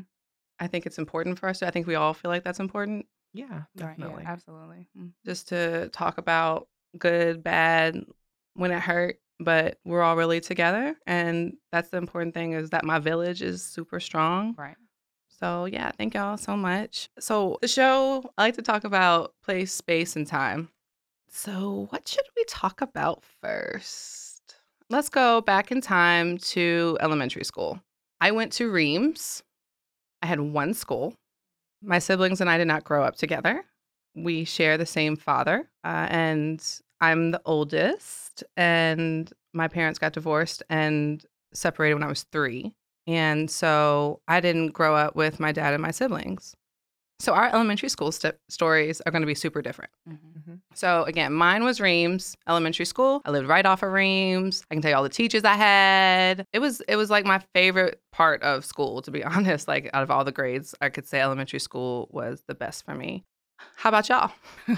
I 0.58 0.66
think 0.66 0.86
it's 0.86 0.98
important 0.98 1.38
for 1.38 1.48
us. 1.48 1.60
To, 1.60 1.66
I 1.66 1.70
think 1.70 1.86
we 1.86 1.94
all 1.94 2.12
feel 2.14 2.30
like 2.30 2.42
that's 2.44 2.58
important 2.60 3.06
Yeah, 3.32 3.46
Right, 3.46 3.62
yeah, 3.76 3.86
definitely. 3.86 4.24
absolutely. 4.26 4.88
Mm. 4.98 5.12
just 5.24 5.48
to 5.48 5.88
talk 5.90 6.18
about 6.18 6.68
good, 6.98 7.42
bad, 7.42 8.04
when 8.54 8.70
it 8.72 8.80
hurt, 8.80 9.18
but 9.40 9.78
we're 9.84 10.02
all 10.02 10.16
really 10.16 10.40
together. 10.40 10.94
And 11.06 11.54
that's 11.70 11.88
the 11.90 11.96
important 11.98 12.34
thing 12.34 12.52
is 12.52 12.70
that 12.70 12.84
my 12.84 12.98
village 12.98 13.42
is 13.42 13.64
super 13.64 14.00
strong. 14.00 14.54
Right. 14.58 14.76
So, 15.42 15.64
yeah, 15.64 15.90
thank 15.98 16.14
y'all 16.14 16.36
so 16.36 16.56
much. 16.56 17.10
So, 17.18 17.58
the 17.60 17.66
show, 17.66 18.30
I 18.38 18.42
like 18.42 18.54
to 18.54 18.62
talk 18.62 18.84
about 18.84 19.34
place, 19.42 19.72
space, 19.72 20.14
and 20.14 20.24
time. 20.24 20.68
So, 21.28 21.88
what 21.90 22.06
should 22.06 22.26
we 22.36 22.44
talk 22.44 22.80
about 22.80 23.24
first? 23.40 24.54
Let's 24.88 25.08
go 25.08 25.40
back 25.40 25.72
in 25.72 25.80
time 25.80 26.38
to 26.38 26.96
elementary 27.00 27.42
school. 27.42 27.80
I 28.20 28.30
went 28.30 28.52
to 28.52 28.70
Reams. 28.70 29.42
I 30.22 30.26
had 30.26 30.38
one 30.38 30.74
school. 30.74 31.14
My 31.82 31.98
siblings 31.98 32.40
and 32.40 32.48
I 32.48 32.56
did 32.56 32.68
not 32.68 32.84
grow 32.84 33.02
up 33.02 33.16
together. 33.16 33.64
We 34.14 34.44
share 34.44 34.78
the 34.78 34.86
same 34.86 35.16
father, 35.16 35.68
uh, 35.82 36.06
and 36.08 36.64
I'm 37.00 37.32
the 37.32 37.42
oldest. 37.44 38.44
And 38.56 39.28
my 39.52 39.66
parents 39.66 39.98
got 39.98 40.12
divorced 40.12 40.62
and 40.70 41.24
separated 41.52 41.94
when 41.94 42.04
I 42.04 42.08
was 42.08 42.22
three. 42.30 42.74
And 43.06 43.50
so 43.50 44.20
I 44.28 44.40
didn't 44.40 44.68
grow 44.68 44.94
up 44.94 45.16
with 45.16 45.40
my 45.40 45.52
dad 45.52 45.74
and 45.74 45.82
my 45.82 45.90
siblings. 45.90 46.54
So 47.20 47.34
our 47.34 47.46
elementary 47.52 47.88
school 47.88 48.10
st- 48.10 48.34
stories 48.48 49.00
are 49.06 49.12
going 49.12 49.22
to 49.22 49.26
be 49.26 49.34
super 49.36 49.62
different. 49.62 49.92
Mhm. 50.10 50.58
So 50.74 51.04
again, 51.04 51.32
mine 51.32 51.62
was 51.62 51.80
Reams 51.80 52.36
Elementary 52.48 52.84
School. 52.84 53.22
I 53.24 53.30
lived 53.30 53.46
right 53.46 53.64
off 53.64 53.84
of 53.84 53.92
Reams. 53.92 54.64
I 54.70 54.74
can 54.74 54.82
tell 54.82 54.90
you 54.90 54.96
all 54.96 55.04
the 55.04 55.08
teachers 55.08 55.44
I 55.44 55.54
had. 55.54 56.44
It 56.52 56.58
was 56.58 56.80
it 56.88 56.96
was 56.96 57.10
like 57.10 57.24
my 57.24 57.38
favorite 57.54 58.00
part 58.10 58.42
of 58.42 58.64
school, 58.64 59.02
to 59.02 59.12
be 59.12 59.22
honest. 59.24 59.68
Like 59.68 59.88
out 59.94 60.02
of 60.02 60.10
all 60.10 60.24
the 60.24 60.32
grades, 60.32 60.74
I 60.80 60.88
could 60.88 61.06
say 61.06 61.20
elementary 61.20 61.60
school 61.60 62.08
was 62.10 62.42
the 62.48 62.54
best 62.56 62.84
for 62.84 62.94
me. 62.94 63.22
How 63.76 63.88
about 63.88 64.08
y'all? 64.08 64.30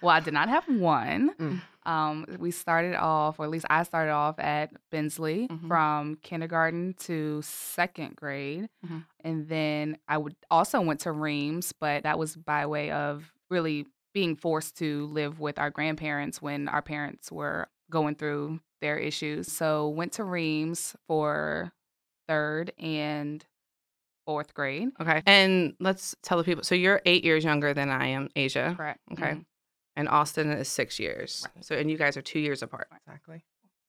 well, 0.00 0.10
I 0.14 0.20
did 0.20 0.34
not 0.34 0.48
have 0.48 0.64
one. 0.68 1.34
Mm. 1.38 1.60
Um, 1.84 2.26
we 2.38 2.50
started 2.52 2.94
off, 2.94 3.40
or 3.40 3.44
at 3.44 3.50
least 3.50 3.66
I 3.68 3.82
started 3.82 4.12
off 4.12 4.38
at 4.38 4.70
Bensley 4.90 5.48
Mhm. 5.48 5.66
from 5.66 6.14
kindergarten 6.22 6.94
to 7.00 7.42
second 7.42 8.14
grade, 8.14 8.68
Mhm. 8.86 9.04
and 9.24 9.48
then 9.48 9.98
I 10.06 10.18
would 10.18 10.36
also 10.50 10.80
went 10.80 11.00
to 11.00 11.10
Reams, 11.12 11.72
but 11.72 12.04
that 12.04 12.18
was 12.18 12.36
by 12.36 12.66
way 12.66 12.90
of 12.92 13.32
really 13.50 13.86
being 14.14 14.36
forced 14.36 14.76
to 14.78 15.06
live 15.06 15.40
with 15.40 15.58
our 15.58 15.70
grandparents 15.70 16.40
when 16.40 16.68
our 16.68 16.82
parents 16.82 17.32
were 17.32 17.68
going 17.90 18.14
through 18.14 18.60
their 18.80 18.96
issues. 18.98 19.50
So 19.50 19.88
went 19.88 20.12
to 20.12 20.24
Reams 20.24 20.94
for 21.08 21.72
third 22.28 22.72
and 22.78 23.44
fourth 24.26 24.54
grade. 24.54 24.90
Okay. 25.00 25.22
And 25.26 25.74
let's 25.80 26.14
tell 26.22 26.38
the 26.38 26.44
people. 26.44 26.64
So 26.64 26.74
you're 26.74 27.00
eight 27.04 27.24
years 27.24 27.44
younger 27.44 27.74
than 27.74 27.90
I 27.90 28.08
am, 28.08 28.28
Asia. 28.36 28.74
Correct. 28.76 29.00
Okay. 29.12 29.32
Mhm. 29.32 29.44
And 29.96 30.08
Austin 30.08 30.50
is 30.50 30.68
six 30.68 30.98
years. 30.98 31.46
Right. 31.54 31.64
So 31.64 31.74
and 31.76 31.90
you 31.90 31.98
guys 31.98 32.16
are 32.16 32.22
two 32.22 32.38
years 32.40 32.62
apart. 32.62 32.88
Exactly. 33.06 33.44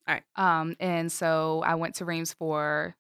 All 0.08 0.16
right. 0.16 0.24
Um, 0.36 0.76
and 0.80 1.12
so 1.12 1.64
I 1.66 1.76
went 1.76 1.96
to 1.96 2.06
Reams 2.06 2.34
for 2.34 2.96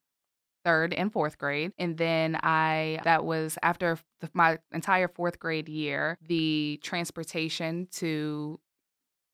third 0.63 0.93
and 0.93 1.11
fourth 1.11 1.37
grade. 1.37 1.73
And 1.77 1.97
then 1.97 2.37
I, 2.41 3.01
that 3.03 3.25
was 3.25 3.57
after 3.61 3.99
th- 4.21 4.31
my 4.33 4.59
entire 4.71 5.09
fourth 5.09 5.37
grade 5.37 5.67
year, 5.67 6.17
the 6.25 6.79
transportation 6.81 7.89
to, 7.95 8.57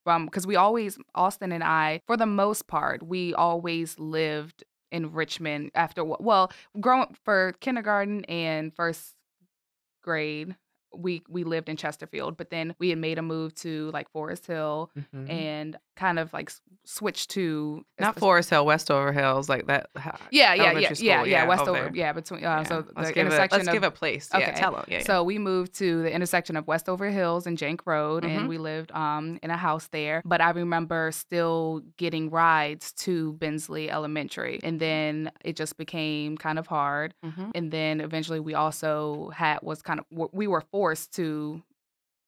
from, 0.04 0.26
because 0.26 0.48
we 0.48 0.56
always, 0.56 0.98
Austin 1.14 1.52
and 1.52 1.64
I, 1.64 2.02
for 2.08 2.18
the 2.18 2.26
most 2.26 2.66
part, 2.66 3.04
we 3.04 3.36
always 3.36 4.00
lived 4.00 4.64
in 4.92 5.14
Richmond 5.14 5.72
after, 5.76 6.04
well, 6.04 6.52
growing 6.80 7.16
for 7.24 7.54
kindergarten 7.60 8.26
and 8.26 8.74
first 8.76 9.16
grade. 10.04 10.56
We 10.96 11.22
we 11.30 11.44
lived 11.44 11.70
in 11.70 11.78
Chesterfield, 11.78 12.36
but 12.38 12.50
then 12.50 12.76
we 12.80 12.90
had 12.90 12.98
made 12.98 13.18
a 13.18 13.22
move 13.22 13.54
to 13.56 13.90
like 13.92 14.10
Forest 14.12 14.48
Hill 14.48 14.92
Mhm. 14.98 15.30
and 15.30 15.78
kind 15.96 16.18
of 16.18 16.32
like 16.34 16.50
switched 16.86 17.30
to 17.32 17.84
Not 18.00 18.18
Forest 18.18 18.50
Hill, 18.50 18.66
Westover 18.66 19.12
Hills, 19.12 19.50
like 19.50 19.68
that. 19.68 19.90
yeah, 20.32 20.54
yeah, 20.54 20.72
yeah, 20.72 20.80
yeah, 20.80 20.94
school, 20.94 21.06
yeah, 21.08 21.24
yeah, 21.26 21.46
Westover, 21.48 21.78
over 21.88 21.92
yeah, 21.94 22.14
between 22.14 22.40
uh, 22.46 22.48
Yeah. 22.62 22.64
so 22.64 22.86
let's 22.96 23.12
the 23.12 23.20
intersection 23.20 23.56
a, 23.56 23.58
let's 23.58 23.68
of, 23.68 23.74
give 23.74 23.84
a 23.84 23.92
place. 23.92 24.30
Yeah, 24.34 24.40
Okay. 24.40 24.52
tell 24.56 24.72
them. 24.72 24.86
Yeah, 24.88 24.98
yeah. 25.00 25.04
So 25.04 25.24
we 25.24 25.38
moved 25.38 25.74
to 25.76 26.02
the 26.04 26.12
intersection 26.12 26.56
of 26.56 26.66
Westover 26.68 27.10
Hills 27.10 27.46
and 27.46 27.58
Jahnke 27.58 27.82
Road, 27.86 28.24
Mhm. 28.24 28.38
and 28.38 28.50
we 28.50 28.58
lived 28.58 28.92
um 28.94 29.40
in 29.44 29.52
a 29.52 29.58
house 29.58 29.88
there. 29.88 30.22
But 30.26 30.42
I 30.42 30.52
remember 30.52 31.12
still 31.12 31.82
getting 31.98 32.30
rides 32.30 32.94
to 32.94 33.34
Bensley 33.34 33.92
Elementary, 33.92 34.60
and 34.64 34.80
then 34.80 35.32
it 35.44 35.56
just 35.58 35.78
became 35.78 36.38
kind 36.38 36.58
of 36.58 36.68
hard. 36.68 37.14
Mhm. 37.26 37.52
And 37.54 37.72
then 37.72 38.00
eventually, 38.02 38.40
we 38.40 38.54
also 38.54 39.30
had 39.36 39.60
was 39.62 39.82
kind 39.82 40.00
of 40.00 40.06
we 40.32 40.48
were 40.48 40.62
forced 40.80 41.14
to 41.16 41.62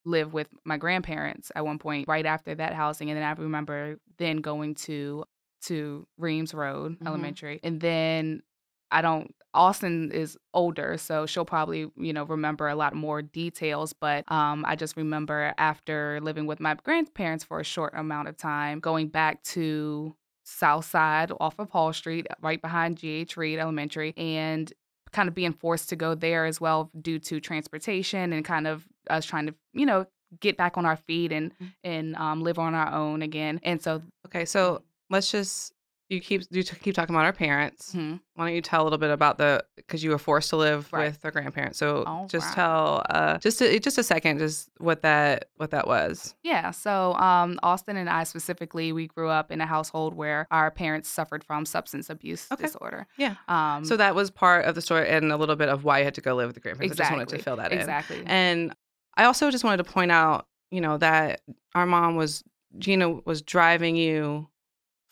live 0.03 0.33
with 0.33 0.47
my 0.65 0.77
grandparents 0.77 1.51
at 1.55 1.63
one 1.65 1.77
point 1.77 2.07
right 2.07 2.25
after 2.25 2.55
that 2.55 2.73
housing 2.73 3.09
and 3.09 3.17
then 3.17 3.23
i 3.23 3.31
remember 3.39 3.97
then 4.17 4.37
going 4.37 4.73
to 4.73 5.23
to 5.61 6.07
reams 6.17 6.53
road 6.53 6.99
Mhm. 6.99 7.07
elementary 7.07 7.59
and 7.63 7.79
then 7.79 8.41
i 8.89 9.01
don't 9.01 9.33
austin 9.53 10.11
is 10.11 10.37
older 10.53 10.97
so 10.97 11.25
she'll 11.27 11.45
probably 11.45 11.91
you 11.97 12.13
know 12.13 12.23
remember 12.23 12.67
a 12.67 12.75
lot 12.75 12.95
more 12.95 13.21
details 13.21 13.93
but 13.93 14.29
um 14.31 14.65
i 14.67 14.75
just 14.75 14.97
remember 14.97 15.53
after 15.57 16.19
living 16.21 16.47
with 16.47 16.59
my 16.59 16.73
grandparents 16.73 17.43
for 17.43 17.59
a 17.59 17.63
short 17.63 17.93
amount 17.95 18.27
of 18.27 18.35
time 18.37 18.79
going 18.79 19.07
back 19.07 19.43
to 19.43 20.15
south 20.43 20.85
side 20.85 21.31
off 21.39 21.59
of 21.59 21.69
hall 21.69 21.93
street 21.93 22.25
right 22.41 22.61
behind 22.61 22.97
gh 22.97 23.37
reid 23.37 23.59
elementary 23.59 24.13
and 24.17 24.73
kind 25.13 25.27
of 25.27 25.35
being 25.35 25.53
forced 25.53 25.89
to 25.89 25.95
go 25.95 26.15
there 26.15 26.45
as 26.45 26.61
well 26.61 26.89
due 27.01 27.19
to 27.19 27.39
transportation 27.39 28.33
and 28.33 28.45
kind 28.45 28.67
of 28.67 28.87
us 29.09 29.25
trying 29.25 29.47
to 29.47 29.55
you 29.73 29.85
know 29.85 30.05
get 30.39 30.57
back 30.57 30.77
on 30.77 30.85
our 30.85 30.95
feet 30.95 31.31
and 31.31 31.51
and 31.83 32.15
um, 32.15 32.41
live 32.41 32.59
on 32.59 32.73
our 32.73 32.93
own 32.93 33.21
again. 33.21 33.59
And 33.63 33.81
so 33.81 34.01
Okay, 34.25 34.45
so 34.45 34.83
let's 35.09 35.31
just 35.31 35.73
you 36.11 36.19
keep 36.19 36.41
you 36.51 36.61
t- 36.61 36.75
keep 36.81 36.93
talking 36.93 37.15
about 37.15 37.25
our 37.25 37.31
parents. 37.33 37.93
mhm. 37.95 38.19
Why 38.35 38.45
don't 38.47 38.53
you 38.55 38.61
tell 38.61 38.81
a 38.81 38.85
little 38.85 38.97
bit 38.97 39.11
about 39.11 39.37
the 39.37 39.63
because 39.77 40.03
you 40.03 40.09
were 40.09 40.17
forced 40.17 40.49
to 40.49 40.57
live 40.57 40.91
Right. 40.91 41.05
with 41.05 41.21
their 41.21 41.31
grandparents. 41.31 41.77
So 41.77 42.03
All 42.03 42.27
just 42.27 42.47
right. 42.47 42.55
tell 42.55 43.05
uh 43.09 43.37
just 43.37 43.61
a, 43.61 43.79
just 43.79 43.97
a 43.97 44.03
second 44.03 44.39
just 44.39 44.69
what 44.77 45.01
that 45.03 45.49
what 45.55 45.71
that 45.71 45.87
was. 45.87 46.35
yeah 46.43 46.71
so 46.71 47.13
um, 47.15 47.59
austin 47.63 47.95
and 47.97 48.09
i 48.09 48.23
specifically 48.25 48.91
we 48.91 49.07
grew 49.07 49.29
up 49.29 49.51
in 49.51 49.61
a 49.61 49.65
household 49.65 50.13
where 50.13 50.47
our 50.51 50.69
parents 50.69 51.07
suffered 51.09 51.43
from 51.43 51.65
substance 51.65 52.09
abuse 52.09 52.47
Okay. 52.51 52.63
disorder 52.63 53.07
Yeah. 53.17 53.35
um, 53.47 53.85
so 53.85 53.95
that 53.97 54.13
was 54.13 54.29
part 54.29 54.65
of 54.65 54.75
the 54.75 54.81
story 54.81 55.07
and 55.07 55.31
a 55.31 55.37
little 55.37 55.55
bit 55.55 55.69
of 55.69 55.83
why 55.83 55.99
you 55.99 56.03
had 56.05 56.15
to 56.15 56.21
go 56.21 56.35
live 56.35 56.47
with 56.47 56.55
the 56.55 56.61
grandparents. 56.61 56.99
I 56.99 57.03
just 57.03 57.11
wanted 57.11 57.29
to 57.29 57.37
fill 57.39 57.55
that 57.57 57.71
in. 57.71 57.79
exactly 57.79 58.21
And 58.25 58.75
I 59.15 59.25
also 59.25 59.51
just 59.51 59.63
wanted 59.65 59.83
to 59.83 59.91
point 59.91 60.11
out, 60.11 60.47
you 60.71 60.79
know, 60.81 60.97
that 60.97 61.41
our 61.75 61.85
mom 61.85 62.15
was 62.15 62.43
Gina 62.79 63.09
was 63.09 63.41
driving 63.41 63.97
you 63.97 64.47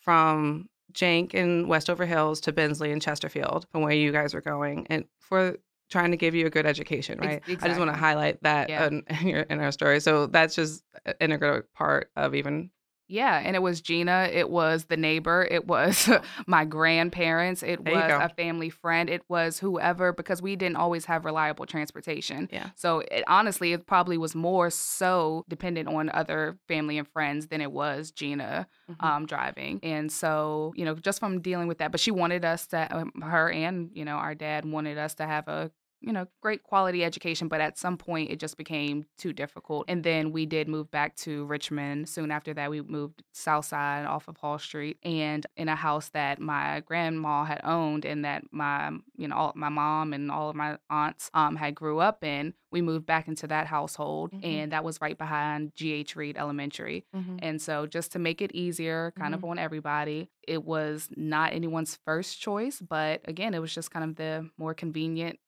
from 0.00 0.69
Jahnke 0.92 1.34
in 1.34 1.68
Westover 1.68 2.06
Hills 2.06 2.40
to 2.42 2.52
Bensley 2.52 2.92
and 2.92 3.00
Chesterfield 3.02 3.66
from 3.72 3.82
where 3.82 3.92
you 3.92 4.12
guys 4.12 4.34
were 4.34 4.40
going 4.40 4.86
and 4.90 5.04
for 5.18 5.56
trying 5.90 6.10
to 6.12 6.16
give 6.16 6.34
you 6.34 6.46
a 6.46 6.50
good 6.50 6.66
education, 6.66 7.18
right? 7.18 7.42
I 7.48 7.66
just 7.68 7.78
want 7.78 7.90
to 7.90 7.96
highlight 7.96 8.42
that 8.42 8.68
Yeah. 8.68 8.86
in, 8.86 9.02
in, 9.20 9.26
your, 9.28 9.40
in 9.42 9.58
our 9.60 9.72
story. 9.72 9.98
So 10.00 10.26
that's 10.26 10.54
just 10.54 10.84
an 11.04 11.14
integral 11.20 11.62
part 11.74 12.10
of 12.16 12.34
even 12.34 12.70
Yeah, 13.10 13.38
and 13.44 13.56
it 13.56 13.58
was 13.58 13.80
Gina, 13.80 14.30
it 14.32 14.48
was 14.48 14.84
the 14.84 14.96
neighbor, 14.96 15.46
it 15.50 15.66
was 15.66 16.08
my 16.46 16.64
grandparents, 16.64 17.62
it 17.62 17.84
There 17.84 17.94
was 17.94 18.02
a 18.30 18.34
family 18.36 18.70
friend, 18.70 19.10
it 19.10 19.22
was 19.28 19.58
whoever 19.58 20.12
because 20.12 20.40
we 20.40 20.54
didn't 20.54 20.76
always 20.76 21.06
have 21.06 21.24
reliable 21.24 21.66
transportation. 21.66 22.48
Yeah. 22.52 22.70
So 22.76 23.00
it, 23.00 23.24
honestly, 23.26 23.72
it 23.72 23.86
probably 23.86 24.16
was 24.16 24.34
more 24.34 24.70
so 24.70 25.44
dependent 25.48 25.88
on 25.88 26.08
other 26.10 26.56
family 26.68 26.98
and 26.98 27.08
friends 27.08 27.48
than 27.48 27.60
it 27.60 27.72
was 27.72 28.12
Gina 28.12 28.68
Mhm. 28.90 29.04
um, 29.04 29.26
driving. 29.26 29.80
And 29.82 30.10
so, 30.10 30.72
you 30.76 30.84
know, 30.84 30.94
just 30.94 31.18
from 31.20 31.40
dealing 31.40 31.66
with 31.68 31.78
that, 31.78 31.90
but 31.90 32.00
she 32.00 32.10
wanted 32.12 32.44
us 32.44 32.66
to, 32.68 32.96
um, 32.96 33.12
her 33.22 33.50
and, 33.50 33.90
you 33.92 34.04
know, 34.04 34.16
our 34.16 34.34
dad 34.34 34.64
wanted 34.64 34.98
us 34.98 35.14
to 35.16 35.26
have 35.26 35.48
a 35.48 35.70
you 36.00 36.12
know, 36.12 36.26
great 36.40 36.62
quality 36.62 37.04
education, 37.04 37.48
but 37.48 37.60
at 37.60 37.76
some 37.78 37.96
point 37.96 38.30
it 38.30 38.40
just 38.40 38.56
became 38.56 39.04
too 39.18 39.32
difficult. 39.32 39.84
And 39.88 40.02
then 40.02 40.32
we 40.32 40.46
did 40.46 40.68
move 40.68 40.90
back 40.90 41.14
to 41.16 41.44
Richmond. 41.44 42.08
Soon 42.08 42.30
after 42.30 42.54
that, 42.54 42.70
we 42.70 42.80
moved 42.80 43.22
south 43.32 43.66
side 43.66 44.06
off 44.06 44.26
of 44.28 44.36
Hall 44.38 44.58
Street 44.58 44.98
and 45.02 45.46
in 45.56 45.68
a 45.68 45.76
house 45.76 46.08
that 46.10 46.40
my 46.40 46.80
grandma 46.86 47.44
had 47.44 47.60
owned 47.64 48.04
and 48.04 48.24
that 48.24 48.44
my, 48.50 48.90
you 49.16 49.28
know, 49.28 49.36
all, 49.36 49.52
my 49.54 49.68
mom 49.68 50.12
and 50.12 50.30
all 50.30 50.48
of 50.48 50.56
my 50.56 50.78
aunts 50.88 51.30
um, 51.34 51.56
had 51.56 51.74
grew 51.74 51.98
up 51.98 52.24
in. 52.24 52.54
We 52.72 52.82
moved 52.82 53.04
back 53.04 53.26
into 53.26 53.48
that 53.48 53.66
household, 53.66 54.30
Mhm. 54.30 54.44
and 54.44 54.72
that 54.72 54.84
was 54.84 55.00
right 55.00 55.18
behind 55.18 55.72
G.H. 55.74 56.14
Reid 56.14 56.36
Elementary. 56.36 57.04
And 57.42 57.60
so, 57.60 57.86
just 57.86 58.12
to 58.12 58.20
make 58.20 58.40
it 58.40 58.52
easier, 58.54 59.12
kind 59.18 59.34
of 59.34 59.44
on 59.44 59.58
everybody, 59.58 60.30
it 60.46 60.64
was 60.64 61.08
not 61.16 61.52
anyone's 61.52 61.98
first 62.04 62.40
choice, 62.40 62.80
but 62.80 63.22
again, 63.24 63.54
it 63.54 63.58
was 63.60 63.74
just 63.74 63.90
kind 63.90 64.04
of 64.08 64.14
the 64.16 64.48
more 64.56 64.72
convenient 64.72 65.40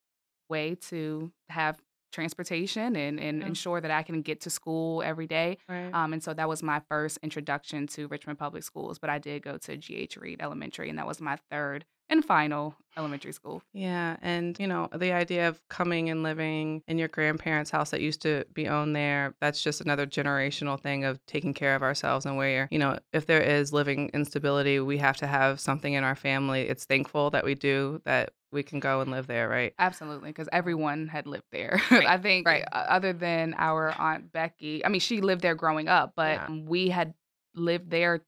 way 0.56 0.76
to 0.90 1.30
have 1.48 1.74
transportation 2.12 2.94
and, 2.94 3.18
and 3.18 3.40
Yeah. 3.40 3.46
ensure 3.48 3.80
that 3.80 3.90
I 3.90 4.02
can 4.02 4.22
get 4.22 4.40
to 4.42 4.50
school 4.50 5.02
every 5.02 5.26
day. 5.26 5.58
Right. 5.68 5.90
Um, 5.92 6.12
and 6.12 6.22
so 6.22 6.34
that 6.34 6.48
was 6.48 6.62
my 6.62 6.80
first 6.88 7.18
introduction 7.22 7.86
to 7.88 8.06
Richmond 8.08 8.38
Public 8.38 8.62
Schools. 8.62 8.98
But 8.98 9.10
I 9.10 9.18
did 9.18 9.42
go 9.42 9.56
to 9.58 9.76
GH 9.76 10.16
Reid 10.20 10.40
Elementary, 10.40 10.88
and 10.90 10.98
that 10.98 11.06
was 11.06 11.20
my 11.20 11.36
third 11.50 11.84
and 12.10 12.22
final 12.22 12.74
elementary 12.98 13.32
school. 13.32 13.62
Yeah, 13.72 14.16
and 14.20 14.58
you 14.60 14.66
know, 14.66 14.88
the 14.94 15.12
idea 15.12 15.48
of 15.48 15.66
coming 15.68 16.10
and 16.10 16.22
living 16.22 16.82
in 16.86 16.98
your 16.98 17.08
grandparents' 17.08 17.70
house 17.70 17.90
that 17.90 18.02
used 18.02 18.20
to 18.22 18.44
be 18.52 18.68
owned 18.68 18.94
there, 18.94 19.34
that's 19.40 19.62
just 19.62 19.80
another 19.80 20.06
generational 20.06 20.78
thing 20.78 21.04
of 21.04 21.24
taking 21.24 21.54
care 21.54 21.74
of 21.74 21.82
ourselves 21.82 22.26
and 22.26 22.36
where, 22.36 22.68
you 22.70 22.78
know, 22.78 22.98
if 23.14 23.24
there 23.24 23.40
is 23.40 23.72
living 23.72 24.10
instability, 24.12 24.78
we 24.80 24.98
have 24.98 25.16
to 25.18 25.26
have 25.26 25.58
something 25.60 25.94
in 25.94 26.04
our 26.04 26.16
family. 26.16 26.62
It's 26.68 26.84
thankful 26.84 27.30
that 27.30 27.44
we 27.46 27.54
do 27.54 28.02
that 28.04 28.32
we 28.52 28.62
can 28.62 28.80
go 28.80 29.00
and 29.00 29.10
live 29.10 29.26
there, 29.26 29.48
right? 29.48 29.74
Absolutely, 29.78 30.30
because 30.30 30.48
everyone 30.52 31.08
had 31.08 31.26
lived 31.26 31.46
there. 31.50 31.80
Right, 31.90 32.06
I 32.06 32.18
think, 32.18 32.46
right. 32.46 32.64
uh, 32.72 32.76
other 32.88 33.12
than 33.12 33.54
our 33.58 33.90
aunt 33.98 34.32
Becky, 34.32 34.84
I 34.84 34.88
mean, 34.88 35.00
she 35.00 35.20
lived 35.20 35.42
there 35.42 35.54
growing 35.54 35.88
up, 35.88 36.12
but 36.14 36.34
Yeah. 36.48 36.48
we 36.66 36.88
had 36.90 37.14
lived 37.54 37.90
there 37.90 38.20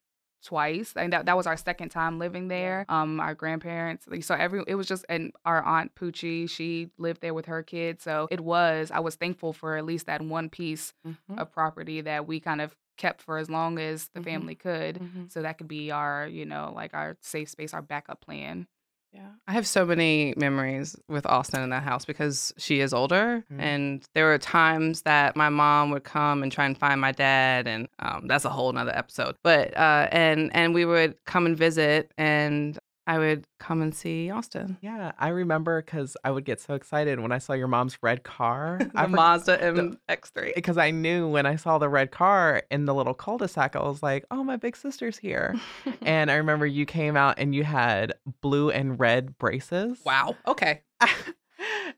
twice, 0.42 0.92
and 0.96 1.12
that, 1.12 1.24
that 1.26 1.36
was 1.36 1.46
our 1.46 1.56
second 1.56 1.88
time 1.88 2.18
living 2.18 2.48
there. 2.48 2.84
Um, 2.90 3.18
our 3.20 3.34
grandparents, 3.34 4.06
so 4.26 4.34
every 4.34 4.62
it 4.66 4.74
was 4.74 4.86
just, 4.86 5.04
and 5.08 5.32
our 5.46 5.62
aunt 5.62 5.94
Poochie, 5.94 6.48
she 6.50 6.90
lived 6.98 7.22
there 7.22 7.32
with 7.32 7.46
her 7.46 7.62
kids, 7.62 8.02
so 8.04 8.28
it 8.30 8.40
was. 8.40 8.90
I 8.90 9.00
was 9.00 9.14
thankful 9.14 9.52
for 9.54 9.76
at 9.76 9.84
least 9.86 10.06
that 10.06 10.20
one 10.20 10.50
piece 10.50 10.92
Mhm. 11.06 11.38
of 11.38 11.50
property 11.52 12.02
that 12.02 12.26
we 12.26 12.40
kind 12.40 12.60
of 12.60 12.76
kept 12.98 13.22
for 13.22 13.38
as 13.38 13.48
long 13.50 13.78
as 13.78 14.08
the 14.14 14.20
Mhm. 14.20 14.24
family 14.24 14.54
could. 14.54 15.00
Mhm. 15.00 15.32
So 15.32 15.42
that 15.42 15.58
could 15.58 15.66
be 15.66 15.90
our, 15.90 16.26
you 16.28 16.44
know, 16.44 16.72
like 16.76 16.92
our 16.94 17.16
safe 17.22 17.48
space, 17.48 17.72
our 17.74 17.82
backup 17.82 18.20
plan. 18.20 18.68
Yeah. 19.14 19.28
I 19.46 19.52
have 19.52 19.66
so 19.66 19.86
many 19.86 20.34
memories 20.36 20.96
with 21.08 21.24
Austin 21.24 21.62
in 21.62 21.70
that 21.70 21.84
house 21.84 22.04
because 22.04 22.52
she 22.58 22.80
is 22.80 22.92
older. 22.92 23.44
Mhm. 23.52 23.60
And 23.60 24.08
there 24.14 24.24
were 24.26 24.38
times 24.38 25.02
that 25.02 25.36
my 25.36 25.48
mom 25.50 25.90
would 25.90 26.02
come 26.02 26.42
and 26.42 26.50
try 26.50 26.66
and 26.66 26.76
find 26.76 27.00
my 27.00 27.12
dad. 27.12 27.68
And 27.68 27.86
um, 28.00 28.26
that's 28.26 28.44
a 28.44 28.50
whole 28.50 28.72
nother 28.72 28.96
episode. 28.96 29.36
But, 29.44 29.76
uh, 29.76 30.08
and, 30.10 30.50
and 30.54 30.74
we 30.74 30.84
would 30.84 31.14
come 31.26 31.46
and 31.46 31.56
visit 31.56 32.10
and 32.18 32.76
I 33.06 33.18
would 33.18 33.44
come 33.60 33.82
and 33.82 33.94
see 33.94 34.30
Austin. 34.30 34.78
Yeah, 34.80 35.12
I 35.18 35.28
remember 35.28 35.82
because 35.82 36.16
I 36.24 36.30
would 36.30 36.44
get 36.44 36.60
so 36.60 36.74
excited 36.74 37.20
when 37.20 37.32
I 37.32 37.38
saw 37.38 37.52
your 37.52 37.68
mom's 37.68 37.98
red 38.02 38.22
car. 38.24 38.78
the 38.80 38.90
I 38.94 39.06
Mazda 39.06 39.58
MX3. 39.58 40.54
because 40.54 40.78
I 40.78 40.90
knew 40.90 41.28
when 41.28 41.44
I 41.46 41.56
saw 41.56 41.78
the 41.78 41.88
red 41.88 42.10
car 42.10 42.62
in 42.70 42.86
the 42.86 42.94
little 42.94 43.14
cul-de-sac, 43.14 43.76
I 43.76 43.82
was 43.82 44.02
like, 44.02 44.24
"Oh, 44.30 44.42
my 44.42 44.56
big 44.56 44.76
sister's 44.76 45.18
here." 45.18 45.54
and 46.02 46.30
I 46.30 46.36
remember 46.36 46.66
you 46.66 46.86
came 46.86 47.16
out 47.16 47.38
and 47.38 47.54
you 47.54 47.64
had 47.64 48.14
blue 48.40 48.70
and 48.70 48.98
red 48.98 49.36
braces. 49.38 50.00
wow. 50.04 50.34
Okay. 50.46 50.82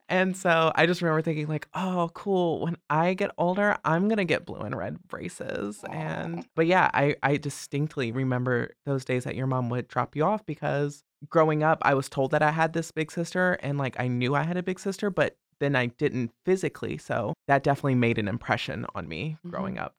and 0.09 0.37
so 0.37 0.73
I 0.75 0.87
just 0.87 1.03
remember 1.03 1.23
thinking 1.23 1.47
like, 1.47 1.69
"Oh, 1.75 2.11
cool. 2.14 2.61
When 2.61 2.77
I 2.90 3.14
get 3.14 3.31
older, 3.38 3.77
I'm 3.85 4.09
going 4.09 4.19
to 4.19 4.25
get 4.25 4.45
blue 4.47 4.61
and 4.61 4.77
red 4.77 4.99
braces." 5.09 5.83
And 5.90 6.47
but 6.55 6.66
yeah, 6.66 6.90
I 6.95 7.16
I 7.23 7.37
distinctly 7.37 8.12
remember 8.12 8.75
those 8.85 9.05
days 9.05 9.25
that 9.25 9.35
your 9.37 9.47
mom 9.47 9.69
would 9.71 9.88
drop 9.88 10.14
you 10.16 10.25
off 10.25 10.45
because 10.47 11.03
growing 11.29 11.62
up, 11.62 11.79
I 11.83 11.95
was 11.95 12.09
told 12.09 12.31
that 12.33 12.42
I 12.42 12.51
had 12.51 12.73
this 12.73 12.90
big 12.90 13.11
sister 13.11 13.55
and 13.62 13.79
like 13.79 13.99
I 13.99 14.09
knew 14.09 14.35
I 14.35 14.42
had 14.42 14.57
a 14.57 14.62
big 14.62 14.79
sister, 14.79 15.11
but 15.11 15.37
then 15.59 15.75
I 15.75 15.87
didn't 15.87 16.33
physically. 16.45 16.99
So 16.99 17.33
that 17.49 17.62
definitely 17.62 17.95
made 17.95 18.19
an 18.19 18.29
impression 18.29 18.85
on 18.95 19.09
me 19.09 19.38
growing 19.49 19.79
up. 19.79 19.95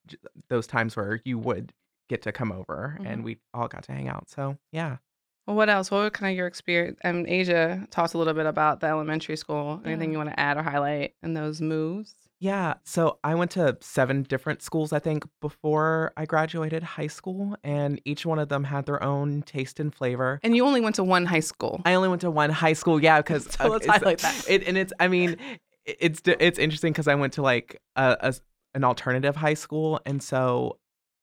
Those 0.50 0.68
times 0.68 0.96
where 0.96 1.20
you 1.26 1.40
would 1.40 1.74
get 2.10 2.22
to 2.22 2.32
come 2.32 2.52
over 2.52 2.98
and 3.04 3.22
Mhm. 3.22 3.24
we 3.26 3.38
all 3.54 3.68
got 3.68 3.84
to 3.86 3.92
hang 3.92 4.08
out. 4.08 4.30
So 4.30 4.58
yeah. 4.72 4.98
Well, 5.48 5.56
what 5.56 5.70
else? 5.70 5.90
What 5.90 6.00
were 6.00 6.10
kind 6.10 6.32
of 6.34 6.38
your 6.38 6.46
experience? 6.46 7.00
Um, 7.06 7.26
Asia 7.26 7.88
talked 7.90 8.14
a 8.14 8.18
little 8.18 8.34
bit 8.34 8.46
about 8.46 8.82
the 8.82 8.88
elementary 8.88 9.38
school. 9.38 9.82
Anything 9.86 10.10
Yeah. 10.10 10.14
you 10.14 10.18
want 10.18 10.30
to 10.32 10.40
add 10.40 10.58
or 10.58 10.64
highlight 10.64 11.14
in 11.24 11.34
those 11.34 11.62
moves? 11.62 12.16
Yeah. 12.40 12.76
So 12.84 13.18
I 13.24 13.34
went 13.34 13.52
to 13.52 13.78
seven 13.80 14.24
different 14.24 14.62
schools, 14.62 14.92
I 14.94 15.00
think, 15.00 15.24
before 15.42 16.12
I 16.18 16.26
graduated 16.26 16.84
high 16.84 17.08
school, 17.08 17.56
and 17.64 18.00
each 18.06 18.26
one 18.26 18.40
of 18.40 18.50
them 18.50 18.66
had 18.66 18.86
their 18.86 19.02
own 19.02 19.42
taste 19.44 19.80
and 19.80 19.96
flavor. 19.96 20.40
And 20.44 20.56
you 20.56 20.66
only 20.66 20.82
went 20.82 20.96
to 20.98 21.04
one 21.04 21.26
high 21.26 21.40
school. 21.40 21.82
I 21.86 21.94
only 21.94 22.10
went 22.10 22.22
to 22.22 22.30
one 22.30 22.50
high 22.50 22.74
school, 22.74 23.02
yeah, 23.02 23.20
because 23.20 23.46
So 23.46 23.68
let's 23.70 23.88
highlight 23.88 24.20
that. 24.20 24.46
It, 24.50 24.68
and 24.68 24.78
it's, 24.78 24.92
I 25.00 25.08
mean, 25.08 25.38
it's 25.86 26.22
it's 26.26 26.60
interesting 26.60 26.92
because 26.92 27.08
I 27.08 27.16
went 27.16 27.34
to 27.34 27.42
like 27.42 27.82
a, 27.96 28.18
a 28.20 28.34
an 28.76 28.84
alternative 28.84 29.38
high 29.38 29.54
school, 29.56 30.02
and 30.06 30.22
so 30.22 30.78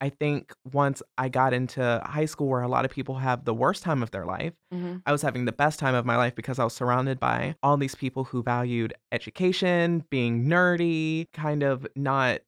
I 0.04 0.10
think 0.10 0.52
once 0.72 1.02
I 1.16 1.26
got 1.30 1.54
into 1.54 1.80
high 2.04 2.26
school, 2.26 2.48
where 2.48 2.60
a 2.60 2.68
lot 2.68 2.84
of 2.84 2.90
people 2.90 3.14
have 3.16 3.44
the 3.44 3.54
worst 3.54 3.82
time 3.82 4.02
of 4.02 4.10
their 4.10 4.26
life, 4.26 4.52
Mhm. 4.72 5.00
I 5.06 5.12
was 5.12 5.22
having 5.22 5.44
the 5.46 5.52
best 5.52 5.78
time 5.78 5.94
of 5.94 6.04
my 6.04 6.16
life 6.16 6.34
because 6.34 6.58
I 6.58 6.64
was 6.64 6.74
surrounded 6.74 7.18
by 7.18 7.56
all 7.62 7.76
these 7.78 7.94
people 7.94 8.24
who 8.24 8.42
valued 8.42 8.92
education, 9.12 10.04
being 10.10 10.44
nerdy, 10.46 11.32
kind 11.32 11.62
of 11.62 11.86
not 11.96 12.40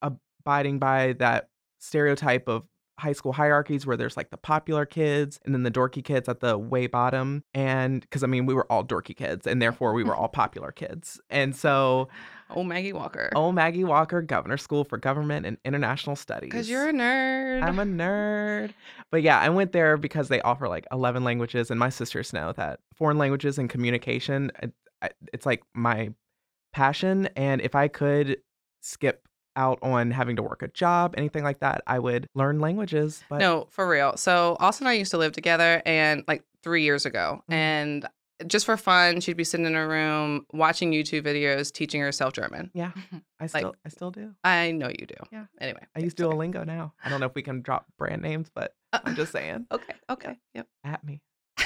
abiding 0.00 0.78
by 0.78 1.14
that 1.14 1.48
stereotype 1.78 2.48
of 2.48 2.62
high 2.98 3.12
school 3.12 3.32
hierarchies 3.32 3.84
where 3.86 3.96
there's 3.96 4.16
like 4.16 4.30
the 4.30 4.36
popular 4.36 4.84
kids 4.86 5.40
and 5.44 5.54
then 5.54 5.62
the 5.64 5.70
dorky 5.70 6.04
kids 6.04 6.28
at 6.28 6.38
the 6.40 6.56
way 6.56 6.86
bottom. 6.86 7.42
And 7.54 8.00
because 8.02 8.22
I 8.22 8.28
mean, 8.28 8.46
we 8.46 8.54
were 8.54 8.70
all 8.70 8.84
dorky 8.84 9.16
kids 9.16 9.46
and 9.46 9.60
therefore 9.60 9.92
we 9.92 10.04
were 10.04 10.14
all 10.20 10.28
popular 10.28 10.70
kids. 10.70 11.20
And 11.30 11.56
so, 11.56 12.08
Oh, 12.54 12.62
Maggie 12.64 12.92
Walker. 12.92 13.30
oh, 13.34 13.52
Maggie 13.52 13.84
Walker, 13.84 14.22
Governor 14.22 14.56
School 14.56 14.84
for 14.84 14.98
Government 14.98 15.46
and 15.46 15.56
International 15.64 16.16
Studies. 16.16 16.50
Because 16.50 16.68
you're 16.70 16.88
a 16.88 16.92
nerd. 16.92 17.62
I'm 17.62 17.78
a 17.78 17.84
nerd. 17.84 18.72
But 19.10 19.22
yeah, 19.22 19.38
I 19.40 19.48
went 19.50 19.72
there 19.72 19.96
because 19.96 20.28
they 20.28 20.40
offer 20.42 20.68
like 20.68 20.86
11 20.92 21.24
languages, 21.24 21.70
and 21.70 21.78
my 21.78 21.88
sisters 21.90 22.32
know 22.32 22.52
that 22.52 22.80
foreign 22.96 23.18
languages 23.18 23.58
and 23.58 23.68
communication, 23.70 24.50
it, 24.62 24.72
it's 25.32 25.46
like 25.46 25.62
my 25.74 26.10
passion. 26.72 27.28
And 27.36 27.60
if 27.60 27.74
I 27.74 27.88
could 27.88 28.38
skip 28.80 29.26
out 29.54 29.78
on 29.82 30.10
having 30.10 30.36
to 30.36 30.42
work 30.42 30.62
a 30.62 30.68
job, 30.68 31.14
anything 31.18 31.44
like 31.44 31.60
that, 31.60 31.82
I 31.86 31.98
would 31.98 32.26
learn 32.34 32.58
languages. 32.60 33.22
But 33.28 33.38
no, 33.40 33.66
for 33.70 33.86
real. 33.86 34.16
So 34.16 34.56
Austin 34.60 34.86
and 34.86 34.92
I 34.92 34.94
used 34.94 35.10
to 35.10 35.18
live 35.18 35.32
together, 35.32 35.82
and 35.84 36.24
like 36.26 36.42
three 36.62 36.84
years 36.84 37.04
ago, 37.04 37.42
Mhm. 37.50 37.54
and 37.54 38.06
just 38.46 38.66
for 38.66 38.76
fun, 38.76 39.20
she'd 39.20 39.36
be 39.36 39.44
sitting 39.44 39.66
in 39.66 39.74
her 39.74 39.88
room 39.88 40.46
watching 40.52 40.92
YouTube 40.92 41.22
videos, 41.22 41.72
teaching 41.72 42.00
herself 42.00 42.32
German. 42.32 42.70
yeah, 42.74 42.92
I 43.40 43.46
still, 43.46 43.74
I 43.84 43.88
still 43.88 44.10
do. 44.10 44.34
I 44.44 44.72
know 44.72 44.88
you 44.88 45.06
do. 45.06 45.14
Yeah. 45.30 45.44
Anyway, 45.60 45.80
I 45.96 46.00
use 46.00 46.14
sorry. 46.16 46.34
Duolingo 46.34 46.66
now. 46.66 46.94
I 47.04 47.08
don't 47.08 47.20
know 47.20 47.26
if 47.26 47.34
we 47.34 47.42
can 47.42 47.62
drop 47.62 47.86
brand 47.98 48.22
names, 48.22 48.50
but 48.54 48.74
uh, 48.92 49.00
I'm 49.04 49.14
just 49.16 49.32
saying, 49.32 49.66
Okay. 49.72 49.94
Okay. 50.10 50.36
Yep. 50.54 50.66
at 50.84 51.04
me. 51.04 51.20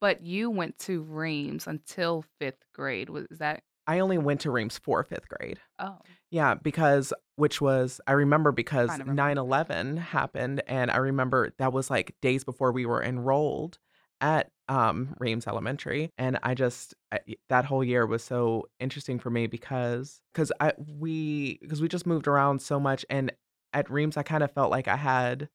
But 0.00 0.22
you 0.22 0.50
went 0.50 0.78
to 0.80 1.02
Reams 1.02 1.66
until 1.66 2.22
fifth 2.38 2.64
grade. 2.74 3.08
Was 3.08 3.26
that? 3.38 3.62
I 3.86 4.00
only 4.00 4.18
went 4.18 4.40
to 4.42 4.50
Reams 4.50 4.76
for 4.78 5.02
fifth 5.04 5.28
grade. 5.28 5.58
Oh, 5.78 5.98
Yeah, 6.30 6.54
because 6.54 7.12
which 7.36 7.60
was 7.60 8.00
I 8.06 8.12
remember 8.12 8.52
because 8.52 8.90
Kind 8.90 9.04
9/11 9.04 9.98
happened 9.98 10.62
and 10.66 10.90
I 10.90 10.96
remember 10.98 11.52
that 11.58 11.72
was 11.72 11.88
like 11.88 12.14
days 12.20 12.44
before 12.44 12.72
we 12.72 12.84
were 12.84 13.02
enrolled 13.02 13.78
at 14.20 14.50
um 14.68 15.14
Reams 15.18 15.46
Elementary 15.46 16.10
and 16.18 16.38
I 16.42 16.54
just 16.54 16.94
I, 17.12 17.20
that 17.48 17.64
whole 17.64 17.84
year 17.84 18.06
was 18.06 18.24
so 18.24 18.66
interesting 18.80 19.18
for 19.18 19.30
me 19.30 19.46
because 19.46 20.20
cuz 20.34 20.50
I 20.60 20.72
we 20.98 21.58
because 21.60 21.80
we 21.80 21.88
just 21.88 22.06
moved 22.06 22.26
around 22.26 22.60
so 22.60 22.80
much 22.80 23.04
and 23.10 23.32
at 23.72 23.90
Reams 23.90 24.16
I 24.16 24.22
kind 24.22 24.42
of 24.42 24.50
felt 24.52 24.70
like 24.70 24.88
I 24.88 24.96
had 24.96 25.48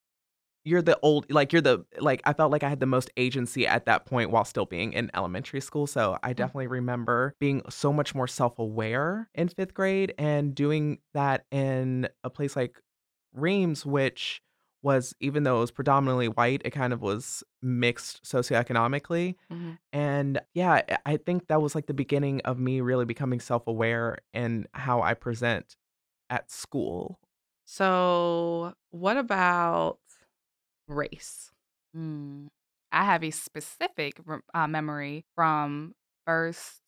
you're 0.63 0.81
the 0.81 0.97
old 1.01 1.31
like 1.31 1.51
you're 1.51 1.61
the 1.61 1.85
like 1.99 2.21
I 2.25 2.33
felt 2.33 2.51
like 2.51 2.63
I 2.63 2.69
had 2.69 2.79
the 2.79 2.85
most 2.85 3.09
agency 3.17 3.65
at 3.65 3.85
that 3.85 4.05
point 4.05 4.29
while 4.29 4.45
still 4.45 4.65
being 4.65 4.93
in 4.93 5.09
elementary 5.15 5.61
school. 5.61 5.87
So 5.87 6.17
I 6.21 6.33
definitely 6.33 6.67
remember 6.67 7.35
being 7.39 7.63
so 7.69 7.91
much 7.91 8.13
more 8.13 8.27
self-aware 8.27 9.29
in 9.33 9.49
5th 9.49 9.73
grade 9.73 10.13
and 10.17 10.53
doing 10.53 10.99
that 11.13 11.45
in 11.51 12.07
a 12.23 12.29
place 12.29 12.55
like 12.55 12.79
Reams 13.33 13.85
which 13.85 14.41
was 14.83 15.13
even 15.19 15.43
though 15.43 15.57
it 15.57 15.61
was 15.61 15.71
predominantly 15.71 16.27
white, 16.27 16.61
it 16.65 16.71
kind 16.71 16.93
of 16.93 17.01
was 17.01 17.43
mixed 17.61 18.23
socioeconomically. 18.23 19.35
Mhm. 19.51 19.77
And 19.93 20.41
yeah, 20.53 20.81
I- 21.05 21.17
think 21.17 21.47
that 21.47 21.61
was 21.61 21.75
like 21.75 21.85
the 21.87 21.93
beginning 21.93 22.41
of 22.41 22.57
me 22.59 22.81
really 22.81 23.05
becoming 23.05 23.39
self-aware 23.39 24.19
in 24.33 24.67
how 24.73 25.01
I 25.01 25.13
present 25.13 25.75
at 26.29 26.49
school. 26.51 27.19
So, 27.65 28.73
what 28.89 29.17
about 29.17 29.99
race? 30.87 31.51
Mm. 31.95 32.47
I 32.91 33.05
have 33.05 33.23
a 33.23 33.31
specific 33.31 34.19
uh, 34.53 34.67
memory 34.67 35.25
from 35.35 35.93
first 36.25 36.80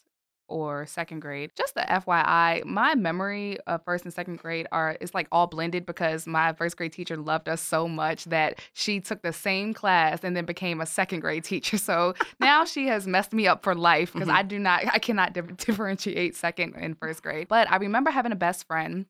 or 0.54 0.86
second 0.86 1.20
grade. 1.20 1.50
Just 1.58 1.74
the 1.74 1.82
FYI, 1.82 2.64
my 2.66 2.94
memory 2.94 3.58
of 3.66 3.84
first 3.84 4.06
and 4.06 4.14
second 4.14 4.38
grade 4.38 4.68
are 4.72 4.96
it's 5.02 5.14
like 5.16 5.28
all 5.32 5.48
blended 5.48 5.86
because 5.86 6.28
my 6.28 6.54
first 6.54 6.78
grade 6.78 6.94
teacher 6.94 7.18
loved 7.18 7.50
us 7.50 7.60
so 7.62 7.88
much 7.88 8.26
that 8.26 8.60
she 8.74 9.00
took 9.00 9.24
the 9.24 9.34
same 9.34 9.74
class 9.74 10.20
and 10.24 10.38
then 10.38 10.46
became 10.46 10.80
a 10.80 10.86
second 10.86 11.22
grade 11.22 11.44
teacher. 11.44 11.78
So 11.84 12.14
now 12.40 12.66
she 12.66 12.88
has 12.88 13.08
messed 13.08 13.34
me 13.34 13.48
up 13.48 13.64
for 13.64 13.74
life 13.76 14.14
because 14.14 14.28
Mhm. 14.30 14.34
I 14.36 14.44
do 14.44 14.60
not, 14.60 14.86
I 14.86 15.00
cannot 15.00 15.34
dif- 15.34 15.58
differentiate 15.66 16.36
second 16.36 16.76
and 16.78 16.98
first 16.98 17.24
grade. 17.24 17.48
But 17.48 17.70
I 17.72 17.78
remember 17.78 18.12
having 18.12 18.32
a 18.32 18.36
best 18.36 18.68
friend, 18.68 19.06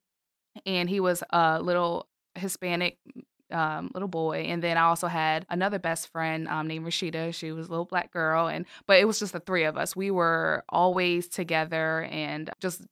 and 0.66 0.90
he 0.90 1.00
was 1.00 1.24
a 1.32 1.62
little 1.62 2.08
Hispanic 2.36 2.98
um, 3.54 3.92
little 3.94 4.08
boy, 4.08 4.46
and 4.50 4.62
then 4.64 4.78
I 4.78 4.84
also 4.84 5.08
had 5.08 5.46
another 5.50 5.80
best 5.80 6.12
friend 6.12 6.48
um, 6.48 6.68
named 6.68 6.86
Rashida. 6.86 7.34
She 7.34 7.52
was 7.52 7.68
a 7.68 7.70
little 7.70 7.86
black 7.86 8.12
girl, 8.12 8.48
and 8.48 8.66
but 8.88 9.00
it 9.00 9.06
was 9.06 9.20
just 9.20 9.34
the 9.34 9.40
three 9.40 9.64
of 9.64 9.78
us. 9.78 9.96
We 9.96 10.12
were 10.12 10.64
always 10.70 11.28
together 11.28 12.04
and 12.12 12.50
just 12.60 12.86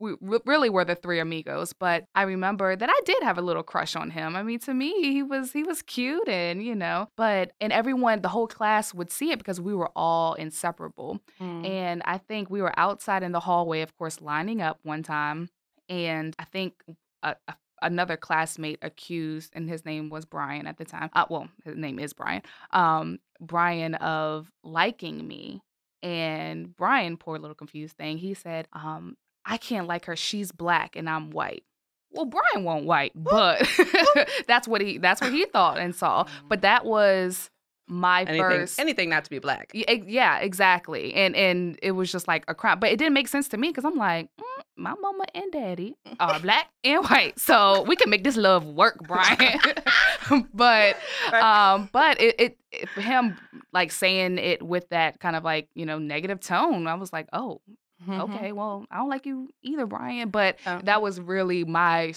we 0.00 0.14
really 0.20 0.70
were 0.70 0.84
the 0.84 0.94
three 0.94 1.18
amigos. 1.18 1.72
But 1.72 2.04
I 2.14 2.22
remember 2.22 2.76
that 2.76 2.88
I 2.88 3.00
did 3.04 3.22
have 3.22 3.38
a 3.38 3.42
little 3.42 3.62
crush 3.62 3.96
on 3.96 4.10
him. 4.10 4.36
I 4.36 4.42
mean, 4.42 4.58
to 4.60 4.74
me, 4.74 4.92
he 5.00 5.22
was 5.22 5.52
he 5.52 5.62
was 5.62 5.82
cute, 5.82 6.28
and 6.28 6.62
you 6.62 6.74
know, 6.74 7.08
but 7.16 7.52
and 7.60 7.72
everyone, 7.72 8.22
the 8.22 8.28
whole 8.28 8.46
class 8.46 8.94
would 8.94 9.10
see 9.10 9.30
it 9.30 9.38
because 9.38 9.60
we 9.60 9.74
were 9.74 9.90
all 9.96 10.34
inseparable. 10.34 11.20
Mm. 11.40 11.68
And 11.68 12.02
I 12.04 12.18
think 12.18 12.50
we 12.50 12.62
were 12.62 12.78
outside 12.78 13.22
in 13.22 13.32
the 13.32 13.40
hallway, 13.40 13.82
of 13.82 13.96
course, 13.96 14.20
lining 14.20 14.62
up 14.62 14.78
one 14.82 15.02
time, 15.02 15.48
and 15.88 16.34
I 16.38 16.44
think 16.44 16.74
a, 17.22 17.36
a 17.48 17.54
another 17.82 18.16
classmate 18.16 18.78
accused, 18.82 19.52
and 19.54 19.68
his 19.68 19.84
name 19.84 20.10
was 20.10 20.24
Brian 20.24 20.66
at 20.66 20.78
the 20.78 20.84
time. 20.84 21.10
Uh, 21.12 21.26
well, 21.28 21.48
his 21.64 21.76
name 21.76 21.98
is 21.98 22.12
Brian. 22.12 22.42
Um, 22.72 23.18
Brian 23.40 23.94
of 23.96 24.50
liking 24.62 25.26
me. 25.26 25.62
And 26.02 26.76
Brian, 26.76 27.16
poor 27.16 27.38
little 27.38 27.56
confused 27.56 27.96
thing, 27.96 28.18
he 28.18 28.34
said, 28.34 28.68
um, 28.72 29.16
I 29.44 29.56
can't 29.56 29.88
like 29.88 30.04
her. 30.04 30.14
She's 30.14 30.52
black 30.52 30.94
and 30.94 31.08
I'm 31.08 31.30
white. 31.30 31.64
Well, 32.10 32.26
Brian 32.26 32.64
won't 32.64 32.86
white, 32.86 33.12
but 33.14 33.68
that's 34.46 34.66
what 34.66 34.80
he 34.80 34.96
that's 34.98 35.20
what 35.20 35.32
he 35.32 35.44
thought 35.44 35.78
and 35.78 35.94
saw. 35.94 36.26
But 36.48 36.62
that 36.62 36.86
was 36.86 37.50
my 37.88 38.22
anything, 38.22 38.40
first 38.40 38.78
anything 38.78 39.08
not 39.10 39.24
to 39.24 39.30
be 39.30 39.38
black. 39.38 39.70
Yeah, 39.74 40.38
exactly. 40.38 41.14
And 41.14 41.34
and 41.34 41.78
it 41.82 41.92
was 41.92 42.12
just 42.12 42.28
like 42.28 42.44
a 42.48 42.54
crime, 42.54 42.78
but 42.80 42.90
it 42.90 42.98
didn't 42.98 43.14
make 43.14 43.28
sense 43.28 43.48
to 43.48 43.56
me 43.56 43.68
because 43.68 43.84
I'm 43.84 43.96
like, 43.96 44.28
mm, 44.40 44.62
my 44.76 44.94
mama 45.00 45.24
and 45.34 45.50
daddy 45.52 45.96
are 46.20 46.38
black 46.40 46.68
and 46.84 47.04
white, 47.04 47.38
so 47.38 47.82
we 47.82 47.96
can 47.96 48.10
make 48.10 48.24
this 48.24 48.36
love 48.36 48.64
work, 48.64 48.98
Brian. 49.06 49.58
but 50.54 50.96
um, 51.32 51.88
but 51.92 52.20
it, 52.20 52.34
it, 52.38 52.58
it 52.72 52.88
for 52.90 53.00
him 53.00 53.36
like 53.72 53.92
saying 53.92 54.38
it 54.38 54.62
with 54.62 54.88
that 54.90 55.20
kind 55.20 55.36
of 55.36 55.44
like 55.44 55.68
you 55.74 55.86
know 55.86 55.98
negative 55.98 56.40
tone, 56.40 56.86
I 56.86 56.94
was 56.94 57.12
like, 57.12 57.28
oh, 57.32 57.60
Mhm. 58.06 58.20
okay, 58.34 58.52
well, 58.52 58.86
I 58.90 58.98
don't 58.98 59.08
like 59.08 59.26
you 59.26 59.48
either, 59.62 59.86
Brian. 59.86 60.30
But 60.30 60.58
Oh. 60.66 60.80
that 60.84 61.02
was 61.02 61.20
really 61.20 61.64
my 61.64 62.14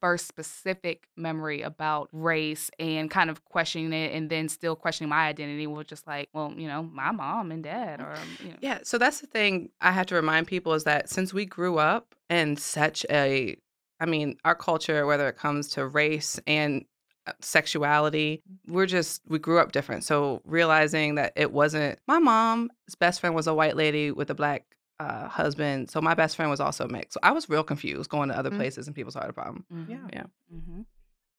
first 0.00 0.26
specific 0.26 1.08
memory 1.16 1.62
about 1.62 2.08
race 2.12 2.70
and 2.78 3.10
kind 3.10 3.30
of 3.30 3.44
questioning 3.44 3.92
it 3.92 4.12
and 4.12 4.30
then 4.30 4.48
still 4.48 4.76
questioning 4.76 5.08
my 5.08 5.26
identity 5.26 5.66
was 5.66 5.86
just 5.86 6.06
like, 6.06 6.28
well, 6.32 6.52
you 6.56 6.68
know, 6.68 6.82
my 6.84 7.10
mom 7.10 7.50
and 7.50 7.64
dad 7.64 8.00
or, 8.00 8.14
you 8.42 8.50
know. 8.50 8.56
Yeah, 8.60 8.78
so 8.84 8.96
that's 8.98 9.20
the 9.20 9.26
thing 9.26 9.70
I 9.80 9.90
have 9.90 10.06
to 10.06 10.14
remind 10.14 10.46
people 10.46 10.74
is 10.74 10.84
that 10.84 11.08
since 11.08 11.34
we 11.34 11.46
grew 11.46 11.78
up 11.78 12.14
in 12.30 12.56
such 12.56 13.04
a, 13.10 13.56
I 14.00 14.06
mean, 14.06 14.36
our 14.44 14.54
culture, 14.54 15.06
whether 15.06 15.28
it 15.28 15.36
comes 15.36 15.68
to 15.70 15.86
race 15.86 16.38
and 16.46 16.84
uh, 17.26 17.32
sexuality, 17.40 18.42
we're 18.68 18.86
just, 18.86 19.22
we 19.26 19.38
grew 19.38 19.58
up 19.58 19.72
different. 19.72 20.04
So 20.04 20.42
realizing 20.44 21.14
that 21.16 21.32
it 21.36 21.52
wasn't, 21.52 21.98
my 22.06 22.18
mom's 22.18 22.70
best 22.98 23.20
friend 23.20 23.34
was 23.34 23.46
a 23.46 23.54
white 23.54 23.76
lady 23.76 24.10
with 24.10 24.30
a 24.30 24.34
black 24.34 24.64
uh, 25.00 25.28
husband. 25.28 25.90
So 25.90 26.00
my 26.00 26.14
best 26.14 26.36
friend 26.36 26.50
was 26.50 26.60
also 26.60 26.86
mixed. 26.88 27.14
So 27.14 27.20
I 27.22 27.32
was 27.32 27.48
real 27.48 27.64
confused 27.64 28.10
going 28.10 28.28
to 28.28 28.38
other 28.38 28.50
Mm. 28.50 28.56
places 28.56 28.86
and 28.86 28.94
people 28.94 29.10
saw 29.12 29.26
the 29.26 29.32
problem. 29.32 29.64
Mhm, 29.72 29.88
Yeah. 29.88 30.06
Yeah. 30.12 30.26
mhm. 30.52 30.86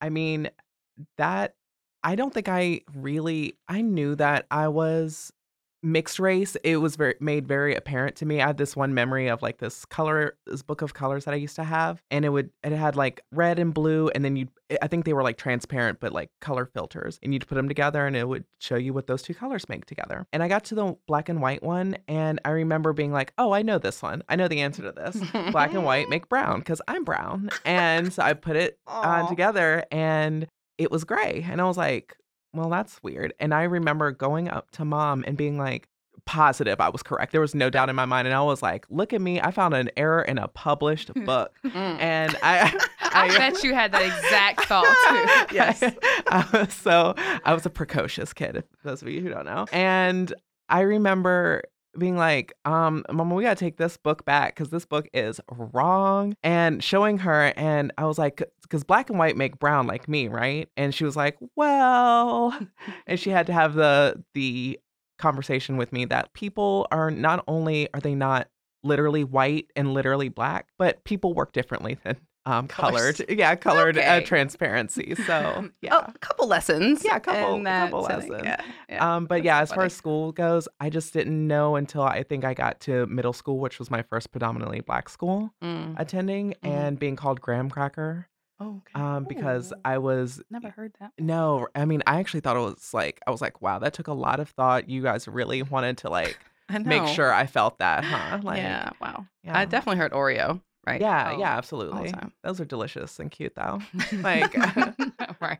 I 0.01 0.09
mean, 0.09 0.49
that 1.17 1.55
I 2.03 2.15
don't 2.15 2.33
think 2.33 2.47
I 2.47 2.81
really 2.93 3.57
I 3.67 3.81
knew 3.81 4.15
that 4.15 4.45
I 4.51 4.67
was 4.67 5.31
mixed 5.85 6.19
race. 6.19 6.57
It 6.63 6.77
was 6.77 6.95
very 6.95 7.15
made 7.19 7.47
very 7.47 7.75
apparent 7.75 8.15
to 8.17 8.25
me. 8.25 8.41
I 8.41 8.47
had 8.47 8.57
this 8.57 8.75
one 8.75 8.93
memory 8.93 9.27
of 9.27 9.41
like 9.41 9.59
this 9.59 9.85
color 9.85 10.35
this 10.47 10.63
book 10.63 10.81
of 10.81 10.93
colors 10.93 11.25
that 11.25 11.33
I 11.33 11.37
used 11.37 11.55
to 11.57 11.63
have 11.63 12.01
and 12.09 12.25
it 12.25 12.29
would 12.29 12.49
it 12.63 12.71
had 12.71 12.95
like 12.95 13.21
red 13.31 13.59
and 13.59 13.73
blue 13.73 14.09
and 14.09 14.25
then 14.25 14.35
you 14.35 14.47
eh, 14.71 14.77
I 14.81 14.87
think 14.87 15.05
they 15.05 15.13
were 15.13 15.23
like 15.23 15.37
transparent 15.37 15.99
but 15.99 16.11
like 16.11 16.31
color 16.41 16.65
filters 16.65 17.19
and 17.21 17.33
you'd 17.33 17.47
put 17.47 17.55
them 17.55 17.67
together 17.67 18.05
and 18.05 18.15
it 18.15 18.27
would 18.27 18.45
show 18.59 18.75
you 18.75 18.93
what 18.93 19.07
those 19.07 19.21
two 19.21 19.35
colors 19.35 19.69
make 19.69 19.85
together. 19.85 20.25
And 20.33 20.41
I 20.41 20.47
got 20.47 20.65
to 20.65 20.75
the 20.75 20.97
black 21.07 21.29
and 21.29 21.41
white 21.41 21.61
one 21.61 21.97
and 22.07 22.41
I 22.43 22.49
remember 22.49 22.91
being 22.91 23.11
like, 23.11 23.33
"Oh, 23.37 23.51
I 23.53 23.61
know 23.61 23.77
this 23.77 24.01
one. 24.01 24.23
I 24.27 24.35
know 24.35 24.47
the 24.47 24.61
answer 24.61 24.81
to 24.81 24.91
this. 24.91 25.17
black 25.51 25.73
and 25.73 25.85
white 25.85 26.09
make 26.09 26.27
brown 26.27 26.59
because 26.59 26.81
I'm 26.87 27.03
brown." 27.03 27.49
And 27.63 28.11
so 28.11 28.23
I 28.23 28.33
put 28.33 28.55
it 28.55 28.79
on 28.87 29.29
together 29.29 29.85
and 29.91 30.47
it 30.77 30.91
was 30.91 31.03
gray. 31.03 31.45
And 31.49 31.61
I 31.61 31.65
was 31.65 31.77
like, 31.77 32.15
well, 32.55 32.69
that's 32.69 33.01
weird. 33.03 33.33
And 33.39 33.53
I 33.53 33.63
remember 33.63 34.11
going 34.11 34.49
up 34.49 34.71
to 34.71 34.85
mom 34.85 35.23
and 35.27 35.37
being 35.37 35.57
like, 35.57 35.87
positive 36.25 36.81
I 36.81 36.89
was 36.89 37.03
correct. 37.03 37.31
There 37.31 37.41
was 37.41 37.55
no 37.55 37.69
doubt 37.69 37.89
in 37.89 37.95
my 37.95 38.05
mind. 38.05 38.27
And 38.27 38.35
I 38.35 38.41
was 38.41 38.61
like, 38.61 38.85
look 38.89 39.13
at 39.13 39.21
me. 39.21 39.39
I 39.39 39.51
found 39.51 39.73
an 39.73 39.89
error 39.95 40.21
in 40.21 40.37
a 40.37 40.47
published 40.47 41.13
book. 41.13 41.53
Mm. 41.63 41.99
And 41.99 42.37
I, 42.41 42.77
I 43.01 43.27
bet 43.37 43.63
you 43.63 43.73
had 43.73 43.91
that 43.91 44.01
exact 44.01 44.65
thought 44.65 45.47
too. 45.49 45.55
yes. 45.55 45.83
Uh, 46.27 46.67
so 46.67 47.13
I 47.43 47.53
was 47.53 47.65
a 47.65 47.69
precocious 47.69 48.33
kid, 48.33 48.63
those 48.83 49.01
of 49.01 49.07
you 49.07 49.21
who 49.21 49.29
don't 49.29 49.45
know. 49.45 49.65
And 49.71 50.33
I 50.67 50.81
remember 50.81 51.63
being 51.97 52.17
like, 52.17 52.53
um, 52.65 53.03
Mama, 53.11 53.35
we 53.35 53.43
gotta 53.43 53.55
take 53.55 53.77
this 53.77 53.97
book 53.97 54.25
back 54.25 54.55
because 54.55 54.69
this 54.69 54.85
book 54.85 55.07
is 55.13 55.39
wrong. 55.51 56.35
And 56.43 56.83
showing 56.83 57.17
her, 57.19 57.53
and 57.55 57.91
I 57.97 58.05
was 58.05 58.17
like, 58.17 58.43
because 58.61 58.83
black 58.83 59.09
and 59.09 59.19
white 59.19 59.37
make 59.37 59.59
brown 59.59 59.87
like 59.87 60.07
me, 60.07 60.27
right? 60.27 60.69
And 60.77 60.93
she 60.93 61.05
was 61.05 61.15
like, 61.15 61.37
well, 61.55 62.57
and 63.07 63.19
she 63.19 63.29
had 63.29 63.47
to 63.47 63.53
have 63.53 63.73
the 63.73 64.23
the 64.33 64.79
conversation 65.17 65.77
with 65.77 65.93
me 65.93 66.05
that 66.05 66.33
people 66.33 66.87
are 66.91 67.09
not 67.09 67.43
only 67.47 67.91
are 67.93 68.01
they 68.01 68.15
not 68.15 68.49
literally 68.83 69.23
white 69.23 69.71
and 69.75 69.93
literally 69.93 70.29
black, 70.29 70.67
but 70.77 71.03
people 71.03 71.33
work 71.33 71.53
differently 71.53 71.97
than 72.03 72.17
um 72.45 72.67
colored. 72.67 73.23
Yeah, 73.29 73.55
colored 73.55 73.97
uh, 73.97 74.21
transparency. 74.21 75.15
So 75.25 75.69
yeah. 75.81 75.95
Oh, 75.95 76.11
a 76.13 76.17
couple 76.19 76.47
lessons. 76.47 77.03
Yeah, 77.03 77.17
a 77.17 77.19
couple- 77.19 77.63
that 77.63 77.85
couple 77.91 78.01
lessons. 78.03 78.41
Yeah, 78.43 78.61
yeah. 78.89 79.15
Um, 79.15 79.25
but 79.25 79.35
That's 79.37 79.45
yeah, 79.45 79.59
so 79.59 79.63
as 79.63 79.73
far 79.73 79.83
as 79.85 79.93
school 79.93 80.31
goes, 80.31 80.67
I 80.79 80.89
just 80.89 81.13
didn't 81.13 81.47
know 81.47 81.75
until 81.75 82.03
I 82.03 82.23
think 82.23 82.45
I 82.45 82.53
got 82.53 82.79
to 82.81 83.05
middle 83.07 83.33
school, 83.33 83.59
which 83.59 83.79
was 83.79 83.89
my 83.89 84.01
first 84.03 84.31
predominantly 84.31 84.81
black 84.81 85.09
school 85.09 85.51
Mm. 85.63 85.95
attending, 85.99 86.53
Mhm. 86.63 86.69
and 86.69 86.99
being 86.99 87.15
called 87.15 87.41
graham 87.41 87.69
cracker. 87.69 88.27
Oh, 88.59 88.77
okay. 88.87 89.01
Um, 89.03 89.25
because 89.25 89.73
Ooh. 89.73 89.81
I 89.83 89.97
was 89.97 90.41
Never 90.49 90.69
heard 90.69 90.93
that. 91.01 91.11
no, 91.19 91.67
I 91.75 91.83
mean, 91.85 92.01
I 92.07 92.19
actually 92.19 92.39
thought 92.39 92.55
it 92.55 92.59
was 92.61 92.93
like 92.93 93.19
I 93.27 93.31
was 93.31 93.41
like, 93.41 93.61
wow, 93.61 93.79
that 93.79 93.93
took 93.93 94.07
a 94.07 94.13
lot 94.13 94.39
of 94.39 94.49
thought. 94.49 94.87
You 94.87 95.01
guys 95.01 95.27
really 95.27 95.61
wanted 95.63 95.97
to 95.99 96.09
like 96.09 96.37
make 96.85 97.05
sure 97.07 97.33
I 97.33 97.47
felt 97.47 97.79
that, 97.79 98.03
huh? 98.05 98.39
Like, 98.43 98.57
yeah. 98.59 98.91
Wow. 99.01 99.25
yeah. 99.43 99.57
I 99.57 99.65
definitely 99.65 99.97
heard 99.99 100.13
Oreo. 100.13 100.61
Right. 100.85 101.01
Yeah, 101.01 101.33
Oh, 101.35 101.39
yeah, 101.39 101.57
absolutely. 101.57 102.13
Those 102.43 102.61
are 102.61 102.65
delicious 102.65 103.19
and 103.19 103.31
cute 103.31 103.55
though. 103.55 103.79
like, 104.23 104.55
right. 105.41 105.59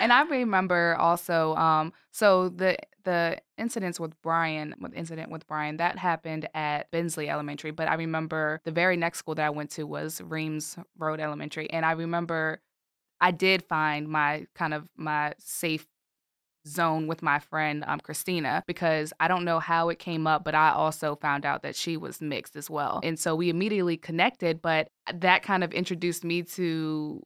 And 0.00 0.12
I 0.12 0.22
remember 0.22 0.96
also, 0.98 1.54
um, 1.56 1.92
so 2.10 2.48
the 2.50 2.76
the 3.04 3.38
incidents 3.58 4.00
with 4.00 4.20
Brian, 4.22 4.74
with 4.80 4.94
incident 4.94 5.30
with 5.30 5.46
Brian, 5.46 5.76
that 5.76 5.98
happened 5.98 6.48
at 6.54 6.90
Bensley 6.90 7.28
Elementary. 7.28 7.70
But 7.70 7.88
I 7.88 7.94
remember 7.94 8.60
the 8.64 8.70
very 8.70 8.96
next 8.96 9.18
school 9.18 9.34
that 9.34 9.46
I 9.46 9.50
went 9.50 9.70
to 9.72 9.84
was 9.84 10.20
Reams 10.22 10.76
Road 10.98 11.20
Elementary, 11.20 11.70
and 11.70 11.84
I 11.86 11.92
remember 11.92 12.60
I 13.20 13.30
did 13.30 13.62
find 13.62 14.08
my 14.08 14.46
kind 14.54 14.74
of 14.74 14.88
my 14.96 15.34
safe 15.38 15.86
zone 16.66 17.06
with 17.06 17.22
my 17.22 17.38
friend 17.38 17.84
um, 17.86 18.00
Christina 18.00 18.62
because 18.66 19.12
I 19.20 19.28
don't 19.28 19.44
know 19.44 19.58
how 19.58 19.88
it 19.90 19.98
came 19.98 20.26
up, 20.26 20.44
but 20.44 20.54
I 20.54 20.70
also 20.70 21.16
found 21.16 21.44
out 21.44 21.62
that 21.62 21.76
she 21.76 21.96
was 21.96 22.20
mixed 22.20 22.56
as 22.56 22.70
well. 22.70 23.00
And 23.02 23.18
so 23.18 23.34
we 23.36 23.50
immediately 23.50 23.96
connected, 23.96 24.62
but 24.62 24.88
that 25.12 25.42
kind 25.42 25.62
of 25.62 25.72
introduced 25.72 26.24
me 26.24 26.42
to 26.42 27.22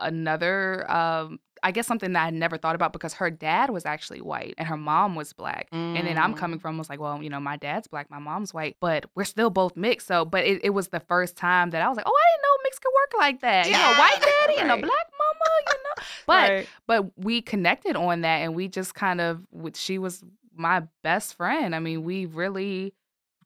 another 0.00 0.90
um 0.90 1.38
I 1.64 1.70
guess 1.70 1.86
something 1.86 2.12
that 2.14 2.22
I 2.22 2.24
had 2.24 2.34
never 2.34 2.58
thought 2.58 2.74
about 2.74 2.92
because 2.92 3.14
her 3.14 3.30
dad 3.30 3.70
was 3.70 3.86
actually 3.86 4.20
white 4.20 4.54
and 4.58 4.66
her 4.66 4.76
mom 4.76 5.14
was 5.14 5.32
black. 5.32 5.68
And 5.70 6.08
then 6.08 6.18
I'm 6.18 6.34
coming 6.34 6.58
Mm. 6.58 6.62
from 6.62 6.76
was 6.76 6.90
like, 6.90 6.98
well, 6.98 7.22
you 7.22 7.30
know, 7.30 7.38
my 7.38 7.56
dad's 7.56 7.86
black, 7.86 8.10
my 8.10 8.18
mom's 8.18 8.52
white, 8.52 8.76
but 8.80 9.06
we're 9.14 9.22
still 9.22 9.48
both 9.48 9.76
mixed. 9.76 10.08
So, 10.08 10.24
but 10.24 10.44
it, 10.44 10.64
it 10.64 10.70
was 10.70 10.88
the 10.88 10.98
first 10.98 11.36
time 11.36 11.70
that 11.70 11.80
I 11.80 11.88
was 11.88 11.96
like, 11.96 12.06
oh, 12.08 12.10
I 12.10 12.26
didn't 12.34 12.42
know 12.42 12.62
mixed 12.64 12.82
could 12.82 12.92
work 12.92 13.12
like 13.20 13.40
that. 13.42 13.66
You 13.66 13.74
know, 13.74 13.92
white 13.96 14.20
daddy 14.20 14.58
and 14.58 14.70
a 14.72 14.76
black 14.76 14.86
mama, 14.88 14.88
you 14.88 14.88
know. 14.88 15.10
But 16.26 16.50
right. 16.50 16.68
but 16.86 17.18
we 17.18 17.42
connected 17.42 17.96
on 17.96 18.20
that 18.22 18.38
and 18.38 18.54
we 18.54 18.68
just 18.68 18.94
kind 18.94 19.20
of 19.20 19.46
she 19.74 19.98
was 19.98 20.22
my 20.54 20.82
best 21.02 21.34
friend 21.34 21.74
i 21.74 21.78
mean 21.78 22.02
we 22.04 22.26
really 22.26 22.92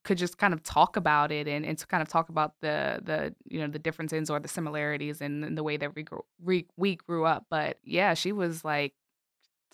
could 0.02 0.18
just 0.18 0.38
kind 0.38 0.52
of 0.52 0.62
talk 0.64 0.96
about 0.96 1.30
it 1.30 1.46
and, 1.46 1.64
and 1.64 1.78
to 1.78 1.86
kind 1.86 2.02
of 2.02 2.08
talk 2.08 2.28
about 2.28 2.54
the 2.60 3.00
the 3.04 3.32
you 3.48 3.60
know 3.60 3.68
the 3.68 3.78
differences 3.78 4.28
or 4.28 4.40
the 4.40 4.48
similarities 4.48 5.20
and 5.20 5.56
the 5.56 5.62
way 5.62 5.76
that 5.76 5.94
we 5.94 6.02
grew 6.02 6.24
we, 6.42 6.66
we 6.76 6.96
grew 6.96 7.24
up 7.24 7.46
but 7.48 7.78
yeah 7.84 8.12
she 8.14 8.32
was 8.32 8.64
like 8.64 8.92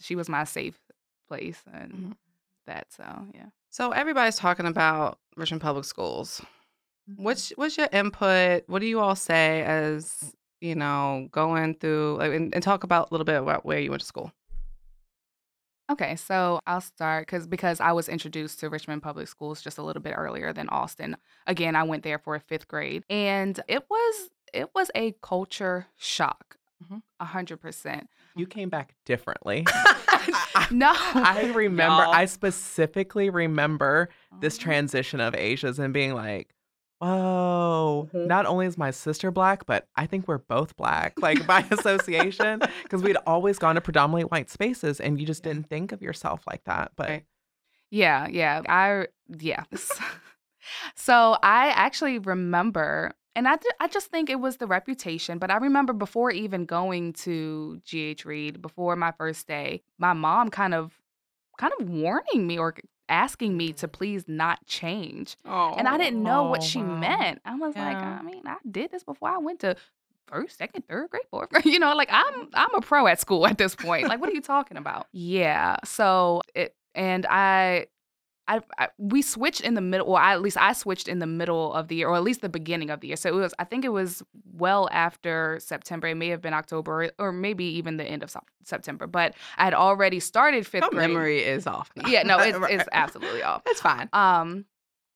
she 0.01 0.15
was 0.15 0.29
my 0.29 0.45
safe 0.45 0.79
place 1.29 1.62
and 1.73 1.93
Mhm. 1.93 2.17
that 2.67 2.93
so 2.93 3.05
yeah 3.35 3.47
So 3.71 3.93
everybody's 3.93 4.37
talking 4.37 4.67
about 4.67 5.19
Richmond 5.37 5.62
Public 5.62 5.85
Schools. 5.87 6.43
What's 7.17 7.51
what's 7.57 7.77
your 7.79 7.88
input? 7.93 8.65
What 8.69 8.81
do 8.81 8.87
you 8.87 9.01
all 9.01 9.17
say 9.17 9.62
as 9.62 10.35
you 10.62 10.75
know 10.75 11.29
going 11.33 11.75
through 11.75 12.17
like, 12.19 12.33
and, 12.33 12.54
and 12.54 12.63
talk 12.63 12.85
about 12.85 13.10
a 13.10 13.15
little 13.15 13.25
bit 13.25 13.40
about 13.42 13.65
where 13.67 13.79
you 13.81 13.90
went 13.90 14.00
to 14.00 14.06
school? 14.06 14.33
Okay, 15.90 16.17
so 16.17 16.60
I'll 16.67 16.81
start 16.81 17.27
because 17.27 17.46
because 17.46 17.81
I 17.81 17.92
was 17.92 18.08
introduced 18.08 18.60
to 18.60 18.71
Richmond 18.71 19.02
Public 19.02 19.29
Schools 19.29 19.60
just 19.60 19.77
a 19.79 19.83
little 19.83 20.00
bit 20.00 20.15
earlier 20.17 20.52
than 20.52 20.69
Austin. 20.71 21.17
Again, 21.46 21.77
I 21.77 21.83
went 21.83 22.02
there 22.02 22.19
for 22.19 22.38
fifth 22.38 22.69
grade, 22.69 23.04
and 23.10 23.58
it 23.69 23.85
was 23.90 24.31
it 24.54 24.71
was 24.75 24.90
a 24.94 25.13
culture 25.23 25.87
shock, 25.98 26.56
Mhm. 26.85 27.02
a 27.21 27.25
hundred 27.27 27.60
percent. 27.60 28.08
You 28.37 28.46
came 28.46 28.69
back 28.71 28.94
differently. 29.04 29.67
No, 30.71 30.92
I 30.94 31.50
remember, 31.54 32.04
Y'all. 32.04 32.15
I 32.15 32.27
specifically 32.27 33.29
remember 33.29 34.08
this 34.40 34.56
Mhm. 34.56 34.60
transition 34.63 35.21
of 35.21 35.35
Asia's 35.35 35.79
and 35.81 35.92
being 35.92 36.15
like, 36.15 36.54
whoa, 37.07 38.09
Mhm. 38.13 38.27
not 38.27 38.46
only 38.46 38.67
is 38.67 38.79
my 38.79 38.90
sister 38.90 39.31
black, 39.31 39.67
but 39.67 39.87
I 39.96 40.07
think 40.07 40.29
we're 40.29 40.38
both 40.38 40.77
black, 40.77 41.21
like 41.21 41.46
by 41.46 41.61
association, 41.71 42.61
because 42.83 43.03
we'd 43.03 43.17
always 43.27 43.59
gone 43.59 43.75
to 43.75 43.81
predominantly 43.81 44.25
white 44.25 44.50
spaces 44.50 45.00
and 45.00 45.21
you 45.21 45.27
just 45.27 45.42
didn't 45.42 45.69
think 45.69 45.92
of 45.92 46.03
yourself 46.03 46.42
like 46.46 46.65
that. 46.65 46.92
But 46.96 47.09
Right. 47.09 47.25
Yeah, 47.90 48.27
yeah. 48.29 48.63
I 48.69 49.07
yeah. 49.29 49.65
so 50.94 51.37
I 51.42 51.69
actually 51.69 52.19
remember 52.19 53.13
and 53.35 53.48
I, 53.48 53.57
ju- 53.57 53.71
I 53.81 53.88
just 53.88 54.09
think 54.09 54.29
it 54.29 54.40
was 54.40 54.59
the 54.59 54.67
reputation, 54.67 55.38
but 55.38 55.50
I 55.50 55.57
remember 55.57 55.94
before 55.94 56.31
even 56.31 56.67
going 56.67 57.15
to 57.25 57.81
GH 57.87 58.27
Reid, 58.27 58.61
before 58.61 58.94
my 58.94 59.11
first 59.13 59.46
day, 59.48 59.83
my 59.98 60.13
mom 60.13 60.50
kind 60.50 60.75
of 60.75 60.92
kind 61.59 61.73
of 61.81 61.88
warning 61.88 62.46
me 62.46 62.59
or 62.59 62.75
asking 63.09 63.57
me 63.57 63.73
to 63.75 63.88
please 63.88 64.25
not 64.29 64.65
change. 64.67 65.37
Oh, 65.44 65.75
And 65.77 65.87
I 65.88 65.98
didn't 65.98 66.23
know 66.23 66.44
what 66.44 66.61
Oh, 66.63 66.65
she 66.65 66.81
wow. 66.81 67.00
meant. 67.00 67.40
I 67.44 67.55
was 67.57 67.75
like, 67.77 67.96
I 68.03 68.23
mean, 68.23 68.42
I 68.46 68.57
did 68.71 68.90
this 68.90 69.05
before 69.05 69.29
I 69.31 69.38
went 69.38 69.61
to 69.61 69.77
first, 70.29 70.57
second, 70.59 70.87
third 70.88 71.11
grade, 71.11 71.25
fourth 71.31 71.48
grade. 71.50 71.65
You 71.67 71.79
know, 71.79 71.94
like 71.94 72.09
I'm 72.11 72.48
I'm 72.55 72.75
a 72.75 72.81
pro 72.81 73.07
at 73.07 73.21
school 73.21 73.46
at 73.46 73.59
this 73.59 73.75
point. 73.75 74.09
Like, 74.09 74.21
what 74.21 74.31
are 74.31 74.35
you 74.35 74.40
talking 74.42 74.77
about? 74.77 75.07
Yeah. 75.13 75.77
So 75.85 76.42
it 76.55 76.75
and 76.94 77.27
I 77.27 77.87
I, 78.49 78.61
I 78.79 78.88
we 78.99 79.23
switched 79.23 79.61
in 79.61 79.75
the 79.75 79.81
middle 79.81 80.09
or 80.09 80.19
I, 80.21 80.33
at 80.33 80.43
least 80.43 80.57
I 80.57 80.73
switched 80.73 81.07
in 81.09 81.21
the 81.21 81.27
middle 81.27 81.73
of 81.73 81.88
the 81.88 81.97
year 81.97 82.09
or 82.09 82.17
at 82.17 82.23
least 82.25 82.40
the 82.40 82.49
beginning 82.49 82.90
of 82.90 83.01
the 83.01 83.09
year. 83.09 83.17
So 83.17 83.29
it 83.29 83.35
was 83.35 83.55
I 83.59 83.65
think 83.65 83.85
it 83.85 83.90
was 83.90 84.23
well 84.53 84.88
after 84.93 85.59
September. 85.61 86.09
It 86.09 86.17
may 86.17 86.29
have 86.29 86.43
been 86.43 86.55
October 86.55 87.11
or, 87.19 87.33
maybe 87.33 87.65
even 87.65 87.97
the 87.99 88.05
end 88.05 88.23
of 88.23 88.35
September. 88.65 89.07
But 89.07 89.35
I 89.57 89.65
had 89.65 89.75
already 89.75 90.19
started 90.21 90.65
5th 90.65 90.81
Your 90.81 90.90
grade. 90.90 91.09
memory 91.11 91.38
is 91.43 91.67
off. 91.67 91.90
now. 91.97 92.09
Yeah, 92.09 92.25
no, 92.25 92.38
it's, 92.38 92.59
Right. 92.63 92.75
it's 92.81 92.88
absolutely 92.93 93.43
off. 93.43 93.63
It's 93.67 93.81
fine. 93.81 94.09
Um, 94.13 94.65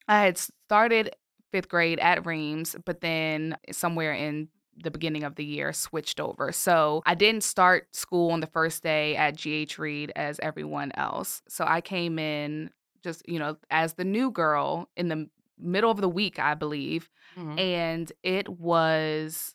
I 0.08 0.20
had 0.22 0.38
started 0.38 1.14
fifth 1.52 1.68
grade 1.68 1.98
at 1.98 2.26
Reams, 2.26 2.76
but 2.84 3.00
then 3.00 3.56
somewhere 3.72 4.12
in 4.12 4.48
the 4.82 4.90
beginning 4.90 5.24
of 5.24 5.36
the 5.36 5.44
year 5.44 5.72
switched 5.72 6.20
over. 6.20 6.52
So 6.52 7.02
I 7.06 7.14
didn't 7.14 7.44
start 7.44 7.88
school 7.96 8.30
on 8.32 8.40
the 8.40 8.46
first 8.46 8.82
day 8.82 9.16
at 9.16 9.36
GH 9.36 9.78
Reid 9.78 10.12
as 10.14 10.38
everyone 10.42 10.92
else. 10.94 11.42
So 11.48 11.64
I 11.66 11.80
came 11.80 12.18
in 12.18 12.70
just, 13.06 13.26
you 13.28 13.38
know, 13.38 13.56
as 13.70 13.94
the 13.94 14.04
new 14.04 14.30
girl 14.30 14.88
in 14.96 15.08
the 15.08 15.28
middle 15.58 15.90
of 15.90 16.00
the 16.00 16.08
week, 16.08 16.38
I 16.38 16.54
believe. 16.54 17.08
Mhm. 17.36 17.58
And 17.58 18.12
it 18.22 18.48
was 18.48 19.54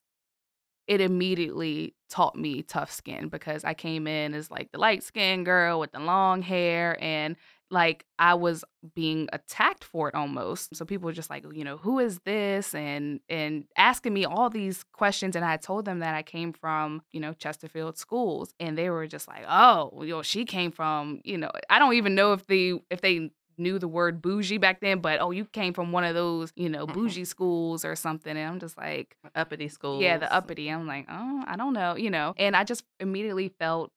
it 0.88 1.00
immediately 1.00 1.96
taught 2.10 2.36
me 2.36 2.64
tough 2.64 2.92
skin 2.92 3.30
because 3.30 3.64
I 3.64 3.74
came 3.74 4.08
in 4.08 4.34
as 4.34 4.50
like 4.52 4.72
the 4.72 4.80
light 4.80 5.04
skinned 5.04 5.46
girl 5.46 5.80
with 5.80 5.92
the 5.92 6.00
long 6.00 6.42
hair 6.42 6.98
and 7.02 7.38
like 7.70 8.06
I 8.20 8.34
was 8.34 8.66
being 8.96 9.30
attacked 9.32 9.86
for 9.86 10.10
it 10.10 10.16
almost. 10.16 10.76
So 10.76 10.84
people 10.84 11.06
were 11.06 11.14
just 11.14 11.30
like, 11.30 11.46
you 11.54 11.64
know, 11.64 11.78
who 11.78 12.00
is 12.00 12.20
this? 12.26 12.76
And 12.76 13.22
and 13.30 13.64
asking 13.78 14.14
me 14.14 14.26
all 14.26 14.50
these 14.50 14.84
questions. 14.92 15.36
And 15.38 15.46
I 15.46 15.56
told 15.56 15.86
them 15.86 16.00
that 16.00 16.16
I 16.16 16.24
came 16.24 16.52
from, 16.52 17.02
you 17.12 17.22
know, 17.22 17.32
Chesterfield 17.34 17.98
schools. 17.98 18.54
And 18.60 18.78
they 18.78 18.90
were 18.90 19.08
just 19.08 19.28
like, 19.30 19.46
oh, 19.48 20.02
you 20.04 20.10
know, 20.16 20.22
she 20.24 20.44
came 20.44 20.72
from, 20.72 21.22
you 21.24 21.38
know, 21.38 21.52
I 21.70 21.80
don't 21.80 21.94
even 21.94 22.16
know 22.16 22.34
if 22.34 22.46
they 22.48 22.74
if 22.90 23.00
they 23.00 23.32
knew 23.58 23.80
the 23.80 23.88
word 23.88 24.22
bougie 24.22 24.58
back 24.58 24.82
then, 24.82 25.00
but 25.00 25.22
oh, 25.22 25.32
you 25.32 25.46
came 25.46 25.74
from 25.74 25.92
one 25.92 26.04
of 26.04 26.16
those, 26.16 26.52
you 26.56 26.70
know, 26.70 26.86
bougie 26.88 27.26
schools 27.26 27.86
or 27.86 27.96
something. 27.96 28.36
And 28.36 28.48
I'm 28.48 28.60
just 28.60 28.78
like, 28.78 29.16
uppity 29.36 29.68
schools. 29.68 30.02
yeah, 30.02 30.18
the 30.18 30.32
uppity. 30.32 30.70
I'm 30.70 30.88
like, 30.88 31.08
oh, 31.10 31.44
I 31.48 31.56
don't 31.56 31.74
know, 31.74 31.96
you 31.96 32.10
know. 32.10 32.34
And 32.38 32.56
I 32.56 32.64
just 32.64 32.84
immediately 33.00 33.50
felt 33.60 33.92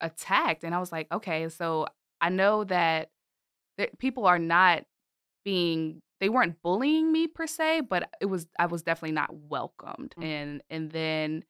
attacked, 0.00 0.64
and 0.64 0.74
I 0.74 0.78
was 0.78 0.92
like, 0.92 1.06
okay, 1.12 1.48
so 1.48 1.86
I 2.20 2.28
know 2.28 2.64
that 2.64 3.10
that 3.78 3.98
people 3.98 4.26
are 4.26 4.38
not 4.38 4.84
being 5.44 6.02
they 6.20 6.28
weren't 6.28 6.62
bullying 6.62 7.10
me 7.10 7.26
per 7.26 7.46
se, 7.46 7.82
but 7.82 8.10
it 8.20 8.26
was 8.26 8.46
I 8.58 8.66
was 8.66 8.82
definitely 8.82 9.12
not 9.12 9.34
welcomed. 9.34 10.14
Mm. 10.18 10.24
And 10.24 10.62
and 10.70 10.90
then 10.90 11.44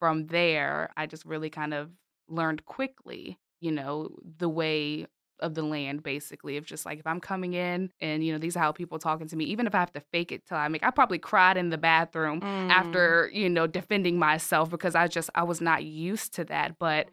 from 0.00 0.26
there, 0.26 0.90
I 0.96 1.06
just 1.06 1.24
really 1.24 1.50
kind 1.50 1.74
of 1.74 1.90
learned 2.28 2.64
quickly, 2.64 3.38
you 3.60 3.70
know, 3.70 4.16
the 4.38 4.48
way 4.48 5.06
of 5.40 5.54
the 5.54 5.62
land 5.62 6.02
basically 6.02 6.56
of 6.56 6.64
just 6.64 6.86
like 6.86 6.98
if 6.98 7.06
I'm 7.06 7.20
coming 7.20 7.54
in 7.54 7.90
and 8.00 8.24
you 8.24 8.32
know 8.32 8.38
these 8.38 8.56
are 8.56 8.60
how 8.60 8.72
people 8.72 8.98
talking 8.98 9.26
to 9.28 9.36
me 9.36 9.44
even 9.46 9.66
if 9.66 9.74
I 9.74 9.78
have 9.80 9.92
to 9.92 10.00
fake 10.00 10.30
it 10.32 10.46
till 10.46 10.56
I 10.56 10.68
make 10.68 10.84
I 10.84 10.90
probably 10.90 11.18
cried 11.18 11.56
in 11.56 11.70
the 11.70 11.78
bathroom 11.78 12.40
Mm. 12.40 12.70
after 12.70 13.30
you 13.32 13.48
know 13.48 13.66
defending 13.66 14.18
myself 14.18 14.70
because 14.70 14.94
I 14.94 15.08
just 15.08 15.30
I 15.34 15.42
was 15.42 15.60
not 15.60 15.84
used 15.84 16.34
to 16.34 16.44
that 16.44 16.78
but 16.78 17.08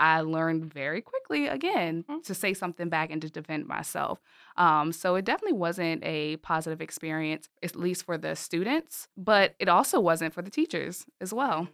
I 0.00 0.20
learned 0.20 0.72
very 0.72 1.00
quickly 1.02 1.46
again 1.48 2.04
Mm. 2.08 2.22
to 2.24 2.34
say 2.34 2.54
something 2.54 2.88
back 2.88 3.10
and 3.10 3.20
to 3.22 3.28
defend 3.30 3.66
myself 3.66 4.20
um, 4.56 4.92
so 4.92 5.14
it 5.16 5.24
definitely 5.24 5.58
wasn't 5.58 6.02
a 6.04 6.36
positive 6.38 6.80
experience 6.80 7.48
at 7.62 7.76
least 7.76 8.04
for 8.04 8.16
the 8.16 8.34
students 8.34 9.08
but 9.16 9.54
it 9.58 9.68
also 9.68 10.00
wasn't 10.00 10.32
for 10.32 10.40
the 10.42 10.50
teachers 10.50 11.04
as 11.20 11.32
well 11.34 11.68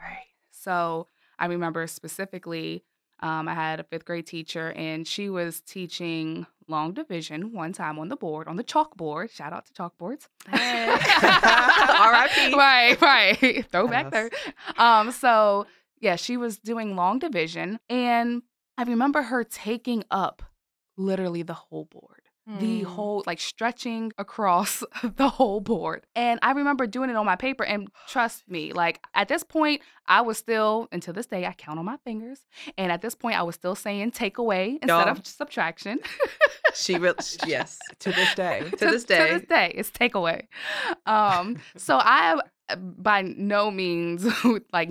Right. 0.00 0.26
so 0.50 1.06
I 1.38 1.46
remember 1.46 1.86
specifically 1.86 2.82
um, 3.20 3.48
I 3.48 3.54
had 3.54 3.80
a 3.80 3.84
fifth 3.84 4.04
grade 4.04 4.26
teacher 4.26 4.72
and 4.72 5.06
she 5.06 5.28
was 5.28 5.60
teaching 5.60 6.46
long 6.68 6.92
division 6.92 7.52
one 7.52 7.72
time 7.72 7.98
on 7.98 8.08
the 8.08 8.16
board 8.16 8.46
on 8.46 8.56
the 8.56 8.64
chalkboard 8.64 9.30
shout 9.30 9.52
out 9.52 9.64
to 9.66 9.72
chalkboards. 9.72 10.28
Hey. 10.48 10.86
R.I.P.. 10.90 12.54
right 12.54 13.00
right 13.00 13.66
throwback 13.72 14.10
there. 14.10 14.30
Um 14.76 15.10
so 15.10 15.66
yeah 16.00 16.16
she 16.16 16.36
was 16.36 16.58
doing 16.58 16.94
long 16.94 17.18
division 17.18 17.80
and 17.88 18.42
i 18.76 18.82
remember 18.82 19.22
her 19.22 19.44
taking 19.44 20.04
up 20.10 20.42
literally 20.96 21.42
the 21.42 21.54
whole 21.54 21.86
board 21.86 22.17
the 22.48 22.80
Mm. 22.80 22.84
whole 22.84 23.22
like 23.26 23.38
stretching 23.40 24.10
across 24.16 24.82
the 25.02 25.28
whole 25.28 25.60
board 25.60 26.06
and 26.16 26.40
i 26.42 26.52
remember 26.52 26.86
doing 26.86 27.10
it 27.10 27.16
on 27.16 27.26
my 27.26 27.36
paper 27.36 27.62
and 27.62 27.88
trust 28.08 28.48
me 28.48 28.72
like 28.72 29.04
at 29.14 29.28
this 29.28 29.42
point 29.42 29.82
i 30.06 30.22
was 30.22 30.38
still 30.38 30.88
until 30.90 31.12
this 31.12 31.26
day 31.26 31.44
i 31.44 31.52
count 31.52 31.78
on 31.78 31.84
my 31.84 31.98
fingers 32.04 32.46
and 32.78 32.90
at 32.90 33.02
this 33.02 33.14
point 33.14 33.38
i 33.38 33.42
was 33.42 33.54
still 33.54 33.74
saying 33.74 34.10
take 34.12 34.38
away 34.38 34.70
instead 34.80 34.88
Y'all. 34.88 35.08
of 35.10 35.26
subtraction 35.26 35.98
She 36.74 36.96
really, 36.96 37.16
yes. 37.46 37.78
to 38.00 38.12
this 38.12 38.34
day, 38.34 38.62
To 38.78 38.86
this 38.86 39.04
day. 39.04 39.28
to 39.28 39.38
this 39.38 39.48
day 39.48 39.72
it's 39.76 39.90
takeaway 39.90 40.46
um 41.04 41.58
so 41.76 41.98
i 42.00 42.40
uh, 42.70 42.76
by 42.76 43.20
no 43.22 43.70
means 43.70 44.26
like 44.72 44.88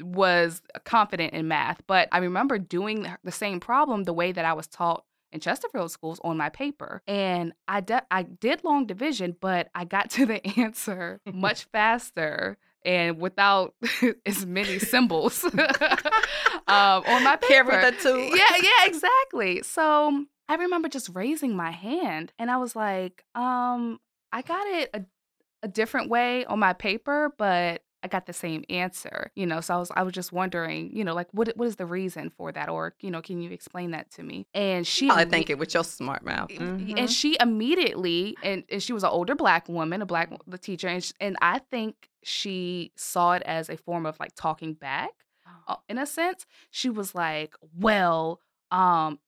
was 0.00 0.62
confident 0.84 1.34
in 1.34 1.48
math 1.48 1.82
but 1.86 2.08
i 2.12 2.18
remember 2.18 2.58
doing 2.58 3.06
the 3.24 3.32
same 3.32 3.60
problem 3.60 4.04
the 4.04 4.12
way 4.12 4.30
that 4.32 4.44
i 4.44 4.52
was 4.52 4.66
taught 4.66 5.04
in 5.32 5.40
chesterfield 5.40 5.90
schools 5.90 6.20
on 6.22 6.36
my 6.36 6.48
paper 6.48 7.02
and 7.06 7.52
i 7.66 7.80
de- 7.80 8.04
i 8.10 8.22
did 8.22 8.62
long 8.64 8.86
division 8.86 9.36
but 9.40 9.68
i 9.74 9.84
got 9.84 10.10
to 10.16 10.26
the 10.26 10.44
answer 10.58 11.20
much 11.32 11.64
faster 11.72 12.56
and 12.84 13.18
without 13.18 13.74
as 14.26 14.44
many 14.44 14.78
symbols 14.78 15.44
um, 15.44 15.52
on 16.68 17.24
my 17.24 17.36
paper 17.40 17.70
Carry 17.70 17.82
that 17.82 18.00
too. 18.00 18.18
yeah, 18.34 18.56
yeah, 18.60 18.86
exactly. 18.86 19.62
So 19.62 20.24
I 20.48 20.56
remember 20.56 20.88
just 20.88 21.08
raising 21.14 21.54
my 21.54 21.70
hand 21.70 22.32
and 22.38 22.50
I 22.50 22.56
was 22.56 22.74
like, 22.74 23.24
um, 23.34 24.00
I 24.32 24.42
got 24.42 24.66
it 24.66 24.90
a, 24.94 25.02
a 25.62 25.68
different 25.68 26.10
way 26.10 26.44
on 26.44 26.58
my 26.58 26.72
paper, 26.72 27.32
but 27.38 27.82
I 28.02 28.08
got 28.08 28.26
the 28.26 28.32
same 28.32 28.64
answer, 28.68 29.30
you 29.36 29.46
know. 29.46 29.60
So 29.60 29.74
I 29.74 29.78
was 29.78 29.90
I 29.96 30.02
was 30.02 30.12
just 30.12 30.32
wondering, 30.32 30.90
you 30.96 31.04
know, 31.04 31.14
like 31.14 31.28
what 31.32 31.52
what 31.56 31.66
is 31.68 31.76
the 31.76 31.86
reason 31.86 32.30
for 32.30 32.50
that, 32.52 32.68
or 32.68 32.94
you 33.00 33.10
know, 33.10 33.22
can 33.22 33.40
you 33.40 33.50
explain 33.50 33.92
that 33.92 34.10
to 34.12 34.22
me? 34.22 34.46
And 34.54 34.86
she, 34.86 35.08
I 35.10 35.24
think 35.24 35.50
it 35.50 35.58
with 35.58 35.72
your 35.74 35.84
smart 35.84 36.24
mouth. 36.24 36.50
Mhm. 36.50 36.98
and 36.98 37.10
she 37.10 37.36
immediately, 37.40 38.36
and, 38.42 38.64
and 38.70 38.82
she 38.82 38.92
was 38.92 39.02
an 39.04 39.10
older 39.10 39.34
black 39.34 39.68
woman, 39.68 40.02
a 40.02 40.06
black 40.06 40.30
the 40.46 40.58
teacher, 40.58 40.88
and 40.88 41.02
sh- 41.02 41.12
and 41.20 41.36
I 41.40 41.58
think 41.58 42.08
she 42.22 42.92
saw 42.96 43.32
it 43.32 43.42
as 43.42 43.68
a 43.68 43.76
form 43.76 44.06
of 44.06 44.18
like 44.20 44.32
talking 44.34 44.74
back 44.74 45.10
uh, 45.68 45.76
in 45.88 45.98
a 45.98 46.06
sense 46.06 46.46
she 46.70 46.88
was 46.88 47.14
like 47.16 47.54
well 47.76 48.40
um 48.70 49.18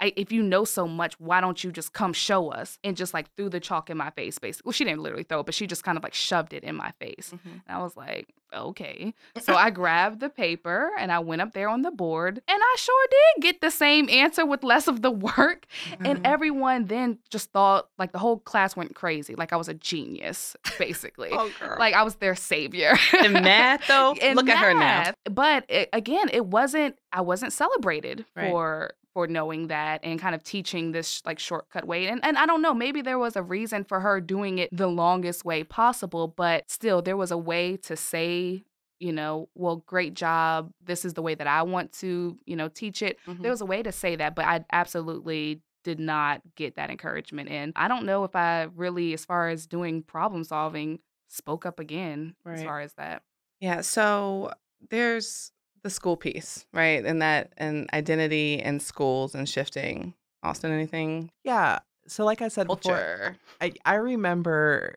I, 0.00 0.12
if 0.16 0.30
you 0.32 0.42
know 0.42 0.64
so 0.64 0.86
much 0.86 1.18
why 1.20 1.40
don't 1.40 1.62
you 1.64 1.72
just 1.72 1.92
come 1.92 2.12
show 2.12 2.50
us 2.50 2.78
and 2.84 2.96
just 2.96 3.12
like 3.14 3.32
threw 3.36 3.48
the 3.48 3.60
chalk 3.60 3.90
in 3.90 3.96
my 3.96 4.10
face 4.10 4.38
basically 4.38 4.68
well 4.68 4.72
she 4.72 4.84
didn't 4.84 5.00
literally 5.00 5.24
throw 5.24 5.40
it 5.40 5.46
but 5.46 5.54
she 5.54 5.66
just 5.66 5.84
kind 5.84 5.96
of 5.98 6.04
like 6.04 6.14
shoved 6.14 6.52
it 6.52 6.62
in 6.64 6.76
my 6.76 6.92
face 7.00 7.32
Mhm. 7.34 7.52
and 7.66 7.76
i 7.76 7.78
was 7.82 7.96
like 7.96 8.28
okay 8.54 9.14
so 9.40 9.54
i 9.54 9.70
grabbed 9.70 10.20
the 10.20 10.28
paper 10.28 10.90
and 10.98 11.10
i 11.10 11.18
went 11.18 11.40
up 11.40 11.52
there 11.54 11.68
on 11.70 11.82
the 11.82 11.90
board 11.90 12.36
and 12.46 12.60
i 12.62 12.74
sure 12.78 13.06
did 13.10 13.42
get 13.42 13.60
the 13.62 13.70
same 13.70 14.08
answer 14.10 14.44
with 14.44 14.62
less 14.62 14.86
of 14.88 15.00
the 15.02 15.10
work 15.10 15.66
and 16.04 16.18
Mhm. 16.18 16.26
everyone 16.26 16.84
then 16.86 17.18
just 17.30 17.50
thought 17.50 17.88
like 17.98 18.12
the 18.12 18.18
whole 18.18 18.38
class 18.38 18.76
went 18.76 18.94
crazy 18.94 19.34
like 19.34 19.52
i 19.52 19.56
was 19.56 19.68
a 19.68 19.74
genius 19.74 20.54
basically 20.78 21.30
Oh, 21.32 21.50
girl. 21.60 21.76
like 21.78 21.94
i 21.94 22.02
was 22.02 22.16
their 22.16 22.34
savior 22.36 22.94
in 23.24 23.32
math, 23.32 23.86
though, 23.88 24.12
in 24.20 24.36
look 24.36 24.48
at 24.48 24.58
her 24.58 24.74
now. 24.74 24.78
math. 24.80 25.14
But 25.30 25.64
it, 25.68 25.88
again, 25.92 26.28
it 26.32 26.44
wasn't. 26.46 26.96
I 27.12 27.20
wasn't 27.22 27.52
celebrated 27.52 28.24
Right. 28.36 28.50
for 28.50 28.92
for 29.14 29.26
knowing 29.26 29.68
that 29.68 30.00
and 30.02 30.20
kind 30.20 30.34
of 30.34 30.42
teaching 30.42 30.92
this 30.92 31.22
like 31.24 31.38
shortcut 31.38 31.86
way. 31.86 32.06
And 32.06 32.24
and 32.24 32.36
I 32.38 32.46
don't 32.46 32.62
know. 32.62 32.74
Maybe 32.74 33.02
there 33.02 33.18
was 33.18 33.36
a 33.36 33.42
reason 33.42 33.84
for 33.84 34.00
her 34.00 34.20
doing 34.20 34.58
it 34.58 34.70
the 34.72 34.86
longest 34.88 35.44
way 35.44 35.64
possible. 35.64 36.28
But 36.28 36.70
still, 36.70 37.02
there 37.02 37.16
was 37.16 37.30
a 37.30 37.38
way 37.38 37.76
to 37.78 37.96
say. 37.96 38.64
You 39.00 39.12
know, 39.12 39.48
well, 39.56 39.82
great 39.84 40.14
job. 40.14 40.70
This 40.80 41.04
is 41.04 41.14
the 41.14 41.22
way 41.22 41.34
that 41.34 41.48
I 41.48 41.64
want 41.64 41.90
to, 41.94 42.38
you 42.46 42.54
know, 42.54 42.68
teach 42.68 43.02
it. 43.02 43.18
Mhm. 43.26 43.42
There 43.42 43.50
was 43.50 43.60
a 43.60 43.66
way 43.66 43.82
to 43.82 43.90
say 43.90 44.14
that, 44.14 44.36
but 44.36 44.44
I 44.44 44.64
absolutely 44.70 45.60
did 45.82 45.98
not 45.98 46.40
get 46.54 46.76
that 46.76 46.88
encouragement. 46.88 47.48
And 47.48 47.72
I 47.74 47.88
don't 47.88 48.06
know 48.06 48.22
if 48.22 48.36
I 48.36 48.68
really, 48.76 49.12
as 49.12 49.24
far 49.24 49.48
as 49.48 49.66
doing 49.66 50.04
problem 50.04 50.44
solving, 50.44 51.00
spoke 51.26 51.66
up 51.66 51.80
again 51.80 52.36
as 52.46 52.62
far 52.62 52.80
as 52.80 52.92
that. 52.94 53.24
Yeah. 53.58 53.80
So 53.80 54.52
there's 54.88 55.50
the 55.82 55.90
school 55.90 56.16
piece, 56.16 56.66
right? 56.72 57.04
And 57.04 57.20
that 57.22 57.52
and 57.56 57.88
identity 57.92 58.60
and 58.60 58.80
schools 58.80 59.34
and 59.34 59.48
shifting. 59.48 60.14
Austin, 60.42 60.72
anything? 60.72 61.30
Yeah. 61.44 61.80
So, 62.06 62.24
like 62.24 62.42
I 62.42 62.48
said 62.48 62.66
before, 62.66 63.36
I, 63.60 63.72
I 63.84 63.94
remember 63.94 64.96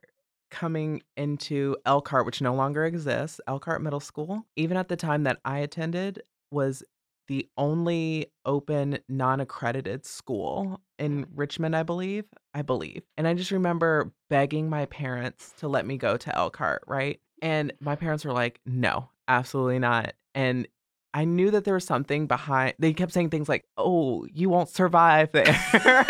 coming 0.49 1.03
into 1.17 1.75
Elkhardt, 1.85 2.25
which 2.25 2.41
no 2.41 2.55
longer 2.55 2.85
exists, 2.85 3.39
Elkhardt 3.47 3.81
Middle 3.81 3.99
School, 3.99 4.45
even 4.55 4.77
at 4.77 4.87
the 4.87 4.95
time 4.95 5.23
that 5.23 5.37
I 5.45 5.59
attended, 5.59 6.23
was 6.51 6.83
the 7.27 7.47
only 7.57 8.27
open 8.45 8.99
non 9.09 9.39
accredited 9.39 10.05
school 10.05 10.81
in 10.97 11.25
mm. 11.25 11.29
Richmond, 11.35 11.75
I 11.75 11.83
believe. 11.83 12.25
I 12.53 12.61
believe. 12.61 13.03
And 13.17 13.27
I 13.27 13.33
just 13.33 13.51
remember 13.51 14.11
begging 14.29 14.69
my 14.69 14.85
parents 14.85 15.53
to 15.59 15.67
let 15.67 15.85
me 15.85 15.97
go 15.97 16.17
to 16.17 16.35
Elkhardt, 16.35 16.83
right? 16.87 17.19
And 17.41 17.73
my 17.79 17.95
parents 17.95 18.25
were 18.25 18.33
like, 18.33 18.59
no, 18.65 19.09
absolutely 19.27 19.79
not. 19.79 20.13
And 20.33 20.67
I 21.15 21.23
knew 21.23 21.49
that 21.51 21.63
there 21.63 21.73
was 21.75 21.85
something 21.85 22.27
behind. 22.27 22.73
They 22.77 22.91
kept 22.91 23.13
saying 23.13 23.29
things 23.29 23.47
like, 23.47 23.63
"Oh, 23.77 24.25
you 24.33 24.49
won't 24.49 24.67
survive 24.69 25.31
there." 25.31 25.45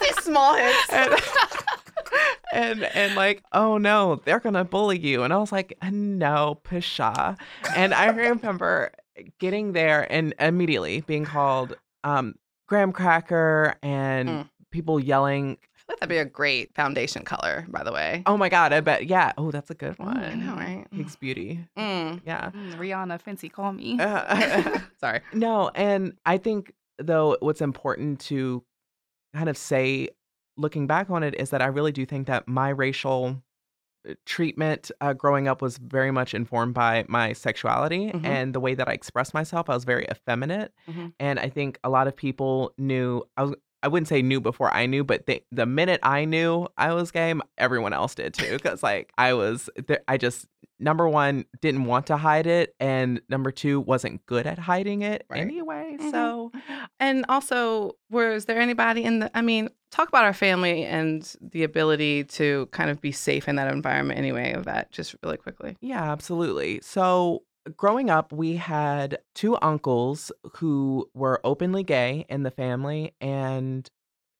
These 0.00 0.16
small 0.22 0.54
hits. 0.54 0.90
and, 0.92 1.14
and 2.52 2.84
and 2.84 3.14
like, 3.16 3.42
oh 3.52 3.78
no, 3.78 4.20
they're 4.24 4.38
gonna 4.40 4.64
bully 4.64 4.98
you. 4.98 5.22
And 5.24 5.32
I 5.32 5.38
was 5.38 5.50
like, 5.52 5.76
no, 5.90 6.60
Pshaw. 6.64 7.34
And 7.76 7.92
I 7.94 8.06
remember 8.06 8.92
getting 9.38 9.72
there 9.72 10.06
and 10.10 10.34
immediately 10.38 11.00
being 11.00 11.24
called 11.24 11.76
um 12.04 12.34
graham 12.68 12.92
cracker 12.92 13.74
and 13.82 14.28
Mm. 14.28 14.48
people 14.70 15.00
yelling. 15.00 15.58
I 15.86 15.92
feel 15.92 15.94
like 15.94 16.00
that'd 16.00 16.08
be 16.08 16.18
a 16.18 16.24
great 16.24 16.74
foundation 16.74 17.24
color, 17.24 17.66
by 17.68 17.82
the 17.84 17.92
way. 17.92 18.22
Oh 18.26 18.36
my 18.38 18.48
god, 18.48 18.72
I 18.72 18.80
bet. 18.80 19.06
Yeah. 19.06 19.32
Oh, 19.36 19.50
that's 19.50 19.70
a 19.70 19.74
good 19.74 19.98
one. 19.98 20.16
I 20.16 20.34
know, 20.34 20.54
right? 20.54 20.86
Higgs 20.90 21.16
Beauty. 21.16 21.60
Mm. 21.76 22.22
Yeah. 22.24 22.50
Mm, 22.50 22.76
Rihanna 22.76 23.20
Fancy 23.20 23.48
Call 23.50 23.72
Me. 23.72 23.98
Uh, 24.00 24.78
Sorry. 25.00 25.20
No, 25.34 25.70
and 25.74 26.14
I 26.24 26.38
think 26.38 26.72
though 26.98 27.36
what's 27.40 27.60
important 27.60 28.20
to 28.20 28.64
kind 29.34 29.48
of 29.50 29.58
say 29.58 30.08
looking 30.56 30.86
back 30.86 31.10
on 31.10 31.22
it 31.22 31.34
is 31.34 31.50
that 31.50 31.60
I 31.60 31.66
really 31.66 31.92
do 31.92 32.06
think 32.06 32.28
that 32.28 32.46
my 32.48 32.68
racial 32.70 33.42
uh, 34.08 34.14
treatment 34.24 34.90
uh, 35.00 35.12
growing 35.12 35.48
up 35.48 35.60
was 35.60 35.76
very 35.78 36.12
much 36.12 36.32
informed 36.34 36.72
by 36.74 37.04
my 37.08 37.32
sexuality 37.32 38.10
Mhm. 38.12 38.24
and 38.24 38.54
the 38.54 38.60
way 38.60 38.74
that 38.74 38.88
I 38.88 38.92
expressed 38.92 39.34
myself. 39.34 39.68
I 39.68 39.74
was 39.74 39.84
very 39.84 40.06
effeminate, 40.10 40.72
Mhm. 40.88 41.12
and 41.18 41.38
I 41.40 41.48
think 41.50 41.78
a 41.84 41.90
lot 41.90 42.06
of 42.06 42.14
people 42.16 42.72
knew. 42.78 43.22
I 43.36 43.42
was. 43.42 43.54
I 43.84 43.88
wouldn't 43.88 44.08
say 44.08 44.22
knew 44.22 44.40
before 44.40 44.72
I 44.72 44.86
knew, 44.86 45.04
but 45.04 45.26
they, 45.26 45.44
the 45.52 45.66
minute 45.66 46.00
I 46.02 46.24
knew 46.24 46.66
I 46.78 46.94
was 46.94 47.10
gay, 47.10 47.34
everyone 47.58 47.92
else 47.92 48.14
did 48.14 48.32
too. 48.34 48.52
Because 48.54 48.82
like 48.82 49.12
I 49.18 49.34
was, 49.34 49.68
there, 49.86 50.00
I 50.08 50.16
just 50.16 50.46
number 50.80 51.08
one 51.08 51.44
didn't 51.60 51.84
want 51.84 52.06
to 52.06 52.16
hide 52.16 52.46
it, 52.46 52.74
and 52.80 53.20
number 53.28 53.50
two 53.52 53.80
wasn't 53.80 54.24
good 54.26 54.46
at 54.46 54.58
hiding 54.58 55.02
it 55.02 55.24
Right. 55.28 55.40
anyway. 55.40 55.96
Mhm. 56.00 56.10
So 56.10 56.50
And 56.98 57.24
also, 57.28 57.92
was 58.10 58.46
there 58.46 58.58
anybody 58.60 59.04
in 59.04 59.18
the? 59.20 59.30
I 59.36 59.42
mean, 59.42 59.68
talk 59.90 60.08
about 60.08 60.24
our 60.24 60.32
family 60.32 60.84
and 60.84 61.30
the 61.40 61.62
ability 61.62 62.24
to 62.24 62.66
kind 62.72 62.90
of 62.90 63.00
be 63.00 63.12
safe 63.12 63.48
in 63.48 63.56
that 63.56 63.70
environment. 63.72 64.18
Anyway, 64.18 64.52
of 64.52 64.64
that, 64.64 64.90
just 64.90 65.14
really 65.22 65.36
quickly. 65.36 65.76
Yeah, 65.80 66.10
absolutely. 66.10 66.80
So, 66.82 67.42
growing 67.76 68.10
up, 68.10 68.32
we 68.32 68.56
had 68.56 69.18
two 69.34 69.56
uncles 69.62 70.30
who 70.54 71.08
were 71.14 71.40
openly 71.44 71.82
gay 71.82 72.26
in 72.28 72.42
the 72.42 72.50
family, 72.50 73.14
and 73.20 73.88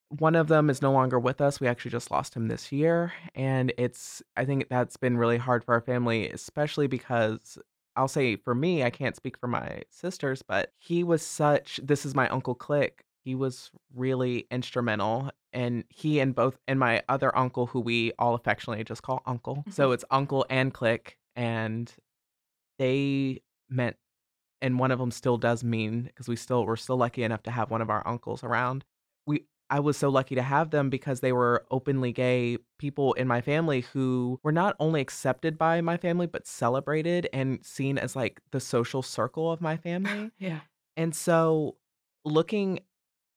one 0.09 0.35
of 0.35 0.47
them 0.47 0.69
is 0.69 0.81
no 0.81 0.91
longer 0.91 1.19
with 1.19 1.41
us. 1.41 1.59
We 1.59 1.67
actually 1.67 1.91
just 1.91 2.11
lost 2.11 2.35
him 2.35 2.47
this 2.47 2.71
year. 2.71 3.11
And 3.33 3.73
it's, 3.77 4.21
I 4.37 4.45
think 4.45 4.69
that's 4.69 4.97
been 4.97 5.17
really 5.17 5.37
hard 5.37 5.63
for 5.63 5.73
our 5.73 5.81
family, 5.81 6.29
especially 6.29 6.87
because 6.87 7.57
I'll 7.95 8.07
say 8.07 8.35
for 8.35 8.53
me, 8.53 8.83
I 8.83 8.89
can't 8.89 9.15
speak 9.15 9.37
for 9.37 9.47
my 9.47 9.81
sisters, 9.89 10.41
but 10.41 10.71
he 10.77 11.03
was 11.03 11.21
such, 11.21 11.79
this 11.83 12.05
is 12.05 12.13
my 12.13 12.29
Uncle 12.29 12.55
Click. 12.55 13.03
He 13.23 13.35
was 13.35 13.71
really 13.95 14.45
instrumental. 14.51 15.31
And 15.51 15.85
he 15.89 16.19
and 16.19 16.35
both, 16.35 16.57
and 16.67 16.79
my 16.79 17.01
other 17.09 17.35
uncle, 17.35 17.65
who 17.65 17.79
we 17.79 18.11
all 18.19 18.35
affectionately 18.35 18.83
just 18.83 19.01
call 19.01 19.23
Uncle. 19.25 19.55
Mm-hmm. 19.55 19.71
So 19.71 19.91
it's 19.91 20.05
Uncle 20.11 20.45
and 20.49 20.73
Click. 20.73 21.17
And 21.35 21.91
they 22.79 23.41
meant 23.69 23.95
and 24.61 24.79
one 24.79 24.91
of 24.91 24.99
them 24.99 25.11
still 25.11 25.37
does 25.37 25.63
mean 25.63 26.03
because 26.03 26.27
we 26.27 26.35
still 26.35 26.65
we're 26.65 26.75
still 26.75 26.97
lucky 26.97 27.23
enough 27.23 27.43
to 27.43 27.51
have 27.51 27.69
one 27.71 27.81
of 27.81 27.89
our 27.89 28.05
uncles 28.07 28.43
around 28.43 28.85
we 29.25 29.43
i 29.69 29.79
was 29.79 29.97
so 29.97 30.09
lucky 30.09 30.35
to 30.35 30.41
have 30.41 30.69
them 30.71 30.89
because 30.89 31.19
they 31.19 31.31
were 31.33 31.65
openly 31.71 32.11
gay 32.11 32.57
people 32.79 33.13
in 33.13 33.27
my 33.27 33.41
family 33.41 33.81
who 33.93 34.39
were 34.43 34.51
not 34.51 34.75
only 34.79 35.01
accepted 35.01 35.57
by 35.57 35.81
my 35.81 35.97
family 35.97 36.27
but 36.27 36.47
celebrated 36.47 37.27
and 37.33 37.59
seen 37.65 37.97
as 37.97 38.15
like 38.15 38.39
the 38.51 38.59
social 38.59 39.01
circle 39.01 39.51
of 39.51 39.61
my 39.61 39.75
family 39.77 40.31
Yeah. 40.39 40.59
and 40.95 41.15
so 41.15 41.75
looking 42.23 42.79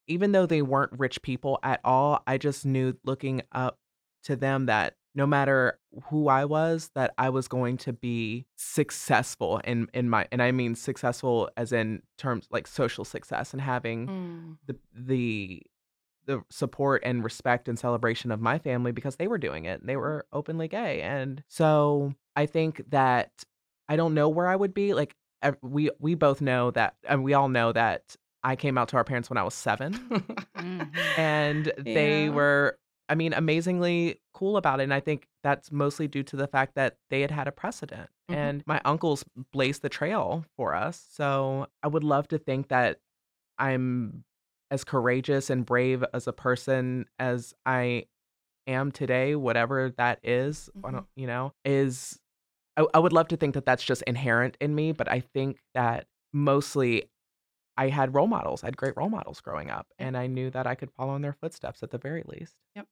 even 0.07 0.33
though 0.33 0.47
they 0.47 0.63
weren't 0.63 0.93
rich 0.99 1.21
people 1.23 1.59
at 1.63 1.81
all 1.85 2.23
i 2.27 2.39
just 2.39 2.65
knew 2.65 2.97
looking 3.05 3.43
up 3.53 3.79
to 4.25 4.37
them 4.37 4.67
that 4.67 4.95
no 5.15 5.27
matter 5.27 5.79
who 6.11 6.29
I 6.29 6.45
was, 6.45 6.91
that 6.95 7.13
I 7.19 7.31
was 7.31 7.49
going 7.49 7.77
to 7.79 7.93
be 7.93 8.47
successful 8.57 9.59
in 9.65 9.89
in 9.93 10.09
my 10.09 10.27
and 10.33 10.43
I 10.43 10.53
mean 10.53 10.75
successful 10.75 11.51
as 11.57 11.73
in 11.73 12.03
terms 12.17 12.47
like 12.51 12.67
social 12.67 13.05
success 13.05 13.53
and 13.53 13.61
having 13.61 14.09
Mm. 14.09 14.57
the 14.67 14.77
the 14.95 15.63
the 16.27 16.43
support 16.51 17.03
and 17.05 17.25
respect 17.25 17.69
and 17.69 17.79
celebration 17.79 18.31
of 18.31 18.41
my 18.41 18.59
family 18.59 18.93
because 18.93 19.17
they 19.17 19.27
were 19.29 19.39
doing 19.39 19.65
it. 19.65 19.85
They 19.87 19.97
were 19.97 20.27
openly 20.33 20.69
gay. 20.69 21.01
And 21.01 21.43
so 21.49 22.15
I 22.37 22.45
think 22.47 22.83
that 22.91 23.31
I 23.89 23.97
don't 23.97 24.13
know 24.15 24.29
where 24.29 24.47
I 24.47 24.55
would 24.57 24.75
be. 24.75 24.93
Like 24.95 25.17
we 25.63 25.91
we 25.99 26.15
both 26.15 26.41
know 26.41 26.71
that 26.73 26.97
and 27.09 27.25
we 27.25 27.33
all 27.35 27.49
know 27.49 27.73
that 27.73 28.15
I 28.45 28.57
came 28.57 28.77
out 28.79 28.89
to 28.89 28.97
our 28.97 29.05
parents 29.05 29.31
when 29.31 29.39
I 29.39 29.43
was 29.43 29.55
7 29.55 29.95
Mhm. 30.57 30.91
and 31.17 31.73
they 31.79 32.25
Yeah. 32.29 32.35
were 32.35 32.79
i 33.09 33.15
mean 33.15 33.33
amazingly 33.33 34.21
cool 34.35 34.57
about 34.57 34.81
it 34.81 34.85
and 34.85 34.95
i 34.95 35.01
think 35.01 35.29
that's 35.43 35.71
mostly 35.73 36.07
due 36.09 36.23
to 36.23 36.37
the 36.37 36.47
fact 36.47 36.75
that 36.75 36.97
they 37.11 37.21
had 37.21 37.31
had 37.31 37.49
a 37.49 37.53
precedent 37.53 38.09
Mhm. 38.31 38.35
and 38.37 38.63
my 38.67 38.81
uncles 38.85 39.25
blazed 39.53 39.83
the 39.83 39.89
trail 39.89 40.45
for 40.57 40.75
us 40.75 41.07
so 41.11 41.67
i 41.83 41.89
would 41.89 42.05
love 42.05 42.29
to 42.29 42.39
think 42.39 42.69
that 42.69 43.01
i'm 43.59 44.25
as 44.71 44.85
courageous 44.85 45.49
and 45.51 45.65
brave 45.65 46.05
as 46.13 46.27
a 46.27 46.33
person 46.33 47.07
as 47.19 47.55
i 47.67 48.05
am 48.67 48.93
today 48.93 49.35
whatever 49.35 49.91
that 49.97 50.21
is 50.23 50.69
Mhm. 50.77 50.93
don't, 50.93 51.07
you 51.17 51.27
know 51.27 51.53
is 51.65 52.21
I, 52.77 52.87
I 52.95 52.99
would 52.99 53.13
love 53.15 53.29
to 53.29 53.37
think 53.37 53.55
that 53.55 53.65
that's 53.65 53.83
just 53.83 54.03
inherent 54.03 54.57
in 54.61 54.75
me 54.75 54.93
but 54.93 55.11
i 55.11 55.21
think 55.21 55.63
that 55.75 56.07
mostly 56.33 57.11
I 57.81 57.91
had 57.91 58.13
role 58.13 58.27
models. 58.27 58.65
I 58.65 58.67
had 58.67 58.77
great 58.77 58.97
role 58.97 59.09
models 59.09 59.41
growing 59.41 59.71
up, 59.71 59.87
and 60.01 60.17
I 60.17 60.27
knew 60.27 60.51
that 60.51 60.67
I 60.67 60.75
could 60.75 60.91
follow 60.91 61.15
in 61.15 61.23
their 61.23 61.33
footsteps 61.33 61.81
at 61.85 61.93
the 61.93 61.99
very 61.99 62.25
least. 62.27 62.57
Yep. 62.75 62.89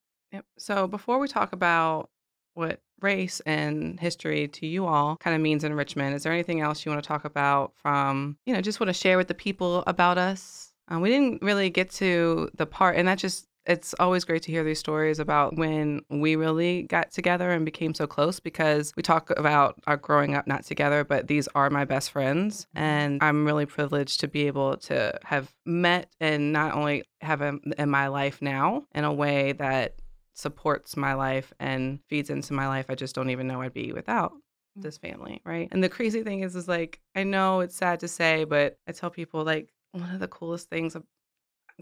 So 0.58 0.86
before 0.86 1.18
we 1.18 1.28
talk 1.28 1.52
about 1.52 2.10
what 2.54 2.80
race 3.00 3.40
and 3.40 4.00
history 4.00 4.48
to 4.48 4.66
you 4.66 4.86
all 4.86 5.16
kind 5.18 5.36
of 5.36 5.42
means 5.42 5.64
in 5.64 5.74
Richmond, 5.74 6.14
is 6.14 6.22
there 6.22 6.32
anything 6.32 6.60
else 6.60 6.84
you 6.84 6.90
want 6.90 7.02
to 7.02 7.06
talk 7.06 7.24
about 7.24 7.72
from, 7.76 8.38
you 8.46 8.54
know, 8.54 8.60
just 8.60 8.80
want 8.80 8.88
to 8.88 8.94
share 8.94 9.18
with 9.18 9.28
the 9.28 9.34
people 9.34 9.84
about 9.86 10.16
us? 10.18 10.72
Um, 10.88 11.02
we 11.02 11.10
didn't 11.10 11.42
really 11.42 11.68
get 11.68 11.90
to 11.92 12.48
the 12.54 12.64
part, 12.64 12.96
and 12.96 13.08
that 13.08 13.18
just, 13.18 13.46
it's 13.66 13.94
always 13.98 14.24
great 14.24 14.42
to 14.44 14.52
hear 14.52 14.62
these 14.62 14.78
stories 14.78 15.18
about 15.18 15.56
when 15.56 16.00
we 16.08 16.36
really 16.36 16.84
got 16.84 17.10
together 17.10 17.50
and 17.50 17.64
became 17.64 17.92
so 17.92 18.06
close 18.06 18.38
because 18.38 18.92
we 18.96 19.02
talk 19.02 19.30
about 19.36 19.74
our 19.86 19.96
growing 19.96 20.34
up 20.36 20.46
not 20.46 20.64
together, 20.64 21.02
but 21.02 21.26
these 21.26 21.48
are 21.56 21.68
my 21.68 21.84
best 21.84 22.12
friends. 22.12 22.68
And 22.74 23.22
I'm 23.22 23.44
really 23.44 23.66
privileged 23.66 24.20
to 24.20 24.28
be 24.28 24.46
able 24.46 24.76
to 24.78 25.18
have 25.24 25.52
met 25.66 26.08
and 26.20 26.52
not 26.52 26.74
only 26.74 27.02
have 27.20 27.40
them 27.40 27.60
in 27.76 27.90
my 27.90 28.06
life 28.06 28.40
now 28.40 28.84
in 28.94 29.04
a 29.04 29.12
way 29.12 29.52
that 29.52 29.96
supports 30.36 30.96
my 30.96 31.14
life 31.14 31.52
and 31.58 31.98
feeds 32.08 32.28
into 32.28 32.52
my 32.52 32.68
life. 32.68 32.86
I 32.88 32.94
just 32.94 33.14
don't 33.14 33.30
even 33.30 33.48
know 33.48 33.62
I'd 33.62 33.72
be 33.72 33.92
without 33.92 34.32
mm. 34.32 34.82
this 34.82 34.98
family, 34.98 35.40
right? 35.44 35.68
And 35.72 35.82
the 35.82 35.88
crazy 35.88 36.22
thing 36.22 36.40
is, 36.40 36.54
is 36.54 36.68
like 36.68 37.00
I 37.14 37.24
know 37.24 37.60
it's 37.60 37.74
sad 37.74 38.00
to 38.00 38.08
say, 38.08 38.44
but 38.44 38.78
I 38.86 38.92
tell 38.92 39.10
people 39.10 39.44
like 39.44 39.72
one 39.92 40.14
of 40.14 40.20
the 40.20 40.28
coolest 40.28 40.68
things. 40.68 40.94
I'm 40.94 41.04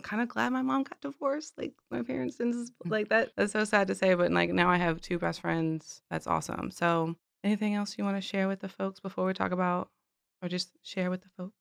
kind 0.02 0.22
of 0.22 0.28
glad 0.28 0.52
my 0.52 0.62
mom 0.62 0.84
got 0.84 1.00
divorced. 1.00 1.54
Like 1.58 1.74
my 1.90 2.02
parents 2.02 2.36
didn't 2.36 2.54
mm. 2.54 2.70
like 2.86 3.08
that. 3.08 3.32
That's 3.36 3.52
so 3.52 3.64
sad 3.64 3.88
to 3.88 3.94
say, 3.94 4.14
but 4.14 4.30
like 4.30 4.50
now 4.50 4.70
I 4.70 4.76
have 4.76 5.00
two 5.00 5.18
best 5.18 5.40
friends. 5.40 6.00
That's 6.10 6.28
awesome. 6.28 6.70
So, 6.70 7.16
anything 7.42 7.74
else 7.74 7.98
you 7.98 8.04
want 8.04 8.16
to 8.16 8.22
share 8.22 8.46
with 8.46 8.60
the 8.60 8.68
folks 8.68 9.00
before 9.00 9.26
we 9.26 9.34
talk 9.34 9.50
about, 9.50 9.90
or 10.40 10.48
just 10.48 10.70
share 10.82 11.10
with 11.10 11.22
the 11.22 11.28
folks? 11.36 11.58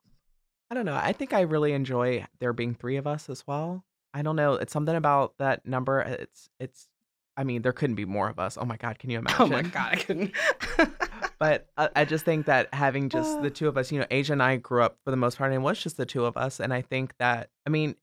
I 0.69 0.75
don't 0.75 0.85
know. 0.85 0.95
I 0.95 1.11
think 1.11 1.33
I 1.33 1.41
really 1.41 1.73
enjoy 1.73 2.25
there 2.39 2.53
being 2.53 2.75
three 2.75 2.97
of 2.97 3.07
us 3.07 3.29
as 3.29 3.45
well. 3.47 3.83
I 4.13 4.21
don't 4.21 4.35
know. 4.35 4.53
It's 4.53 4.71
something 4.73 4.95
about 4.95 5.33
that 5.39 5.65
number. 5.65 6.01
It's 6.01 6.49
it's. 6.59 6.87
I 7.35 7.43
mean, 7.43 7.63
there 7.63 7.73
couldn't 7.73 7.95
be 7.95 8.05
more 8.05 8.29
of 8.29 8.37
us. 8.37 8.59
Oh 8.61 8.65
my 8.65 8.77
god, 8.77 8.99
can 8.99 9.09
you 9.09 9.17
imagine? 9.19 9.37
Oh 9.41 9.47
my 9.47 9.63
god, 9.63 9.89
I 9.93 9.95
couldn't. 9.95 10.31
But 11.39 11.67
uh, 11.75 11.89
I 11.93 12.05
just 12.05 12.23
think 12.23 12.45
that 12.45 12.73
having 12.73 13.09
just 13.09 13.41
the 13.41 13.49
two 13.57 13.67
of 13.67 13.77
us, 13.77 13.91
you 13.91 13.99
know, 13.99 14.05
Asia 14.09 14.31
and 14.31 14.41
I 14.41 14.55
grew 14.57 14.81
up 14.81 14.97
for 15.03 15.11
the 15.11 15.17
most 15.17 15.37
part, 15.37 15.51
and 15.51 15.61
it 15.61 15.63
was 15.65 15.81
just 15.81 15.97
the 15.97 16.05
two 16.05 16.23
of 16.23 16.37
us. 16.37 16.61
And 16.61 16.73
I 16.73 16.81
think 16.81 17.15
that, 17.17 17.49
I 17.67 17.69
mean, 17.69 17.95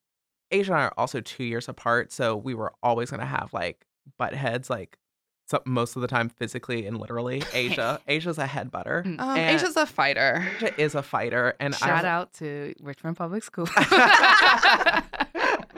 Asia 0.50 0.72
and 0.72 0.80
I 0.80 0.84
are 0.86 0.94
also 0.98 1.20
two 1.22 1.44
years 1.44 1.66
apart, 1.66 2.12
so 2.12 2.36
we 2.36 2.54
were 2.54 2.72
always 2.82 3.10
gonna 3.10 3.24
have 3.24 3.50
like 3.54 3.86
butt 4.18 4.34
heads, 4.34 4.68
like 4.68 4.98
so, 5.46 5.62
most 5.64 5.96
of 5.96 6.02
the 6.02 6.08
time 6.08 6.28
physically 6.28 6.84
and 6.86 6.98
literally. 6.98 7.42
Asia, 7.54 7.98
Asia's 8.08 8.36
a 8.36 8.46
head 8.46 8.70
butter. 8.70 9.04
Mm. 9.06 9.18
Um, 9.20 9.38
And- 9.38 9.54
Asia's 9.56 9.76
a 9.76 9.86
fighter. 9.86 10.46
Asia 10.56 10.78
is 10.80 10.94
a 10.94 11.02
fighter, 11.02 11.54
and 11.60 11.74
Shout 11.74 12.04
I, 12.04 12.08
out 12.08 12.34
to 12.34 12.74
Richmond 12.82 13.16
Public 13.16 13.42
School. 13.42 13.68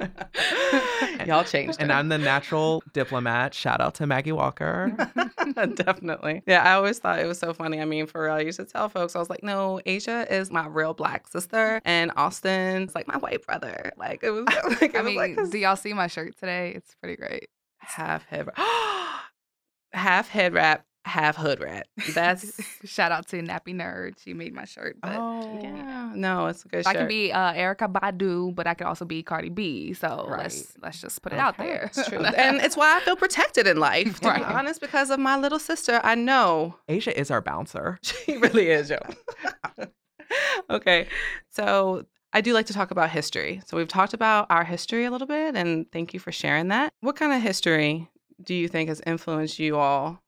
Y'all 1.27 1.45
changed 1.45 1.79
and 1.81 1.91
it. 1.91 1.95
I'm 1.95 2.09
the 2.09 2.19
natural 2.19 2.83
diplomat. 2.93 3.55
Shout 3.55 3.81
out 3.81 3.95
to 3.97 4.07
Maggie 4.07 4.33
Walker. 4.33 4.97
Definitely. 5.75 6.43
Yeah, 6.47 6.63
I 6.63 6.75
always 6.75 6.99
thought 6.99 7.19
it 7.19 7.27
was 7.27 7.39
so 7.39 7.53
funny. 7.53 7.81
I 7.81 7.85
mean, 7.85 8.07
for 8.07 8.25
real, 8.25 8.35
I 8.35 8.41
used 8.41 8.59
to 8.59 8.65
tell 8.65 8.89
folks, 8.89 9.15
I 9.15 9.19
was 9.19 9.31
like, 9.31 9.43
no, 9.43 9.81
Asia 9.87 10.27
is 10.31 10.51
my 10.51 10.67
real 10.67 10.95
black 10.95 11.29
sister, 11.29 11.81
and 11.85 12.11
Austin's 12.17 12.95
like 12.95 13.07
my 13.07 13.19
white 13.19 13.45
brother. 13.47 13.93
Like, 13.97 14.23
it 14.23 14.31
was 14.31 14.47
like, 14.81 14.95
it 14.95 14.97
I 14.97 15.03
was 15.03 15.15
like 15.15 15.37
mean, 15.37 15.51
do 15.51 15.59
y'all 15.59 15.77
see 15.77 15.93
my 15.93 16.07
shirt 16.07 16.37
today? 16.39 16.73
It's 16.75 16.95
pretty 16.97 17.17
great. 17.17 17.49
half 17.79 18.25
head 18.27 18.47
wrap. 18.47 18.59
half 19.93 20.29
head 20.29 20.55
wrap, 20.55 20.85
half 21.05 21.37
hood 21.37 21.61
rat. 21.61 21.87
That's, 22.15 22.61
Shout 22.85 23.11
out 23.13 23.27
to 23.29 23.37
Nappy 23.43 23.75
Nerd. 23.75 24.15
She 24.23 24.35
made 24.35 24.55
my 24.55 24.65
shirt. 24.65 24.97
But 25.01 25.17
oh, 25.19 25.61
yeah, 25.63 26.13
no, 26.15 26.47
it's 26.47 26.65
a 26.65 26.69
good 26.69 26.87
I 26.87 26.93
shirt. 26.93 26.99
can 27.01 27.09
be 27.09 27.33
uh, 27.33 27.53
Erykah 27.55 27.93
Badu, 27.93 28.55
but 28.55 28.67
I 28.67 28.75
could 28.75 28.87
also 28.87 29.05
be 29.05 29.23
Cardi 29.23 29.49
B. 29.49 29.93
So 29.95 30.27
let's 30.31 30.75
let's 30.81 31.01
just 31.01 31.21
put 31.23 31.33
it 31.33 31.39
out 31.39 31.59
there. 31.59 31.85
It's 31.95 32.09
true. 32.09 32.19
and 32.25 32.59
it's 32.59 32.77
why 32.77 32.97
I 32.97 33.01
feel 33.01 33.17
protected 33.17 33.67
in 33.67 33.79
life, 33.79 34.21
to 34.21 34.29
Right. 34.29 34.39
be 34.39 34.45
honest, 34.45 34.81
because 34.81 35.11
of 35.11 35.19
my 35.19 35.37
little 35.37 35.59
sister. 35.59 36.01
I 36.05 36.15
know 36.15 36.77
Asia 36.89 37.19
is 37.19 37.31
our 37.31 37.41
bouncer. 37.41 37.99
She 38.25 38.37
really 38.37 38.69
is, 38.69 38.89
yo. 38.91 38.99
okay. 40.71 41.09
So 41.51 42.05
I 42.33 42.41
do 42.41 42.53
like 42.55 42.67
to 42.67 42.73
talk 42.73 42.91
about 42.91 43.11
history. 43.11 43.61
So 43.67 43.77
we've 43.77 43.89
talked 43.89 44.15
about 44.15 44.47
our 44.51 44.65
history 44.65 45.05
a 45.05 45.11
little 45.11 45.27
bit, 45.27 45.57
and 45.57 45.91
thank 45.93 46.15
you 46.15 46.21
for 46.21 46.33
sharing 46.33 46.69
that. 46.69 46.93
What 47.01 47.17
kind 47.17 47.33
of 47.33 47.43
history 47.43 48.09
do 48.43 48.55
you 48.55 48.69
think 48.69 48.89
has 48.89 49.01
influenced 49.07 49.59
you 49.59 49.77
all 49.77 50.22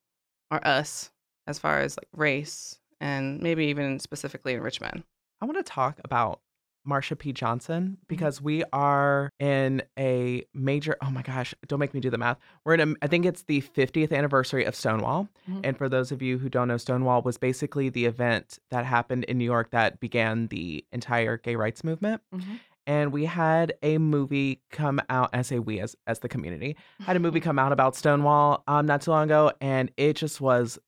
or 0.55 0.66
us 0.66 1.11
as 1.46 1.59
far 1.59 1.80
as 1.80 1.96
like 1.96 2.09
race 2.16 2.78
and 3.00 3.40
maybe 3.42 3.66
even 3.66 3.98
specifically 3.98 4.55
in 4.55 4.61
Richmond? 4.61 5.05
I 5.40 5.46
want 5.46 5.59
to 5.59 5.62
talk 5.62 6.00
about 6.05 6.40
Marsha 6.86 7.18
P. 7.18 7.32
Johnson 7.32 7.96
because 8.09 8.42
we 8.42 8.62
are 8.72 9.30
in 9.40 9.82
a 9.98 10.44
major. 10.52 10.96
Oh 11.02 11.11
my 11.11 11.22
gosh, 11.22 11.55
don't 11.66 11.78
make 11.78 11.94
me 11.94 12.00
do 12.00 12.11
the 12.11 12.18
math. 12.18 12.38
We're 12.64 12.74
in 12.74 12.80
a. 12.80 12.94
I 13.02 13.07
think 13.07 13.24
it's 13.24 13.42
the 13.44 13.62
50th 13.62 14.12
anniversary 14.12 14.64
of 14.64 14.74
Stonewall. 14.74 15.28
Mhm. 15.50 15.61
And 15.64 15.78
for 15.78 15.88
those 15.88 16.12
of 16.12 16.20
you 16.20 16.38
who 16.38 16.48
don't 16.50 16.68
know, 16.68 16.76
Stonewall 16.76 17.22
was 17.22 17.38
basically 17.38 17.88
the 17.88 18.05
event 18.05 18.59
that 18.70 18.84
happened 18.84 19.24
in 19.24 19.38
New 19.38 19.46
York 19.46 19.70
that 19.70 19.98
began 19.98 20.48
the 20.48 20.84
entire 20.92 21.38
gay 21.38 21.57
rights 21.57 21.84
movement. 21.84 22.20
Mhm. 22.34 22.61
And 22.87 23.12
we 23.12 23.24
had 23.24 23.74
a 23.82 23.99
movie 23.99 24.61
come 24.70 25.01
out. 25.09 25.30
I 25.32 25.43
say 25.43 25.59
we 25.59 25.80
as 25.80 25.97
as 26.07 26.20
the 26.20 26.28
community 26.28 26.76
had 27.01 27.16
a 27.16 27.20
movie 27.20 27.41
come 27.49 27.59
out 27.59 27.72
about 27.72 27.97
Stonewall 27.97 28.62
um 28.66 28.87
not 28.87 29.03
too 29.03 29.11
long 29.11 29.24
ago, 29.24 29.53
and 29.61 29.91
it 29.97 30.14
just 30.16 30.41
was 30.41 30.78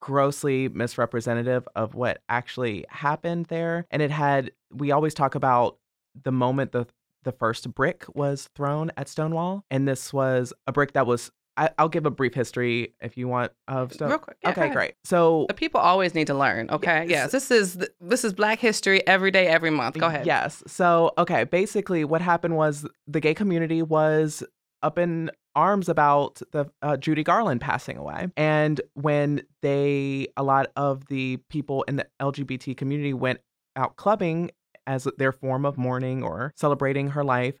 grossly 0.00 0.68
misrepresentative 0.68 1.66
of 1.74 1.94
what 1.94 2.20
actually 2.28 2.84
happened 2.90 3.46
there. 3.46 3.86
And 3.90 4.02
it 4.02 4.10
had 4.10 4.52
we 4.70 4.92
always 4.92 5.14
talk 5.14 5.34
about 5.34 5.78
the 6.22 6.32
moment 6.32 6.72
the 6.72 6.86
the 7.24 7.32
first 7.32 7.72
brick 7.74 8.04
was 8.14 8.50
thrown 8.54 8.92
at 8.96 9.08
Stonewall, 9.08 9.64
and 9.70 9.88
this 9.88 10.12
was 10.12 10.52
a 10.66 10.72
brick 10.72 10.92
that 10.92 11.06
was. 11.06 11.30
I, 11.56 11.70
I'll 11.78 11.88
give 11.88 12.06
a 12.06 12.10
brief 12.10 12.34
history 12.34 12.94
if 13.00 13.16
you 13.16 13.28
want 13.28 13.52
of 13.68 13.92
stuff. 13.92 14.10
Real 14.10 14.18
quick. 14.18 14.36
Yeah, 14.42 14.50
okay, 14.50 14.70
great. 14.70 14.94
So 15.04 15.46
The 15.48 15.54
people 15.54 15.80
always 15.80 16.14
need 16.14 16.26
to 16.26 16.34
learn. 16.34 16.68
Okay. 16.70 17.06
Yes. 17.08 17.10
Yes. 17.10 17.32
This 17.32 17.50
is 17.50 17.88
this 18.00 18.24
is 18.24 18.32
Black 18.32 18.58
History 18.58 19.06
every 19.06 19.30
day, 19.30 19.46
every 19.46 19.70
month. 19.70 19.98
Go 19.98 20.06
ahead. 20.06 20.26
Yes. 20.26 20.62
So, 20.66 21.12
okay, 21.18 21.44
basically 21.44 22.04
what 22.04 22.20
happened 22.20 22.56
was 22.56 22.86
the 23.06 23.20
gay 23.20 23.34
community 23.34 23.82
was 23.82 24.42
up 24.82 24.98
in 24.98 25.30
arms 25.54 25.88
about 25.88 26.42
the 26.52 26.66
uh, 26.82 26.96
Judy 26.96 27.22
Garland 27.22 27.60
passing 27.60 27.96
away. 27.96 28.28
And 28.36 28.80
when 28.94 29.42
they 29.62 30.26
a 30.36 30.42
lot 30.42 30.66
of 30.76 31.06
the 31.06 31.38
people 31.48 31.84
in 31.84 31.96
the 31.96 32.06
LGBT 32.20 32.76
community 32.76 33.14
went 33.14 33.40
out 33.76 33.96
clubbing 33.96 34.50
as 34.86 35.06
their 35.16 35.32
form 35.32 35.64
of 35.64 35.78
mourning 35.78 36.22
or 36.22 36.52
celebrating 36.56 37.10
her 37.10 37.24
life, 37.24 37.54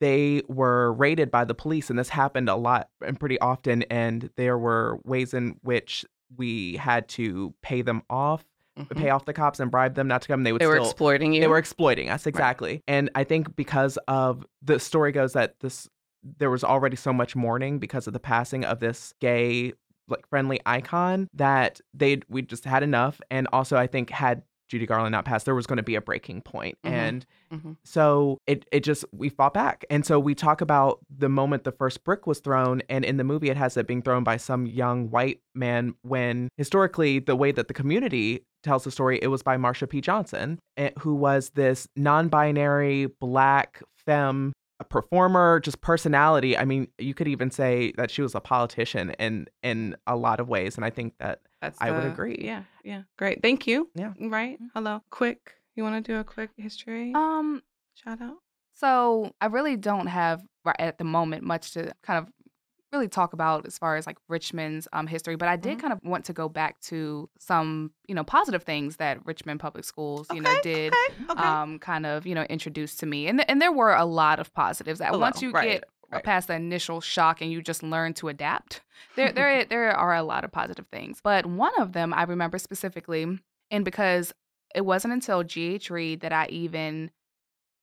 they 0.00 0.42
were 0.48 0.92
raided 0.92 1.30
by 1.30 1.44
the 1.44 1.54
police 1.54 1.90
and 1.90 1.98
this 1.98 2.08
happened 2.08 2.48
a 2.48 2.56
lot 2.56 2.88
and 3.06 3.18
pretty 3.20 3.38
often 3.40 3.82
and 3.84 4.30
there 4.36 4.58
were 4.58 4.98
ways 5.04 5.32
in 5.32 5.56
which 5.62 6.04
we 6.36 6.76
had 6.76 7.08
to 7.08 7.54
pay 7.62 7.82
them 7.82 8.02
off 8.10 8.44
Mhm. 8.78 8.96
pay 8.96 9.08
off 9.10 9.24
the 9.24 9.32
cops 9.32 9.58
and 9.58 9.70
bribe 9.70 9.94
them 9.94 10.06
not 10.06 10.20
to 10.20 10.28
come. 10.28 10.42
They 10.42 10.52
would 10.52 10.60
They 10.60 10.66
were 10.66 10.76
exploiting 10.76 11.32
you. 11.32 11.40
they 11.40 11.46
were 11.46 11.56
exploiting 11.56 12.10
us 12.10 12.26
exactly. 12.26 12.82
And 12.86 13.08
I 13.14 13.24
think 13.24 13.56
because 13.56 13.96
of 14.06 14.44
the 14.60 14.78
story 14.78 15.12
goes 15.12 15.32
that 15.32 15.58
this 15.60 15.88
there 16.38 16.50
was 16.50 16.62
already 16.64 16.96
so 16.96 17.10
much 17.12 17.34
mourning 17.36 17.78
because 17.78 18.06
of 18.06 18.12
the 18.12 18.20
passing 18.20 18.64
of 18.66 18.80
this 18.80 19.14
gay 19.20 19.72
like 20.08 20.26
friendly 20.28 20.60
icon 20.66 21.28
that 21.32 21.80
they 21.94 22.20
we 22.28 22.42
just 22.42 22.64
had 22.66 22.82
enough. 22.82 23.18
And 23.30 23.48
also 23.50 23.78
I 23.78 23.86
think 23.86 24.10
had 24.10 24.42
Judy 24.68 24.86
Garland 24.86 25.12
not 25.12 25.24
passed, 25.24 25.44
there 25.44 25.54
was 25.54 25.66
going 25.66 25.76
to 25.76 25.82
be 25.82 25.94
a 25.94 26.00
breaking 26.00 26.42
point. 26.42 26.76
Mhm. 26.84 26.90
And 26.90 27.26
Mhm. 27.52 27.76
so 27.84 28.38
it 28.46 28.66
it 28.72 28.80
just 28.80 29.04
we 29.12 29.28
fought 29.28 29.54
back. 29.54 29.84
And 29.90 30.04
so 30.04 30.18
we 30.18 30.34
talk 30.34 30.60
about 30.60 30.98
the 31.08 31.28
moment 31.28 31.64
the 31.64 31.72
first 31.72 32.02
brick 32.04 32.26
was 32.26 32.40
thrown 32.40 32.82
and 32.88 33.04
in 33.04 33.16
the 33.16 33.24
movie 33.24 33.48
it 33.50 33.56
has 33.56 33.76
it 33.76 33.86
being 33.86 34.02
thrown 34.02 34.24
by 34.24 34.36
some 34.36 34.66
young 34.66 35.10
white 35.10 35.40
man 35.54 35.94
when 36.02 36.48
historically 36.56 37.18
the 37.20 37.36
way 37.36 37.52
that 37.52 37.68
the 37.68 37.74
community 37.74 38.44
tells 38.62 38.82
the 38.84 38.90
story 38.90 39.18
it 39.22 39.28
was 39.28 39.42
by 39.42 39.56
Marsha 39.56 39.88
P. 39.88 40.00
Johnson 40.00 40.58
eh, 40.76 40.90
who 40.98 41.14
was 41.14 41.50
this 41.50 41.86
non-binary 41.94 43.06
black 43.20 43.82
femme 44.04 44.52
a 44.78 44.84
performer 44.84 45.60
just 45.60 45.80
personality. 45.80 46.56
I 46.56 46.64
mean, 46.64 46.88
you 46.98 47.14
could 47.14 47.28
even 47.28 47.50
say 47.50 47.92
that 47.96 48.10
she 48.10 48.22
was 48.22 48.34
a 48.34 48.40
politician 48.40 49.10
in 49.18 49.46
in 49.62 49.96
a 50.06 50.16
lot 50.16 50.40
of 50.40 50.48
ways 50.48 50.76
and 50.76 50.84
I 50.84 50.90
think 50.90 51.14
that 51.18 51.40
That's 51.60 51.80
I 51.80 51.90
would 51.90 52.04
agree. 52.04 52.38
Yeah, 52.40 52.64
yeah. 52.84 53.02
Great. 53.18 53.40
Thank 53.42 53.66
you. 53.66 53.88
Yeah. 53.94 54.12
Right. 54.20 54.58
Hello. 54.74 55.02
Quick. 55.10 55.54
You 55.74 55.82
want 55.82 56.04
to 56.04 56.12
do 56.12 56.18
a 56.18 56.24
quick 56.24 56.50
history 56.56 57.12
Um, 57.14 57.62
shout 57.94 58.20
out? 58.20 58.36
So 58.74 59.32
I 59.40 59.46
really 59.46 59.76
don't 59.76 60.06
have 60.06 60.42
right 60.64 60.76
at 60.78 60.98
the 60.98 61.04
moment 61.04 61.42
much 61.44 61.72
to 61.72 61.92
kind 62.02 62.18
of 62.18 62.32
really 62.96 63.08
talk 63.08 63.32
about 63.32 63.66
as 63.66 63.76
far 63.78 63.96
as 63.96 64.06
like 64.06 64.16
Richmond's 64.28 64.88
um, 64.92 65.06
history, 65.06 65.36
but 65.36 65.48
I 65.48 65.56
did 65.56 65.76
Mhm. 65.76 65.80
kind 65.80 65.92
of 65.92 66.00
want 66.02 66.24
to 66.26 66.32
go 66.32 66.48
back 66.48 66.80
to 66.82 67.28
some 67.38 67.92
you 68.08 68.14
know 68.14 68.24
positive 68.24 68.62
things 68.62 68.96
that 68.96 69.24
Richmond 69.26 69.60
Public 69.60 69.84
Schools 69.84 70.26
you 70.32 70.40
know 70.40 70.54
did 70.62 70.92
Okay. 70.94 71.32
Okay. 71.32 71.42
um 71.42 71.78
kind 71.78 72.06
of 72.06 72.26
you 72.26 72.34
know 72.34 72.42
introduced 72.44 73.00
to 73.00 73.06
me, 73.06 73.26
and 73.28 73.38
th- 73.38 73.46
and 73.50 73.60
there 73.60 73.72
were 73.72 73.94
a 73.94 74.04
lot 74.06 74.38
of 74.40 74.52
positives. 74.54 74.98
That 75.00 75.08
Hello, 75.08 75.20
once 75.20 75.42
you 75.42 75.50
right, 75.52 75.68
get 75.80 75.84
right. 76.10 76.24
past 76.24 76.48
the 76.48 76.54
initial 76.54 77.00
shock 77.00 77.40
and 77.42 77.52
you 77.52 77.60
just 77.62 77.82
learn 77.82 78.14
to 78.14 78.28
adapt, 78.28 78.82
there 79.16 79.30
there 79.32 79.64
there 79.64 79.90
are 79.90 80.14
a 80.14 80.22
lot 80.22 80.44
of 80.44 80.50
positive 80.52 80.86
things. 80.88 81.20
But 81.22 81.46
one 81.46 81.72
of 81.80 81.92
them 81.92 82.14
I 82.14 82.22
remember 82.24 82.58
specifically, 82.58 83.38
and 83.70 83.84
because 83.84 84.32
it 84.74 84.84
wasn't 84.84 85.12
until 85.14 85.42
GH 85.42 85.90
Reid 85.90 86.20
that 86.20 86.32
I 86.32 86.46
even 86.48 87.10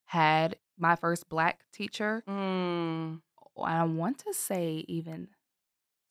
had 0.06 0.58
my 0.78 0.96
first 0.96 1.30
black 1.30 1.62
teacher. 1.72 2.24
Mm. 2.28 3.22
I 3.62 3.84
want 3.84 4.20
to 4.20 4.34
say 4.34 4.86
even 4.88 5.30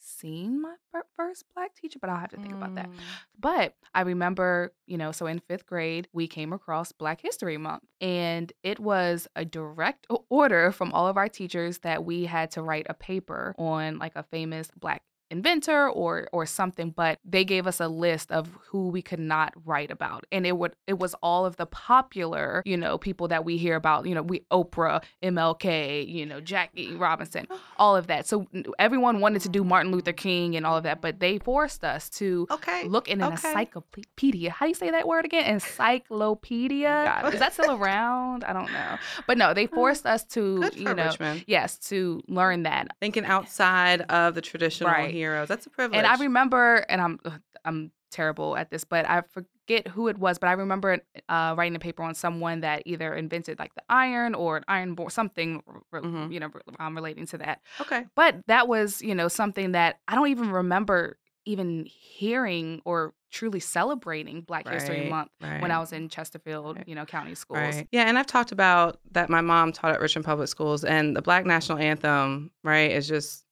seen 0.03 0.61
my 0.61 0.74
first 1.16 1.45
black 1.55 1.74
teacher, 1.74 1.99
but 2.01 2.11
I'll 2.11 2.18
have 2.18 2.30
to 2.30 2.36
think 2.36 2.53
about 2.53 2.74
that. 2.74 2.90
Mm. 2.90 2.95
But 3.38 3.74
I 3.95 4.03
remember, 4.03 4.72
you 4.86 4.99
know, 4.99 5.12
so 5.12 5.26
in 5.26 5.38
fifth 5.38 5.66
grade, 5.66 6.09
we 6.12 6.26
came 6.26 6.53
across 6.53 6.93
Black 6.93 7.20
History 7.20 7.57
Month, 7.57 7.84
and 8.01 8.53
it 8.62 8.80
was 8.80 9.28
a 9.36 9.45
direct 9.45 10.07
order 10.28 10.72
from 10.72 10.93
all 10.93 11.07
of 11.07 11.16
our 11.16 11.28
teachers 11.28 11.78
that 11.78 12.05
we 12.05 12.24
had 12.24 12.51
to 12.53 12.62
write 12.62 12.86
a 12.88 12.95
paper 12.95 13.55
on 13.59 13.99
like 13.99 14.16
a 14.16 14.22
famous 14.24 14.70
black 14.78 15.03
inventor 15.33 15.89
or 15.89 16.28
or 16.33 16.45
something 16.47 16.91
but 16.91 17.18
they 17.24 17.45
gave 17.45 17.66
us 17.66 17.80
a 17.80 17.89
list 17.89 18.30
of 18.30 18.51
who 18.68 18.89
we 18.89 19.01
could 19.03 19.18
not 19.18 19.53
write 19.64 19.91
about 19.91 20.24
and 20.30 20.47
it 20.47 20.57
would 20.59 20.74
it 20.87 20.99
was 20.99 21.14
all 21.22 21.47
of 21.47 21.57
the 21.57 21.66
popular 21.66 22.62
you 22.64 22.76
know 22.76 22.99
people 22.99 23.26
that 23.28 23.45
we 23.45 23.57
hear 23.57 23.74
about 23.74 24.07
you 24.07 24.14
know 24.14 24.22
we 24.22 24.41
Oprah 24.53 25.03
MLK 25.22 26.07
you 26.09 26.26
know 26.26 26.41
Jackie 26.41 26.95
Robinson 26.95 27.47
all 27.78 27.97
of 27.97 28.07
that 28.09 28.26
so 28.26 28.47
everyone 28.78 29.20
wanted 29.20 29.41
to 29.43 29.49
do 29.49 29.64
Martin 29.64 29.91
Luther 29.91 30.12
King 30.12 30.55
and 30.57 30.64
all 30.66 30.76
of 30.76 30.83
that 30.85 31.01
but 31.01 31.18
they 31.20 31.39
forced 31.39 31.83
us 31.85 32.09
to 32.11 32.47
Okay. 32.51 32.87
look 32.87 33.09
in 33.09 33.20
an 33.22 33.33
okay. 33.33 33.49
encyclopedia. 33.49 34.51
How 34.51 34.66
do 34.66 34.68
you 34.70 34.74
say 34.74 34.91
that 34.91 35.07
word 35.09 35.24
again? 35.24 35.47
Encyclopedia. 35.47 37.22
Is 37.33 37.39
that 37.41 37.53
still 37.53 37.72
around? 37.72 38.45
I 38.45 38.53
don't 38.53 38.70
know. 38.72 38.99
But 39.26 39.39
no, 39.39 39.55
they 39.55 39.66
forced 39.66 40.07
us 40.07 40.24
to, 40.24 40.61
Good 40.61 40.76
you 40.76 40.95
know, 40.95 41.07
Richmond. 41.07 41.45
yes, 41.47 41.78
to 41.89 42.22
learn 42.28 42.64
that. 42.64 42.89
Thinking 43.01 43.24
outside 43.24 44.03
of 44.03 44.35
the 44.35 44.41
traditional 44.43 44.91
Right. 44.91 45.12
Heroes. 45.23 45.49
That's 45.49 45.66
a 45.66 45.70
privilege. 45.70 45.99
And 45.99 46.07
I 46.07 46.16
remember, 46.16 46.85
and 46.89 47.01
I'm 47.01 47.18
I'm 47.64 47.93
terrible 48.11 48.57
at 48.57 48.70
this, 48.70 48.85
but 48.85 49.09
I 49.09 49.23
forget 49.31 49.89
who 49.89 50.09
it 50.09 50.18
was. 50.18 50.39
But 50.39 50.49
I 50.49 50.53
remember 50.53 50.99
uh, 51.29 51.55
writing 51.57 51.75
a 51.77 51.79
paper 51.79 52.03
on 52.03 52.14
someone 52.14 52.61
that 52.61 52.83
either 52.85 53.14
invented 53.14 53.59
like 53.59 53.75
the 53.75 53.83
iron 53.89 54.35
or 54.35 54.59
an 54.59 54.64
iron 54.68 54.95
board, 54.95 55.12
something, 55.12 55.62
Mhm. 55.95 56.33
you 56.33 56.41
know, 56.41 56.51
um, 56.79 56.95
relating 56.95 57.27
to 57.27 57.39
that. 57.39 57.61
Okay. 57.81 58.05
But 58.14 58.47
that 58.49 58.68
was, 58.68 59.01
you 59.01 59.14
know, 59.14 59.29
something 59.29 59.73
that 59.73 60.01
I 60.09 60.14
don't 60.14 60.29
even 60.29 60.51
remember 60.51 61.16
even 61.45 61.87
hearing 61.87 62.81
or 62.85 63.14
truly 63.33 63.59
celebrating 63.61 64.43
Black 64.43 64.68
History 64.68 65.01
Right, 65.01 65.11
Month 65.11 65.31
when 65.41 65.70
I 65.73 65.79
was 65.79 65.93
in 65.93 66.09
Chesterfield, 66.09 66.77
Right. 66.77 66.87
you 66.89 66.95
know, 66.95 67.05
county 67.07 67.35
schools. 67.35 67.59
Right. 67.77 67.89
Yeah, 67.91 68.03
and 68.03 68.16
I've 68.18 68.27
talked 68.27 68.53
about 68.53 69.01
that 69.12 69.29
my 69.31 69.41
mom 69.41 69.73
taught 69.73 69.93
at 69.95 70.01
Richmond 70.01 70.25
Public 70.27 70.49
Schools 70.49 70.85
and 70.85 71.16
the 71.16 71.23
Black 71.23 71.45
National 71.47 71.79
Anthem, 71.79 72.51
right, 72.62 72.91
is 72.93 73.09
just 73.09 73.45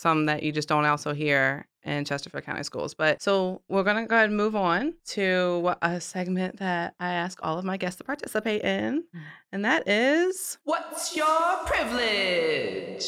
some 0.00 0.26
that 0.26 0.42
you 0.42 0.50
just 0.50 0.68
don't 0.68 0.86
also 0.86 1.12
hear 1.12 1.66
in 1.84 2.04
Chesterfield 2.04 2.44
County 2.44 2.62
Schools. 2.62 2.94
But 2.94 3.20
so 3.20 3.60
we're 3.68 3.82
gonna 3.82 4.06
go 4.06 4.16
ahead 4.16 4.28
and 4.28 4.36
move 4.36 4.56
on 4.56 4.94
to 5.08 5.74
a 5.82 6.00
segment 6.00 6.58
that 6.58 6.94
I 6.98 7.12
ask 7.12 7.38
all 7.42 7.58
of 7.58 7.64
my 7.64 7.76
guests 7.76 7.98
to 7.98 8.04
participate 8.04 8.62
in. 8.62 9.04
Mm. 9.14 9.20
And 9.52 9.64
that 9.64 9.86
is 9.86 10.58
What's 10.64 11.14
your 11.14 11.56
privilege? 11.66 13.04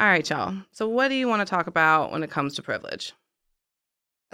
All 0.00 0.06
right, 0.06 0.28
y'all. 0.28 0.56
So 0.72 0.88
what 0.88 1.08
do 1.08 1.14
you 1.14 1.28
want 1.28 1.46
to 1.46 1.46
talk 1.46 1.66
about 1.66 2.12
when 2.12 2.22
it 2.22 2.30
comes 2.30 2.54
to 2.54 2.62
privilege? 2.62 3.12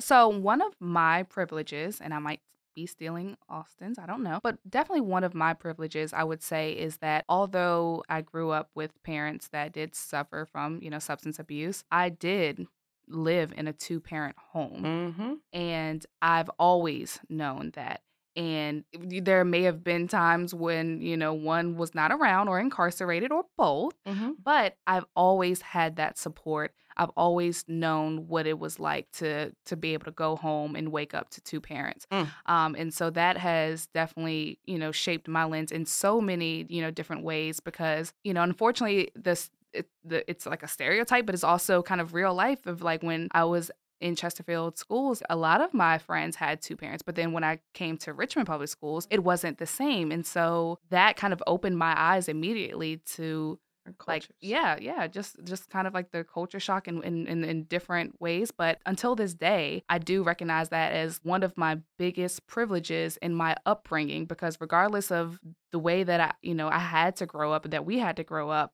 So, 0.00 0.28
one 0.28 0.60
of 0.60 0.74
my 0.80 1.22
privileges, 1.22 2.00
and 2.00 2.12
I 2.12 2.18
might 2.18 2.40
be 2.74 2.86
stealing 2.86 3.36
Austin's, 3.48 3.98
I 3.98 4.06
don't 4.06 4.22
know, 4.22 4.40
but 4.42 4.58
definitely 4.68 5.02
one 5.02 5.24
of 5.24 5.34
my 5.34 5.54
privileges, 5.54 6.12
I 6.12 6.24
would 6.24 6.42
say, 6.42 6.72
is 6.72 6.98
that 6.98 7.24
although 7.28 8.02
I 8.08 8.20
grew 8.20 8.50
up 8.50 8.70
with 8.74 9.02
parents 9.02 9.48
that 9.48 9.72
did 9.72 9.94
suffer 9.94 10.46
from, 10.50 10.80
you 10.82 10.90
know, 10.90 10.98
substance 10.98 11.38
abuse, 11.38 11.84
I 11.90 12.08
did 12.08 12.66
live 13.08 13.52
in 13.56 13.68
a 13.68 13.72
two 13.72 14.00
parent 14.00 14.36
home. 14.38 14.82
Mm-hmm. 14.82 15.34
And 15.52 16.06
I've 16.22 16.50
always 16.58 17.20
known 17.28 17.72
that. 17.74 18.02
And 18.36 18.84
there 18.92 19.44
may 19.44 19.62
have 19.62 19.84
been 19.84 20.08
times 20.08 20.52
when, 20.52 21.00
you 21.00 21.16
know, 21.16 21.32
one 21.32 21.76
was 21.76 21.94
not 21.94 22.10
around 22.10 22.48
or 22.48 22.58
incarcerated 22.58 23.30
or 23.30 23.44
both 23.56 23.94
Mm-hmm. 24.06 24.32
but 24.42 24.76
I've 24.86 25.06
always 25.16 25.62
had 25.62 25.96
that 25.96 26.18
support. 26.18 26.72
I've 26.96 27.10
always 27.16 27.64
known 27.68 28.28
what 28.28 28.46
it 28.46 28.58
was 28.58 28.78
like 28.78 29.10
to 29.12 29.52
to 29.66 29.76
be 29.76 29.94
able 29.94 30.04
to 30.04 30.10
go 30.10 30.36
home 30.36 30.76
and 30.76 30.92
wake 30.92 31.14
up 31.14 31.30
to 31.30 31.40
two 31.40 31.60
parents. 31.60 32.06
Mm. 32.12 32.28
Um, 32.46 32.74
and 32.78 32.92
so 32.92 33.10
that 33.10 33.36
has 33.36 33.86
definitely, 33.86 34.58
you 34.64 34.78
know, 34.78 34.92
shaped 34.92 35.26
my 35.28 35.44
lens 35.44 35.72
in 35.72 35.86
so 35.86 36.20
many, 36.20 36.66
you 36.68 36.82
know, 36.82 36.90
different 36.90 37.24
ways 37.24 37.60
because, 37.60 38.12
you 38.22 38.34
know, 38.34 38.42
unfortunately 38.42 39.10
this 39.14 39.50
it, 39.72 39.88
the, 40.04 40.28
it's 40.30 40.46
like 40.46 40.62
a 40.62 40.68
stereotype, 40.68 41.26
but 41.26 41.34
it's 41.34 41.42
also 41.44 41.82
kind 41.82 42.00
of 42.00 42.14
real 42.14 42.32
life 42.32 42.64
of 42.66 42.82
like 42.82 43.02
when 43.02 43.28
I 43.32 43.44
was 43.44 43.70
in 44.00 44.16
Chesterfield 44.16 44.76
schools, 44.78 45.22
a 45.30 45.36
lot 45.36 45.60
of 45.60 45.72
my 45.72 45.98
friends 45.98 46.36
had 46.36 46.60
two 46.60 46.76
parents. 46.76 47.02
But 47.02 47.14
then 47.14 47.32
when 47.32 47.44
I 47.44 47.60
came 47.72 47.96
to 47.98 48.12
Richmond 48.12 48.46
Public 48.46 48.68
Schools, 48.68 49.06
it 49.10 49.24
wasn't 49.24 49.58
the 49.58 49.66
same. 49.66 50.12
And 50.12 50.26
so 50.26 50.78
that 50.90 51.16
kind 51.16 51.32
of 51.32 51.42
opened 51.46 51.78
my 51.78 51.94
eyes 51.96 52.28
immediately 52.28 52.98
to 53.14 53.58
like 54.06 54.26
yeah 54.40 54.76
yeah 54.80 55.06
just 55.06 55.36
just 55.44 55.68
kind 55.68 55.86
of 55.86 55.94
like 55.94 56.10
the 56.10 56.24
culture 56.24 56.60
shock 56.60 56.88
in, 56.88 57.02
in 57.02 57.26
in 57.26 57.44
in 57.44 57.64
different 57.64 58.18
ways 58.20 58.50
but 58.50 58.78
until 58.86 59.14
this 59.14 59.34
day 59.34 59.82
i 59.88 59.98
do 59.98 60.22
recognize 60.22 60.70
that 60.70 60.92
as 60.92 61.20
one 61.22 61.42
of 61.42 61.56
my 61.56 61.78
biggest 61.98 62.46
privileges 62.46 63.18
in 63.18 63.34
my 63.34 63.54
upbringing 63.66 64.24
because 64.24 64.56
regardless 64.60 65.10
of 65.10 65.38
the 65.70 65.78
way 65.78 66.02
that 66.02 66.20
i 66.20 66.32
you 66.42 66.54
know 66.54 66.68
i 66.68 66.78
had 66.78 67.14
to 67.16 67.26
grow 67.26 67.52
up 67.52 67.68
that 67.70 67.84
we 67.84 67.98
had 67.98 68.16
to 68.16 68.24
grow 68.24 68.48
up 68.48 68.72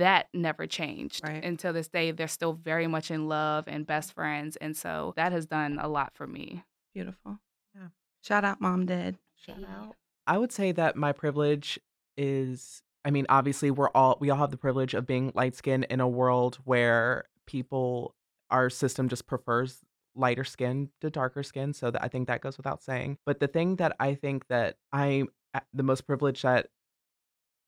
that 0.00 0.26
never 0.34 0.66
changed 0.66 1.22
Right. 1.24 1.44
until 1.44 1.72
this 1.72 1.88
day 1.88 2.10
they're 2.10 2.28
still 2.28 2.52
very 2.52 2.86
much 2.86 3.10
in 3.10 3.28
love 3.28 3.64
and 3.68 3.86
best 3.86 4.12
friends 4.12 4.56
and 4.56 4.76
so 4.76 5.12
that 5.16 5.32
has 5.32 5.46
done 5.46 5.78
a 5.80 5.88
lot 5.88 6.12
for 6.14 6.26
me 6.26 6.64
Beautiful. 6.92 7.38
Yeah. 7.72 7.88
Shout 8.22 8.44
out, 8.44 8.60
mom, 8.60 8.84
dad. 8.84 9.16
Shout 9.36 9.62
out. 9.62 9.94
I 10.26 10.38
would 10.38 10.50
say 10.50 10.72
that 10.72 10.96
my 10.96 11.12
privilege 11.12 11.78
is 12.16 12.82
I 13.04 13.10
mean, 13.10 13.26
obviously 13.28 13.70
we're 13.70 13.90
all 13.94 14.18
we 14.20 14.28
all 14.28 14.38
have 14.38 14.50
the 14.50 14.56
privilege 14.56 14.92
of 14.94 15.06
being 15.06 15.30
light 15.36 15.54
skinned 15.54 15.86
in 15.88 16.00
a 16.00 16.08
world 16.08 16.58
where 16.64 17.24
people 17.46 18.14
our 18.50 18.68
system 18.70 19.08
just 19.08 19.26
prefers 19.28 19.84
lighter 20.16 20.42
skin 20.44 20.90
to 21.00 21.10
darker 21.10 21.44
skin. 21.44 21.72
So 21.72 21.92
that 21.92 22.02
I 22.02 22.08
think 22.08 22.26
that 22.26 22.40
goes 22.40 22.56
without 22.56 22.82
saying. 22.82 23.18
But 23.24 23.38
the 23.38 23.46
thing 23.48 23.76
that 23.76 23.94
I 24.00 24.14
think 24.14 24.48
that 24.48 24.76
I'm 24.92 25.28
uh, 25.54 25.60
the 25.72 25.84
most 25.84 26.02
privileged 26.08 26.42
that 26.42 26.66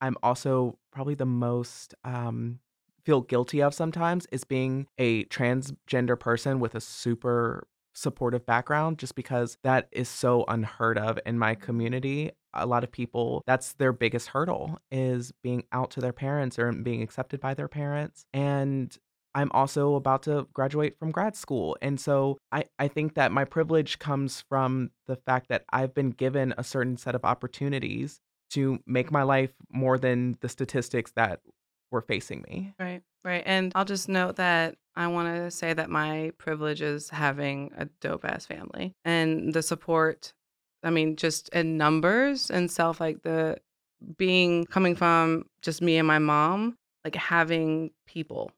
I'm 0.03 0.17
also 0.23 0.79
probably 0.93 1.15
the 1.15 1.25
most 1.25 1.95
um 2.05 2.59
feel 3.05 3.23
guilty 3.23 3.63
of 3.63 3.75
sometimes 3.75 4.27
is 4.31 4.45
being 4.45 4.87
a 4.99 5.25
transgender 5.25 6.19
person 6.19 6.61
with 6.61 6.75
a 6.75 6.81
super 6.81 7.67
supportive 7.95 8.47
background 8.47 8.99
just 8.99 9.15
because 9.15 9.57
that 9.63 9.89
is 9.93 10.09
so 10.09 10.45
unheard 10.49 10.99
of 10.99 11.19
in 11.27 11.39
my 11.39 11.55
community. 11.55 12.31
A 12.55 12.67
lot 12.67 12.85
of 12.85 12.93
people 12.93 13.43
that's 13.47 13.75
their 13.75 13.93
biggest 13.93 14.29
hurdle 14.29 14.79
is 14.91 15.33
being 15.43 15.65
out 15.73 15.91
to 15.93 16.01
their 16.01 16.13
parents 16.13 16.59
or 16.59 16.71
being 16.73 17.03
accepted 17.03 17.41
by 17.41 17.55
their 17.55 17.69
parents 17.69 18.27
and 18.35 18.99
i'm 19.35 19.51
also 19.53 19.95
about 19.95 20.23
to 20.25 20.47
graduate 20.53 20.99
from 20.99 21.11
grad 21.11 21.35
school 21.35 21.77
and 21.81 21.99
so 21.99 22.37
i, 22.53 22.65
I 22.79 22.89
think 22.89 23.15
that 23.15 23.33
my 23.33 23.47
privilege 23.47 23.99
comes 23.99 24.45
from 24.49 24.91
the 25.07 25.17
fact 25.17 25.49
that 25.49 25.65
i've 25.73 25.95
been 25.95 26.11
given 26.11 26.53
a 26.59 26.65
certain 26.65 26.99
set 26.99 27.15
of 27.15 27.25
opportunities 27.25 28.21
to 28.53 28.79
make 28.87 29.11
my 29.11 29.23
life 29.23 29.53
more 29.71 29.99
than 29.99 30.37
the 30.41 30.49
statistics 30.49 31.13
that 31.13 31.41
were 31.91 32.03
facing 32.03 32.43
me 32.43 32.75
Right, 32.79 33.03
right. 33.25 33.43
And 33.47 33.73
I'll 33.75 33.85
just 33.85 34.09
note 34.09 34.37
that 34.37 34.77
I 34.97 35.07
want 35.09 35.35
to 35.35 35.51
say 35.51 35.73
that 35.73 35.91
my 35.91 36.33
privilege 36.39 36.83
is 36.83 37.11
having 37.11 37.71
a 37.77 37.87
dope 38.01 38.25
ass 38.25 38.47
family 38.47 38.95
and 39.05 39.55
the 39.55 39.63
support. 39.63 40.33
I 40.83 40.91
mean, 40.91 41.17
just 41.17 41.49
in 41.51 41.77
numbers 41.77 42.51
and 42.51 42.71
self, 42.71 43.01
like 43.01 43.23
the 43.23 43.59
being 44.17 44.65
coming 44.67 44.97
from 44.97 45.45
just 45.63 45.81
me 45.81 45.97
and 45.97 46.09
my 46.09 46.19
mom, 46.19 46.77
like 47.05 47.15
having 47.15 47.93
people 48.07 48.51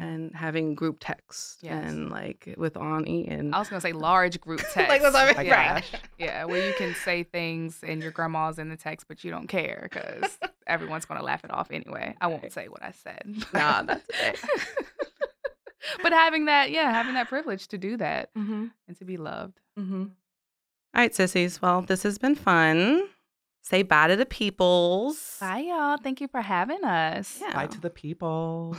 right 0.00 0.06
and 0.06 0.34
having 0.34 0.74
group 0.74 0.96
texts 1.00 1.58
Yes. 1.60 1.84
and 1.84 2.10
like 2.10 2.54
with 2.56 2.76
Ani 2.76 3.28
and 3.28 3.54
i 3.54 3.58
was 3.58 3.68
gonna 3.68 3.80
say 3.80 3.92
large 4.10 4.40
group 4.40 4.60
texts. 4.60 4.76
Like, 4.76 5.02
that's 5.02 5.14
what 5.14 5.36
I 5.36 5.38
mean, 5.38 5.46
yeah. 5.46 5.54
Ash. 5.54 5.92
Yeah, 6.18 6.44
where 6.44 6.66
you 6.66 6.74
can 6.74 6.94
say 6.94 7.22
things 7.22 7.80
and 7.86 8.02
your 8.02 8.10
grandma's 8.12 8.58
in 8.58 8.68
the 8.68 8.76
text, 8.76 9.06
but 9.08 9.24
you 9.24 9.30
don't 9.30 9.46
care 9.46 9.80
because 9.90 10.38
everyone's 10.66 11.04
gonna 11.04 11.22
laugh 11.22 11.44
it 11.44 11.52
off 11.52 11.70
anyway. 11.70 12.14
I 12.20 12.26
won't 12.26 12.52
say 12.52 12.68
what 12.68 12.82
I 12.82 12.92
said. 12.92 13.22
Nah, 13.52 13.82
that's 13.86 14.04
okay. 14.10 14.34
but 16.02 16.12
having 16.12 16.46
that, 16.46 16.70
yeah, 16.70 16.92
having 16.92 17.14
that 17.14 17.28
privilege 17.28 17.68
to 17.68 17.78
do 17.78 17.96
that 17.98 18.34
mm-hmm. 18.34 18.66
and 18.88 18.96
to 18.98 19.04
be 19.04 19.16
loved. 19.16 19.60
Mm-hmm. 19.78 20.02
All 20.02 20.08
right, 20.94 21.14
sissies. 21.14 21.62
Well, 21.62 21.82
this 21.82 22.02
has 22.02 22.18
been 22.18 22.34
fun. 22.34 23.08
Say 23.62 23.82
bye 23.82 24.08
to 24.08 24.16
the 24.16 24.26
peoples. 24.26 25.36
Bye, 25.40 25.60
y'all. 25.68 25.96
Thank 25.96 26.20
you 26.20 26.28
for 26.28 26.40
having 26.40 26.82
us. 26.84 27.38
Yeah. 27.40 27.54
bye 27.54 27.66
to 27.66 27.80
the 27.80 27.90
people 27.90 28.76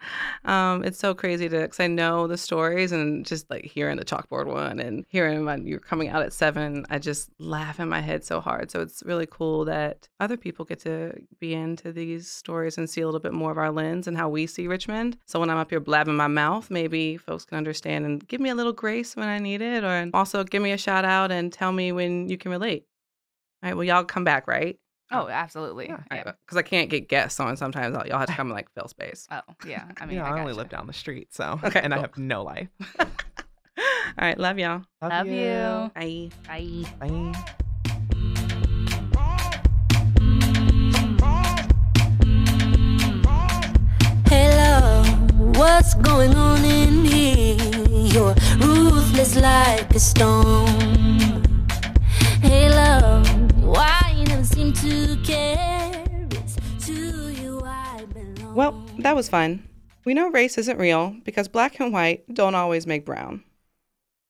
um, 0.44 0.84
it's 0.84 0.98
so 0.98 1.14
crazy 1.14 1.48
to 1.48 1.60
because 1.60 1.80
I 1.80 1.86
know 1.86 2.26
the 2.26 2.38
stories 2.38 2.92
and 2.92 3.24
just 3.26 3.50
like 3.50 3.64
hearing 3.64 3.96
the 3.96 4.04
chalkboard 4.04 4.46
one 4.46 4.78
and 4.78 5.04
hearing 5.08 5.44
when 5.44 5.66
you're 5.66 5.80
coming 5.80 6.08
out 6.08 6.22
at 6.22 6.32
seven, 6.32 6.84
I 6.90 6.98
just 6.98 7.30
laugh 7.38 7.80
in 7.80 7.88
my 7.88 8.00
head 8.00 8.24
so 8.24 8.40
hard. 8.40 8.70
So 8.70 8.80
it's 8.80 9.02
really 9.04 9.26
cool 9.26 9.64
that 9.66 10.08
other 10.20 10.36
people 10.36 10.64
get 10.64 10.80
to 10.80 11.12
be 11.38 11.54
into 11.54 11.92
these 11.92 12.28
stories 12.28 12.78
and 12.78 12.88
see 12.88 13.00
a 13.00 13.06
little 13.06 13.20
bit 13.20 13.32
more 13.32 13.50
of 13.50 13.58
our 13.58 13.70
lens 13.70 14.06
and 14.06 14.16
how 14.16 14.28
we 14.28 14.46
see 14.46 14.66
Richmond. 14.66 15.16
So 15.26 15.40
when 15.40 15.50
I'm 15.50 15.58
up 15.58 15.70
here 15.70 15.80
blabbing 15.80 16.16
my 16.16 16.28
mouth, 16.28 16.70
maybe 16.70 17.16
folks 17.16 17.44
can 17.44 17.58
understand 17.58 18.04
and 18.04 18.26
give 18.26 18.40
me 18.40 18.50
a 18.50 18.54
little 18.54 18.72
grace 18.72 19.16
when 19.16 19.28
I 19.28 19.38
need 19.38 19.60
it, 19.62 19.84
or 19.84 20.10
also 20.14 20.44
give 20.44 20.62
me 20.62 20.72
a 20.72 20.78
shout 20.78 21.04
out 21.04 21.30
and 21.30 21.52
tell 21.52 21.72
me 21.72 21.92
when 21.92 22.28
you 22.28 22.38
can 22.38 22.50
relate. 22.50 22.84
All 23.62 23.68
right, 23.68 23.76
well, 23.76 23.84
y'all 23.84 24.04
come 24.04 24.24
back, 24.24 24.48
right? 24.48 24.78
Oh, 25.12 25.24
oh 25.24 25.28
absolutely. 25.28 25.88
Yeah. 25.88 26.00
Yeah. 26.10 26.32
Because 26.46 26.56
I 26.56 26.62
can't 26.62 26.88
get 26.88 27.08
guests 27.08 27.38
on. 27.40 27.56
Sometimes 27.58 27.94
I'll, 27.94 28.06
y'all 28.06 28.18
have 28.18 28.28
to 28.28 28.34
come 28.36 28.46
and 28.46 28.54
like 28.54 28.72
fill 28.74 28.88
space. 28.88 29.26
Oh, 29.30 29.40
yeah. 29.66 29.84
I 30.00 30.06
mean, 30.06 30.16
yeah, 30.16 30.24
I, 30.24 30.30
only 30.30 30.44
gotcha. 30.44 30.56
live 30.56 30.68
down 30.70 30.86
the 30.86 30.94
street, 30.94 31.34
so 31.34 31.60
Okay, 31.64 31.80
and 31.80 31.92
I 31.92 31.98
have 32.00 32.16
no 32.16 32.42
life. 32.42 32.68
All 32.98 33.06
right, 34.18 34.38
love 34.38 34.58
y'all. 34.58 34.82
Love 35.02 35.26
you. 35.26 35.90
Bye. 35.94 36.30
Bye. 36.46 36.84
Bye. 36.98 37.32
Hello, 44.26 45.02
what's 45.58 45.94
going 45.96 46.34
on 46.34 46.64
in 46.64 47.04
here? 47.04 47.56
You're 47.88 48.34
ruthless 48.58 49.36
like 49.36 49.94
a 49.94 49.98
storm. 49.98 50.66
Hey, 52.40 52.70
love, 52.70 53.00
why 53.00 53.28
you 53.28 53.28
never 53.28 53.39
seem 54.60 54.72
to 54.74 55.16
care? 55.22 56.04
Well, 58.54 58.84
that 58.98 59.16
was 59.16 59.28
fun. 59.28 59.66
We 60.04 60.12
know 60.12 60.28
race 60.28 60.58
isn't 60.58 60.76
real 60.76 61.16
because 61.24 61.48
black 61.48 61.80
and 61.80 61.92
white 61.92 62.34
don't 62.34 62.54
always 62.54 62.86
make 62.86 63.06
brown. 63.06 63.42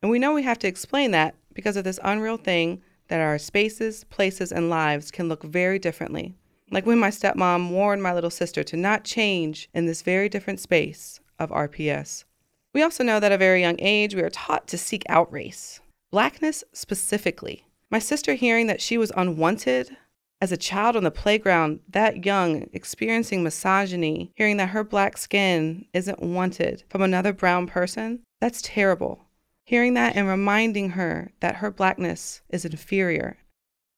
And 0.02 0.10
we 0.10 0.18
know 0.18 0.34
we 0.34 0.42
have 0.42 0.58
to 0.60 0.68
explain 0.68 1.10
that 1.12 1.34
because 1.54 1.76
of 1.76 1.84
this 1.84 1.98
unreal 2.04 2.36
thing 2.36 2.80
that 3.08 3.20
our 3.20 3.38
spaces, 3.38 4.04
places, 4.04 4.52
and 4.52 4.70
lives 4.70 5.10
can 5.10 5.28
look 5.28 5.42
very 5.42 5.78
differently. 5.78 6.34
Like 6.70 6.86
when 6.86 6.98
my 6.98 7.10
stepmom 7.10 7.70
warned 7.70 8.02
my 8.02 8.14
little 8.14 8.30
sister 8.30 8.62
to 8.62 8.76
not 8.76 9.04
change 9.04 9.68
in 9.74 9.86
this 9.86 10.02
very 10.02 10.28
different 10.28 10.60
space 10.60 11.18
of 11.38 11.50
RPS. 11.50 12.24
We 12.72 12.82
also 12.82 13.02
know 13.02 13.18
that 13.18 13.32
at 13.32 13.34
a 13.34 13.38
very 13.38 13.62
young 13.62 13.76
age, 13.80 14.14
we 14.14 14.22
are 14.22 14.30
taught 14.30 14.68
to 14.68 14.78
seek 14.78 15.02
out 15.08 15.32
race, 15.32 15.80
blackness 16.12 16.62
specifically. 16.72 17.64
My 17.90 17.98
sister 17.98 18.34
hearing 18.34 18.68
that 18.68 18.80
she 18.80 18.96
was 18.96 19.10
unwanted 19.16 19.96
as 20.40 20.52
a 20.52 20.56
child 20.56 20.96
on 20.96 21.04
the 21.04 21.10
playground, 21.10 21.80
that 21.88 22.24
young, 22.24 22.68
experiencing 22.72 23.42
misogyny, 23.42 24.32
hearing 24.34 24.56
that 24.56 24.70
her 24.70 24.82
black 24.82 25.18
skin 25.18 25.84
isn't 25.92 26.22
wanted 26.22 26.84
from 26.88 27.02
another 27.02 27.32
brown 27.32 27.66
person, 27.66 28.20
that's 28.40 28.62
terrible. 28.62 29.26
hearing 29.64 29.94
that 29.94 30.16
and 30.16 30.26
reminding 30.26 30.90
her 30.90 31.30
that 31.38 31.56
her 31.56 31.70
blackness 31.70 32.40
is 32.48 32.64
inferior. 32.64 33.36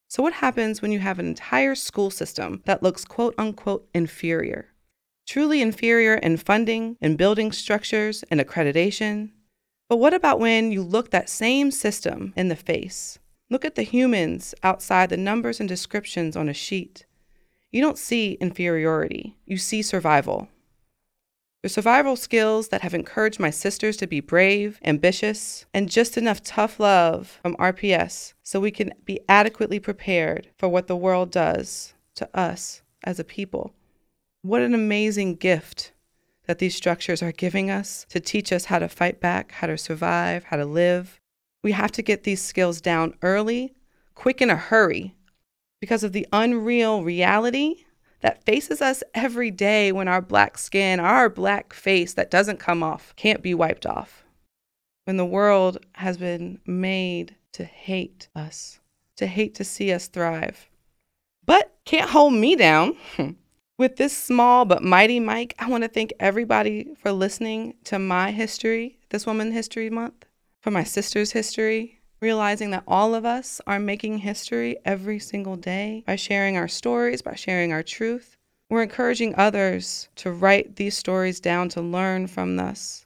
So, 0.08 0.22
what 0.22 0.34
happens 0.34 0.82
when 0.82 0.92
you 0.92 0.98
have 0.98 1.18
an 1.18 1.26
entire 1.26 1.74
school 1.74 2.10
system 2.10 2.60
that 2.66 2.82
looks 2.82 3.06
quote 3.06 3.34
unquote 3.38 3.88
inferior? 3.94 4.68
Truly 5.26 5.62
inferior 5.62 6.14
in 6.16 6.36
funding, 6.36 6.98
in 7.00 7.16
building 7.16 7.52
structures, 7.52 8.22
and 8.30 8.38
accreditation? 8.38 9.30
But 9.88 9.96
what 9.96 10.12
about 10.12 10.40
when 10.40 10.72
you 10.72 10.82
look 10.82 11.10
that 11.10 11.30
same 11.30 11.70
system 11.70 12.34
in 12.36 12.48
the 12.48 12.56
face? 12.56 13.18
Look 13.52 13.66
at 13.66 13.74
the 13.74 13.82
humans 13.82 14.54
outside 14.62 15.10
the 15.10 15.18
numbers 15.18 15.60
and 15.60 15.68
descriptions 15.68 16.36
on 16.38 16.48
a 16.48 16.54
sheet. 16.54 17.04
You 17.70 17.82
don't 17.82 17.98
see 17.98 18.38
inferiority, 18.40 19.36
you 19.44 19.58
see 19.58 19.82
survival. 19.82 20.48
The 21.62 21.68
survival 21.68 22.16
skills 22.16 22.68
that 22.68 22.80
have 22.80 22.94
encouraged 22.94 23.38
my 23.38 23.50
sisters 23.50 23.98
to 23.98 24.06
be 24.06 24.20
brave, 24.20 24.80
ambitious, 24.82 25.66
and 25.74 25.90
just 25.90 26.16
enough 26.16 26.42
tough 26.42 26.80
love 26.80 27.40
from 27.42 27.54
RPS 27.56 28.32
so 28.42 28.58
we 28.58 28.70
can 28.70 28.94
be 29.04 29.20
adequately 29.28 29.78
prepared 29.78 30.48
for 30.56 30.70
what 30.70 30.86
the 30.86 30.96
world 30.96 31.30
does 31.30 31.92
to 32.14 32.26
us 32.34 32.80
as 33.04 33.20
a 33.20 33.24
people. 33.24 33.74
What 34.40 34.62
an 34.62 34.72
amazing 34.72 35.34
gift 35.34 35.92
that 36.46 36.58
these 36.58 36.74
structures 36.74 37.22
are 37.22 37.32
giving 37.32 37.70
us 37.70 38.06
to 38.08 38.18
teach 38.18 38.50
us 38.50 38.64
how 38.64 38.78
to 38.78 38.88
fight 38.88 39.20
back, 39.20 39.52
how 39.52 39.66
to 39.66 39.76
survive, 39.76 40.44
how 40.44 40.56
to 40.56 40.64
live. 40.64 41.20
We 41.62 41.72
have 41.72 41.92
to 41.92 42.02
get 42.02 42.24
these 42.24 42.42
skills 42.42 42.80
down 42.80 43.14
early, 43.22 43.74
quick 44.14 44.42
in 44.42 44.50
a 44.50 44.56
hurry, 44.56 45.14
because 45.80 46.02
of 46.02 46.12
the 46.12 46.26
unreal 46.32 47.02
reality 47.02 47.84
that 48.20 48.44
faces 48.44 48.80
us 48.80 49.02
every 49.14 49.50
day 49.50 49.92
when 49.92 50.08
our 50.08 50.22
black 50.22 50.58
skin, 50.58 51.00
our 51.00 51.28
black 51.28 51.72
face 51.72 52.14
that 52.14 52.30
doesn't 52.30 52.58
come 52.58 52.82
off, 52.82 53.14
can't 53.16 53.42
be 53.42 53.54
wiped 53.54 53.86
off. 53.86 54.24
When 55.04 55.16
the 55.16 55.26
world 55.26 55.78
has 55.94 56.16
been 56.16 56.60
made 56.64 57.36
to 57.52 57.64
hate 57.64 58.28
us, 58.34 58.80
to 59.16 59.26
hate 59.26 59.54
to 59.56 59.64
see 59.64 59.92
us 59.92 60.06
thrive. 60.06 60.68
But 61.44 61.74
can't 61.84 62.10
hold 62.10 62.34
me 62.34 62.56
down. 62.56 62.96
With 63.78 63.96
this 63.96 64.16
small 64.16 64.64
but 64.64 64.84
mighty 64.84 65.18
mic, 65.18 65.54
I 65.58 65.68
want 65.68 65.82
to 65.82 65.88
thank 65.88 66.12
everybody 66.20 66.94
for 67.00 67.10
listening 67.10 67.74
to 67.84 67.98
my 67.98 68.30
history, 68.30 68.98
this 69.10 69.26
Woman 69.26 69.50
History 69.50 69.90
Month, 69.90 70.24
for 70.62 70.70
my 70.70 70.84
sister's 70.84 71.32
history, 71.32 72.00
realizing 72.20 72.70
that 72.70 72.84
all 72.86 73.16
of 73.16 73.24
us 73.24 73.60
are 73.66 73.80
making 73.80 74.18
history 74.18 74.76
every 74.84 75.18
single 75.18 75.56
day 75.56 76.04
by 76.06 76.14
sharing 76.14 76.56
our 76.56 76.68
stories, 76.68 77.20
by 77.20 77.34
sharing 77.34 77.72
our 77.72 77.82
truth. 77.82 78.36
We're 78.70 78.84
encouraging 78.84 79.34
others 79.36 80.08
to 80.16 80.30
write 80.30 80.76
these 80.76 80.96
stories 80.96 81.40
down 81.40 81.68
to 81.70 81.82
learn 81.82 82.28
from 82.28 82.58
us 82.60 83.04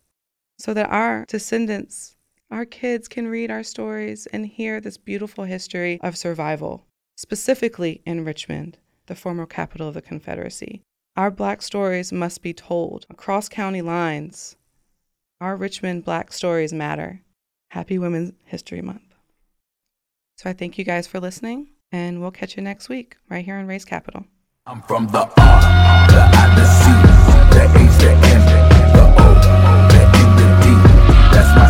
so 0.59 0.75
that 0.75 0.91
our 0.91 1.25
descendants, 1.27 2.15
our 2.51 2.67
kids, 2.67 3.09
can 3.09 3.27
read 3.27 3.51
our 3.51 3.63
stories 3.63 4.27
and 4.27 4.47
hear 4.47 4.79
this 4.79 4.99
beautiful 4.99 5.45
history 5.45 5.99
of 6.03 6.17
survival, 6.17 6.85
specifically 7.17 8.03
in 8.05 8.25
Richmond, 8.25 8.77
the 9.07 9.15
former 9.15 9.47
capital 9.47 9.89
of 9.89 9.95
the 9.95 10.03
Confederacy. 10.03 10.83
Our 11.17 11.31
Black 11.31 11.63
stories 11.63 12.13
must 12.13 12.43
be 12.43 12.53
told 12.53 13.07
across 13.09 13.49
county 13.49 13.81
lines. 13.81 14.57
Our 15.41 15.57
Richmond 15.57 16.05
Black 16.05 16.33
stories 16.33 16.75
matter. 16.75 17.23
Happy 17.69 17.99
Women's 17.99 18.33
History 18.45 18.81
Month. 18.81 19.03
So 20.37 20.49
I 20.51 20.53
thank 20.53 20.79
you 20.79 20.85
guys 20.85 21.07
for 21.07 21.19
listening, 21.21 21.71
and 21.91 22.21
we'll 22.21 22.31
catch 22.31 22.57
you 22.57 22.63
next 22.63 22.89
week 22.89 23.17
right 23.29 23.45
here 23.45 23.57
on 23.57 23.67
Race 23.67 23.85
Capital. 23.85 24.25
I'm 24.67 24.83
from 24.83 25.07
the 25.09 25.21
R, 25.21 25.29
the 25.29 25.37
I, 25.37 26.55
the 26.57 26.65
C, 26.67 26.91
the 27.55 27.63
H, 27.79 27.97
the 28.01 28.11
M, 28.11 28.43
the 28.93 29.05
O, 29.19 29.27
the 29.93 30.03
N, 30.17 30.31
the 30.37 30.47
D. 30.63 30.65
That's 31.33 31.51
my 31.57 31.69